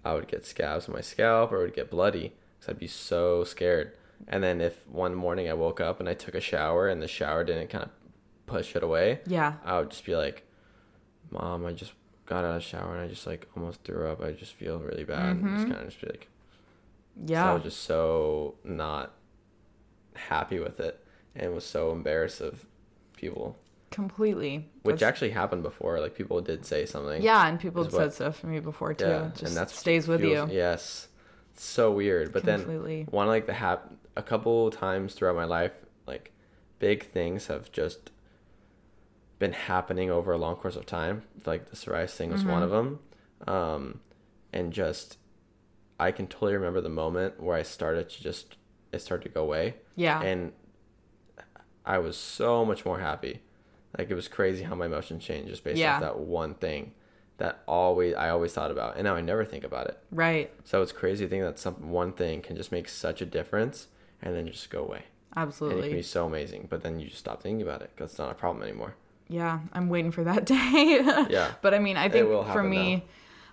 [0.04, 2.86] I would get scabs on my scalp or it would get bloody because I'd be
[2.86, 3.96] so scared.
[4.28, 7.08] And then if one morning I woke up and I took a shower and the
[7.08, 7.90] shower didn't kind of
[8.52, 9.54] push it away, Yeah.
[9.64, 10.44] I would just be like,
[11.30, 11.92] Mom, I just
[12.26, 14.22] got out of the shower and I just like almost threw up.
[14.22, 15.36] I just feel really bad.
[15.36, 15.72] And just mm-hmm.
[15.72, 16.28] kind of just be like,
[17.26, 19.14] So I was just so not
[20.14, 21.02] happy with it
[21.34, 22.66] and was so embarrassed of
[23.16, 23.56] people,
[23.90, 24.68] completely.
[24.82, 25.98] which That's- actually happened before.
[26.00, 27.22] Like people did say something.
[27.22, 29.06] Yeah, and people have what- said stuff to me before too.
[29.06, 30.56] Yeah, just and that stays with feels- you.
[30.56, 31.08] Yes,
[31.54, 32.32] it's so weird.
[32.32, 33.04] But Completely.
[33.04, 35.72] then one like the hap a couple times throughout my life,
[36.06, 36.32] like
[36.78, 38.10] big things have just
[39.42, 41.22] been happening over a long course of time.
[41.44, 43.00] Like the psoriasis thing was one of them,
[43.46, 44.00] um,
[44.52, 45.18] and just
[46.00, 48.56] I can totally remember the moment where I started to just
[48.92, 50.20] it started to go away, Yeah.
[50.22, 50.52] and
[51.84, 53.42] I was so much more happy.
[53.98, 55.96] Like it was crazy how my emotions changed just based Yeah.
[55.96, 56.92] off that one thing
[57.38, 59.98] that always I always thought about, and now I never think about it.
[60.12, 60.50] right.
[60.64, 63.88] So it's crazy to think that some one thing can just make such a difference
[64.22, 65.02] and then just go away.
[65.34, 68.10] And it can be so amazing, but then you just stop thinking about it because
[68.10, 68.94] it's not a problem anymore.
[69.32, 71.00] Yeah, I'm waiting for that day.
[71.30, 71.52] Yeah.
[71.62, 73.04] But I mean, I think for me,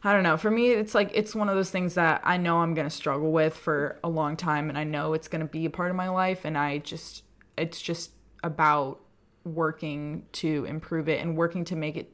[0.04, 0.36] I don't know.
[0.36, 2.94] For me, it's like it's one of those things that I know I'm going to
[2.94, 5.90] struggle with for a long time and I know it's going to be a part
[5.90, 7.24] of my life and I just
[7.58, 8.12] it's just
[8.44, 9.00] about
[9.46, 12.12] working to improve it and working to make it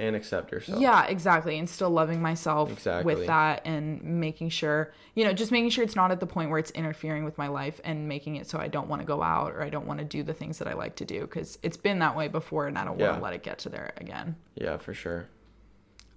[0.00, 0.80] And accept yourself.
[0.80, 1.58] yeah, exactly.
[1.58, 3.14] And still loving myself Exactly.
[3.16, 6.50] with that and making sure, you know, just making sure it's not at the point
[6.50, 9.22] where it's interfering with my life and making it so I don't want to go
[9.22, 11.58] out or I don't want to do the things that I like to do because
[11.64, 13.92] it's been that way before and I don't want to let it get to there
[13.96, 14.36] again.
[14.54, 15.26] Yeah, for sure.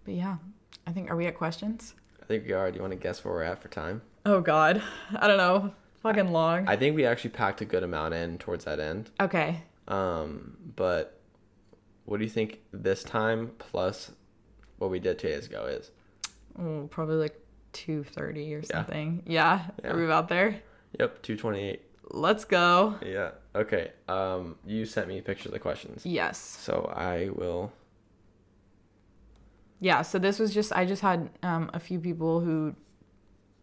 [0.06, 0.38] But yeah,
[0.86, 1.96] I think, are we at questions?
[2.22, 2.70] I think we are.
[2.70, 4.02] Do you want to guess where we're at for time?
[4.26, 4.82] Oh, God.
[5.16, 5.74] I don't know.
[6.04, 6.68] Fucking long.
[6.68, 9.10] I think we actually packed a good amount in towards that end.
[9.20, 9.64] okay.
[9.88, 11.20] Um, but
[12.06, 14.12] what do you think this time plus
[14.78, 15.92] what we did two days ago is?
[16.60, 17.40] Oh, probably like
[17.74, 19.24] 2.30 or something.
[19.26, 19.68] Yeah.
[19.84, 19.92] Yeah.
[19.92, 20.62] Are we about there?
[21.00, 21.82] Yep, 228.
[22.14, 22.96] Let's go.
[23.06, 23.32] Yeah.
[23.56, 23.92] Okay.
[24.10, 26.06] Um, you sent me pictures of the questions.
[26.06, 26.38] Yes.
[26.38, 27.72] So I will.
[29.80, 32.76] yeah so this was just i just had um, a few people who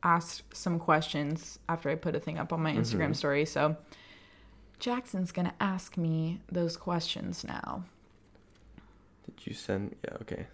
[0.02, 3.76] asked some questions after i put a thing up on my instagram story so
[4.80, 7.84] jackson's gonna ask me those questions now
[9.36, 9.94] Did you send?
[10.04, 10.16] Yeah.
[10.22, 10.46] Okay.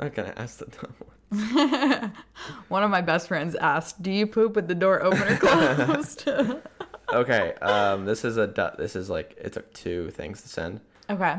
[0.00, 2.12] I'm not gonna ask the dumb one.
[2.68, 6.28] one of my best friends asked do you poop with the door open or closed
[7.12, 7.54] Okay.
[7.62, 8.46] Um, this is a.
[8.46, 10.80] du- This is like it took two things to send.
[11.10, 11.36] okay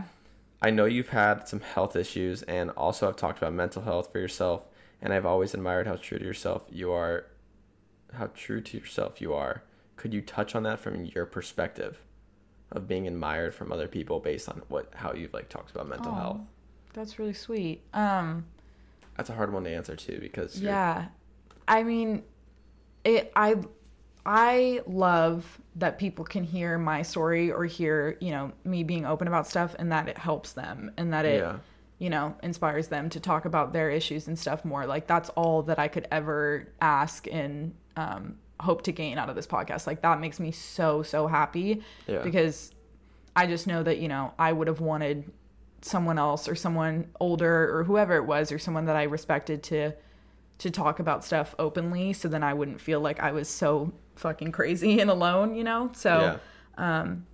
[0.61, 4.19] I know you've had some health issues and also I've talked about mental health for
[4.19, 4.63] yourself,
[5.01, 7.25] and I've always admired how true to yourself you are,
[8.13, 9.63] how true to yourself you are.
[9.97, 11.99] Could you touch on that from your perspective
[12.73, 16.11] of being admired from other people based on what how you've like talked about mental
[16.11, 16.15] Aw.
[16.19, 16.41] health?
[16.93, 18.45] that's really sweet um
[19.17, 21.07] That's a hard one to answer too because Yeah.
[21.67, 22.23] I mean,
[23.03, 23.55] it I
[24.25, 29.27] I love that people can hear my story or hear, you know, me being open
[29.27, 31.57] about stuff and that it helps them and that it Yeah.
[31.99, 34.85] you know, inspires them to talk about their issues and stuff more.
[34.85, 39.35] Like that's all that I could ever ask in um hope to gain out of
[39.35, 39.85] this podcast.
[39.87, 42.21] Like that makes me so so happy Yeah.
[42.23, 42.71] because
[43.35, 45.31] I just know that, you know, I would have wanted
[45.81, 49.91] someone else or someone older or whoever it was or someone that I respected to
[50.59, 54.51] to talk about stuff openly so then I wouldn't feel like I was so fucking
[54.53, 55.91] crazy and alone, you know?
[55.93, 56.09] So
[56.77, 56.99] yeah.
[57.01, 57.25] Um,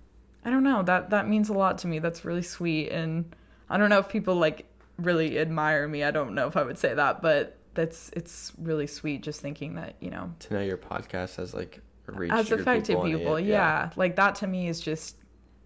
[0.44, 0.82] I don't know.
[0.82, 1.98] That that means a lot to me.
[1.98, 3.34] That's really sweet and
[3.68, 4.66] I don't know if people like
[4.98, 6.02] really admire me.
[6.02, 9.74] I don't know if I would say that, but that's it's really sweet just thinking
[9.76, 13.36] that, you know, To know your podcast has like reached has affected and people.
[13.36, 13.90] it- yeah.
[13.96, 15.16] Like that to me is just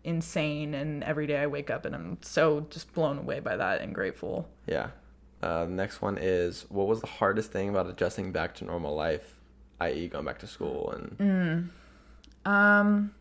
[0.05, 3.81] insane and every day I wake up and I'm so just blown away by that
[3.81, 4.49] and grateful.
[4.67, 4.89] Yeah.
[5.43, 9.41] Uh, next one is what was the hardest thing about adjusting back to normal life,
[9.81, 11.71] i.e., going back to school and
[12.45, 13.15] Um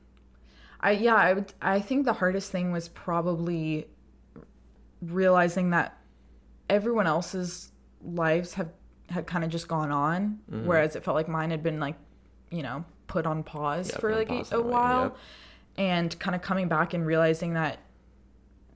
[0.82, 3.88] I yeah, I would I think the hardest thing was probably
[5.02, 5.98] realizing that
[6.70, 7.72] everyone else's
[8.06, 8.70] lives have
[9.10, 10.66] had kind of just gone on Mm-hmm.
[10.66, 11.96] whereas it felt like mine had been like,
[12.50, 15.04] you know, put on pause for like a, a in a way, while.
[15.04, 15.18] yep.
[15.78, 17.80] And kind of coming back and realizing that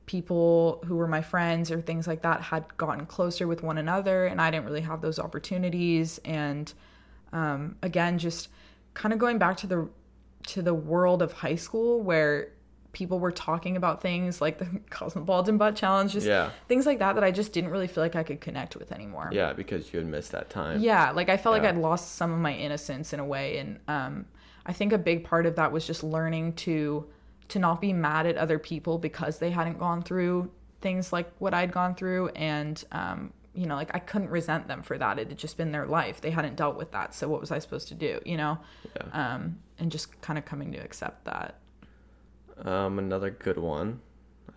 [0.06, 4.26] people who were my friends or things like that had gotten closer with one another
[4.26, 6.72] and I didn't really have those opportunities and
[7.34, 8.48] um, again just
[8.94, 9.90] kind of going back to the
[10.48, 12.54] to the world of high school where
[12.98, 16.50] people were talking about things like the cosmopolitan butt challenge just Yeah.
[16.68, 19.30] things like that that I just didn't really feel like I could connect with anymore.
[19.32, 20.82] yeah, because you had missed that time.
[20.82, 23.80] Yeah, like I felt like I'd lost some of my innocence in a way, and
[23.88, 24.26] um,
[24.66, 27.06] I think a big part of that was just learning to
[27.50, 30.52] to not be mad at other people because they hadn't gone through
[30.82, 34.82] things like what I'd gone through, and um, you know, like I couldn't resent them
[34.82, 35.20] for that.
[35.20, 37.14] It had just been their life; they hadn't dealt with that.
[37.14, 38.20] So what was I supposed to do?
[38.26, 38.58] You know,
[38.96, 39.36] Yeah.
[39.36, 41.56] um, and just kind of coming to accept that.
[42.64, 44.02] Um, another good one.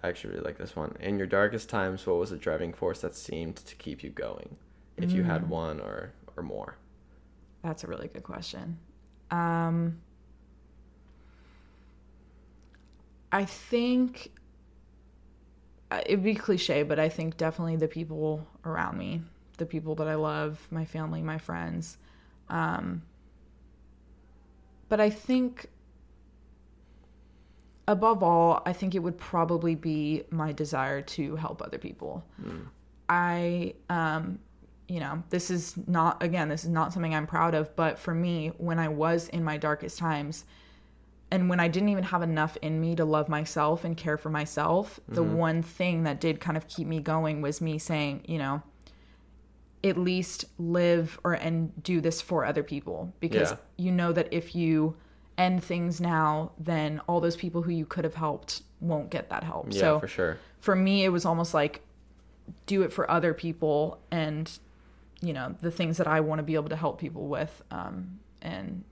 [0.03, 0.97] I actually really like this one.
[1.01, 4.57] In your darkest times, what was the driving force that seemed to keep you going?
[4.97, 5.25] If you Mm.
[5.25, 6.77] had one or or more.
[7.63, 8.79] That's a really good question.
[9.31, 10.01] Um,
[13.33, 14.33] I think
[15.91, 19.23] uh, it'd be cliche, but I think definitely the people around me,
[19.59, 21.99] the people that I love, my family, my friends.
[22.49, 23.03] Um,
[24.89, 25.69] but I think
[27.91, 32.25] above all, I think it would probably be my desire to help other people.
[33.09, 34.39] I, um,
[34.89, 38.15] you know, this is not, again, this is not something I'm proud of, but for
[38.15, 40.45] me, when I was in my darkest times,
[41.33, 44.31] and when I didn't even have enough in me to love myself and care for
[44.31, 48.39] myself, the one thing that did kind of keep me going was me saying, you
[48.39, 48.63] know,
[49.83, 53.57] at least live or and do this for other people because Yeah.
[53.79, 54.97] you know that if you
[55.41, 59.43] end things now, then all those people who you could have helped won't get that
[59.43, 59.69] help.
[59.71, 60.39] Yeah, so for sure.
[60.61, 61.83] for me, it was almost like
[62.67, 64.59] do it for other people and
[65.23, 67.63] you know the things that I want to be able to help people with.
[67.71, 68.85] Um, and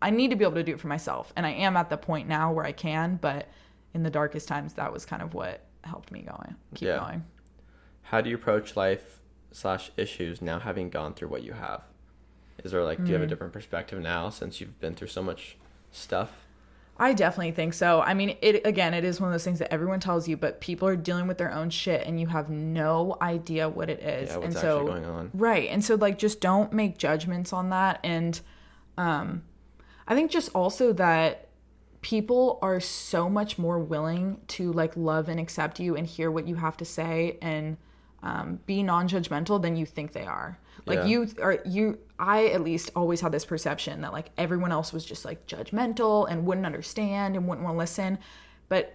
[0.00, 1.96] I need to be able to do it for myself, and I am at the
[1.96, 3.18] point now where I can.
[3.20, 3.48] But
[3.94, 6.98] in the darkest times, that was kind of what helped me going, keep Yeah.
[6.98, 7.24] going.
[8.02, 9.20] How do you approach life
[9.52, 11.82] slash issues now having gone through what you have?
[12.64, 15.22] Is there like, do you have a different perspective now since you've been through so
[15.22, 15.56] much
[15.92, 16.32] stuff?
[17.00, 18.00] I definitely think so.
[18.00, 20.60] I mean, it again, it is one of those things that everyone tells you, but
[20.60, 24.30] people are dealing with their own shit, and you have no idea what it is.
[24.30, 25.30] Yeah, what's and actually so, going on?
[25.32, 28.00] right, and so like, just don't make judgments on that.
[28.02, 28.40] And
[28.96, 29.44] um,
[30.08, 31.48] I think just also that
[32.00, 36.48] people are so much more willing to like love and accept you and hear what
[36.48, 37.76] you have to say and
[38.22, 40.58] um, be non-judgmental than you think they are.
[40.86, 41.04] Like Yeah.
[41.06, 45.04] you are you I at least always had this perception that like everyone else was
[45.04, 48.18] just like judgmental and wouldn't understand and wouldn't want to listen.
[48.68, 48.94] But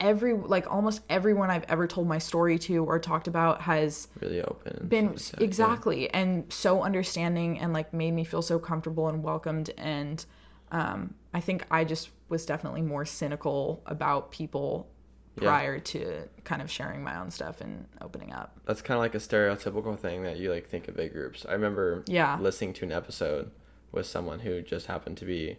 [0.00, 4.40] every like almost everyone I've ever told my story to or talked about has Really
[4.42, 4.88] open.
[4.88, 5.44] been like that, yeah.
[5.44, 10.24] exactly and so understanding and like made me feel so comfortable and welcomed and
[10.72, 14.88] um I think I just was definitely more cynical about people
[15.36, 15.48] Yeah.
[15.48, 18.58] prior to kind of sharing my own stuff and opening up.
[18.66, 21.46] That's kind of like a stereotypical thing that you like think of big groups.
[21.48, 22.36] I remember Yeah.
[22.40, 23.50] listening to an episode
[23.92, 25.58] with someone who just happened to be,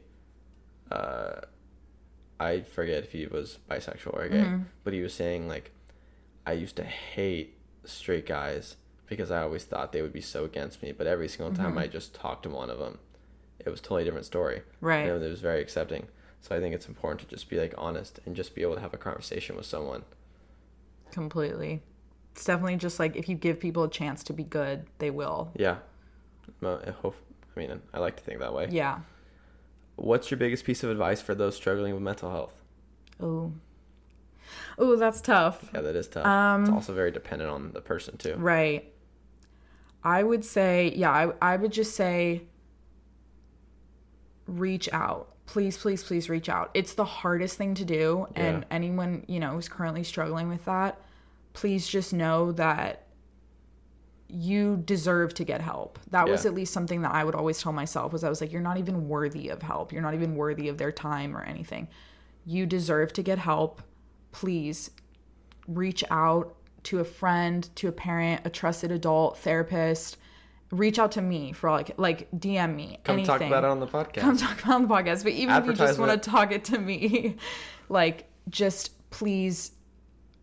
[0.92, 1.42] uh,
[2.40, 4.64] I forget if he was bisexual or gay, Mm-hmm.
[4.84, 5.72] but he was saying like,
[6.46, 8.78] I used to hate straight guys
[9.08, 11.88] because I always thought they would be so against me, but every single time I
[11.88, 12.98] just talked to one of them,
[13.60, 14.58] it was a totally different story.
[14.60, 14.86] Mm-hmm.
[14.86, 15.06] Right.
[15.08, 16.08] Know, it was very accepting.
[16.42, 18.82] So I think it's important to just be like honest and just be able to
[18.82, 20.04] have a conversation with someone.
[21.12, 21.82] Completely.
[22.34, 25.52] It's definitely just like if you give people a chance to be good, they will.
[25.56, 25.78] Yeah.
[26.64, 27.16] I hope.
[27.56, 28.68] I mean, I like to think that way.
[28.72, 29.00] Yeah.
[29.98, 32.54] What's your biggest piece of advice for those struggling with mental health?
[33.20, 33.54] Oh.
[34.78, 35.70] Oh, that's tough.
[35.76, 36.26] Yeah, that is tough.
[36.26, 38.36] Um, it's also very dependent on the person too.
[38.36, 38.92] Right.
[40.04, 42.44] I would say, yeah, I, I would just say
[44.48, 45.31] reach out.
[45.52, 46.72] Please, please, please reach out.
[46.74, 48.26] It's the hardest thing to do.
[48.36, 48.68] And Yeah.
[48.72, 50.98] anyone, you know, who's currently struggling with that,
[51.52, 53.06] please just know that
[54.30, 56.00] you deserve to get help.
[56.10, 58.54] That was at least something that I would always tell myself was I was like,
[58.54, 59.92] you're not even worthy of help.
[59.92, 61.90] You're not even worthy of their time or anything.
[62.46, 63.82] You deserve to get help.
[64.32, 64.92] Please
[65.68, 70.16] reach out to a friend, to a parent, a trusted adult, therapist.
[70.72, 73.00] Reach out to me for all like like DM me.
[73.04, 73.26] Come anything.
[73.26, 74.22] talk about it on the podcast.
[74.22, 75.24] Come talk about it on the podcast.
[75.24, 77.38] But even if you just want to talk it to me,
[77.90, 79.72] like just please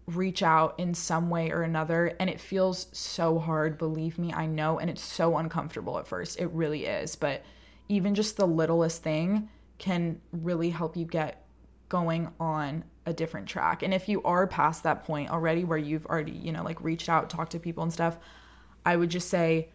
[0.08, 2.14] reach out in some way or another.
[2.18, 6.40] And it feels so hard, believe me, I know, and it's so uncomfortable at first.
[6.40, 7.14] It really is.
[7.14, 7.44] But
[7.88, 11.44] even just the littlest thing can really help you get
[11.88, 13.82] going on a different track.
[13.82, 17.08] And if you are past that point already where you've already, you know, like reached
[17.08, 18.18] out, talked to people and stuff,
[18.84, 19.70] I would just say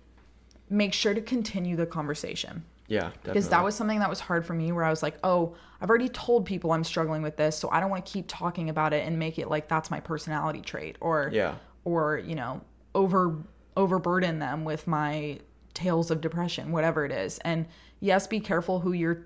[0.74, 3.34] make sure to continue the conversation yeah, definitely.
[3.34, 5.90] because that was something that was hard for me where I was like, "Oh, I've
[5.90, 8.92] already told people I'm struggling with this, so I don't want to keep talking about
[8.92, 11.56] it and make it like that's my personality trait or Yeah.
[11.86, 12.62] or, you know,
[12.94, 13.38] over
[13.78, 15.40] overburden them with my
[15.74, 17.68] tales of depression, whatever it is." And
[18.00, 19.26] yes, be careful who you're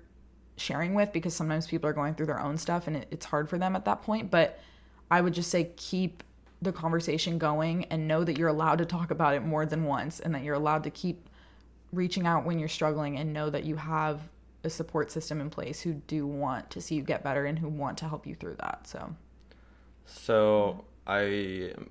[0.56, 3.48] sharing with because sometimes people are going through their own stuff and it, it's hard
[3.48, 4.60] for them at that point, but
[5.10, 6.22] I would just say keep
[6.60, 10.20] the conversation going and know that you're allowed to talk about it more than once
[10.20, 11.28] and that you're allowed to keep
[11.92, 14.20] reaching out when you're struggling and know that you have
[14.64, 17.68] a support system in place who do want to see you get better and who
[17.68, 18.86] want to help you through that.
[18.86, 19.14] So,
[20.04, 21.20] So I
[21.76, 21.90] am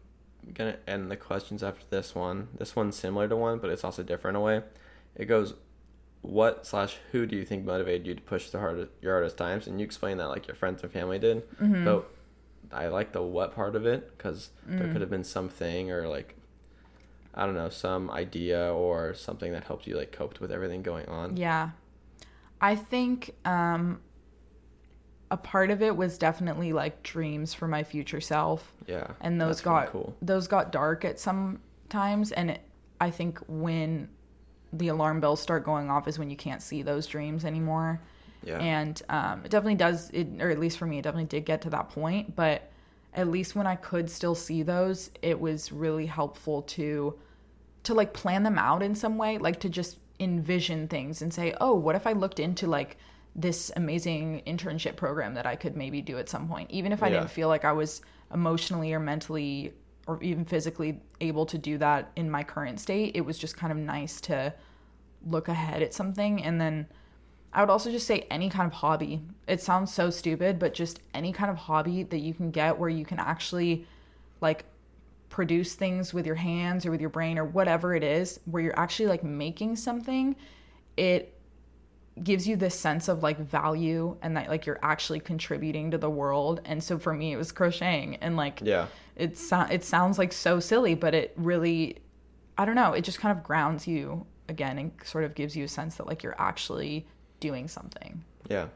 [0.54, 2.50] gonna end the questions after this one.
[2.58, 4.62] This one's similar to one, but it's also different in a way.
[5.16, 5.56] It goes,
[6.22, 9.68] "What slash who do you think motivated you to push the hardest your hardest times?"
[9.68, 11.86] And you explain that like your friends and family did, Mm-hmm.
[11.86, 12.10] but
[12.72, 16.36] I like the what part of it because there could have been something or like
[17.38, 21.06] I don't know some idea or something that helped you like coped with everything going
[21.08, 21.38] on.
[21.38, 21.70] yeah.
[22.60, 24.02] I think um
[25.30, 28.74] a part of it was definitely like dreams for my future self.
[28.88, 30.16] Yeah, and those got cool.
[30.22, 31.60] those got dark at some
[31.90, 32.62] times and it,
[33.00, 34.10] i think when
[34.74, 38.02] the alarm bells start going off is when you can't see those dreams anymore
[38.44, 38.60] Yeah.
[38.60, 41.62] And um, it definitely does, it, or at least for me, it definitely did get
[41.64, 42.36] to that point.
[42.36, 42.72] But
[43.14, 47.18] at least when I could still see those, it was really helpful to
[47.84, 51.54] to like plan them out in some way, like to just envision things and say,
[51.62, 52.98] oh, what if I looked into like
[53.36, 57.08] this amazing internship program that I could maybe do at some point, even if I
[57.08, 57.20] Yeah.
[57.20, 58.02] didn't feel like I was
[58.34, 59.74] emotionally or mentally
[60.08, 63.16] or even physically able to do that in my current state.
[63.16, 64.54] It was just kind of nice to
[65.26, 66.88] look ahead at something and then
[67.54, 69.22] I would also just say any kind of hobby.
[69.48, 72.90] It sounds so stupid, but just any kind of hobby that you can get where
[72.90, 73.86] you can actually
[74.42, 74.66] like
[75.30, 78.80] produce things with your hands or with your brain or whatever it is, where you're
[78.80, 80.36] actually like making something,
[80.96, 81.34] it
[82.24, 86.10] gives you this sense of like value and that like you're actually contributing to the
[86.10, 86.62] world.
[86.66, 88.88] And so for me it was crocheting and like Yeah.
[89.16, 91.98] it so- it sounds like so silly, but it really
[92.58, 95.66] I don't know, it just kind of grounds you again and sort of gives you
[95.66, 97.06] a sense that like you're actually
[97.40, 98.24] doing something.
[98.50, 98.70] Yeah.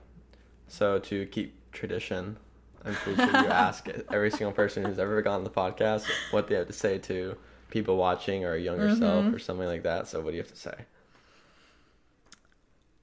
[0.68, 2.38] So to keep tradition,
[2.86, 6.48] I'm pretty sure you ask every single person who's ever gone on the podcast what
[6.48, 7.38] they have to say to
[7.70, 9.00] people watching or a younger mm-hmm.
[9.00, 10.08] self or something like that.
[10.08, 10.74] So what do you have to say?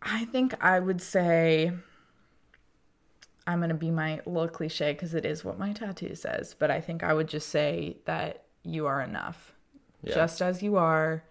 [0.02, 1.72] I think I would say
[3.46, 6.70] I'm going to be my little cliche because it is what my tattoo says, but
[6.70, 9.54] I think I would just say that you are enough.
[10.02, 10.14] Yeah.
[10.14, 11.24] Just as you are,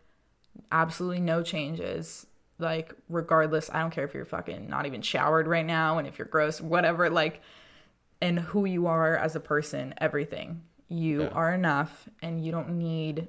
[0.71, 2.25] absolutely no changes.
[2.59, 6.17] Like, regardless, I don't care if you're fucking not even showered right now and if
[6.17, 7.41] you're gross, whatever, like,
[8.21, 10.63] and who you are as a person, everything.
[10.89, 11.29] You Yeah.
[11.29, 13.27] are enough and you don't need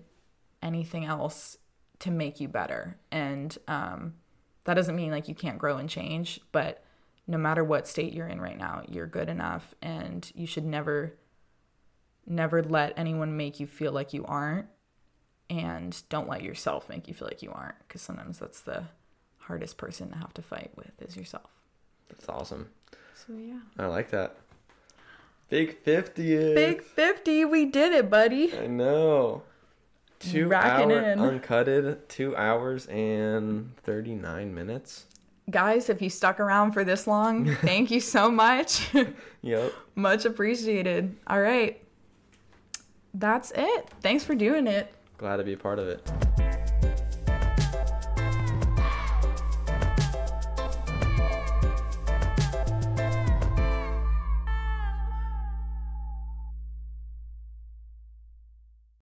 [0.63, 1.59] anything else
[2.01, 2.97] to make you better.
[3.11, 4.15] And um,
[4.65, 6.85] that doesn't mean like you can't grow and change, but
[7.27, 11.15] no matter what state you're in right now, you're good enough and you should never
[12.27, 14.67] never let anyone make you feel like you aren't
[15.49, 18.85] and don't let yourself make you feel like you aren't because sometimes that's the
[19.39, 21.49] hardest person to have to fight with is yourself.
[22.11, 22.69] That's awesome.
[23.15, 23.61] So yeah.
[23.79, 24.37] I like that.
[25.49, 28.57] Big 50 Big 50, we did it, buddy.
[28.59, 29.43] I know.
[30.19, 31.19] Two Racking hour in.
[31.19, 35.07] uncutted, two hours and 39 minutes.
[35.51, 38.91] Guys, if you stuck around for this long, thank you so much.
[39.43, 39.73] Yep.
[39.95, 41.15] Much appreciated.
[41.29, 41.81] All right.
[43.15, 43.89] That's it.
[44.03, 44.93] Thanks for doing it.
[45.17, 46.03] Glad to be a part of it.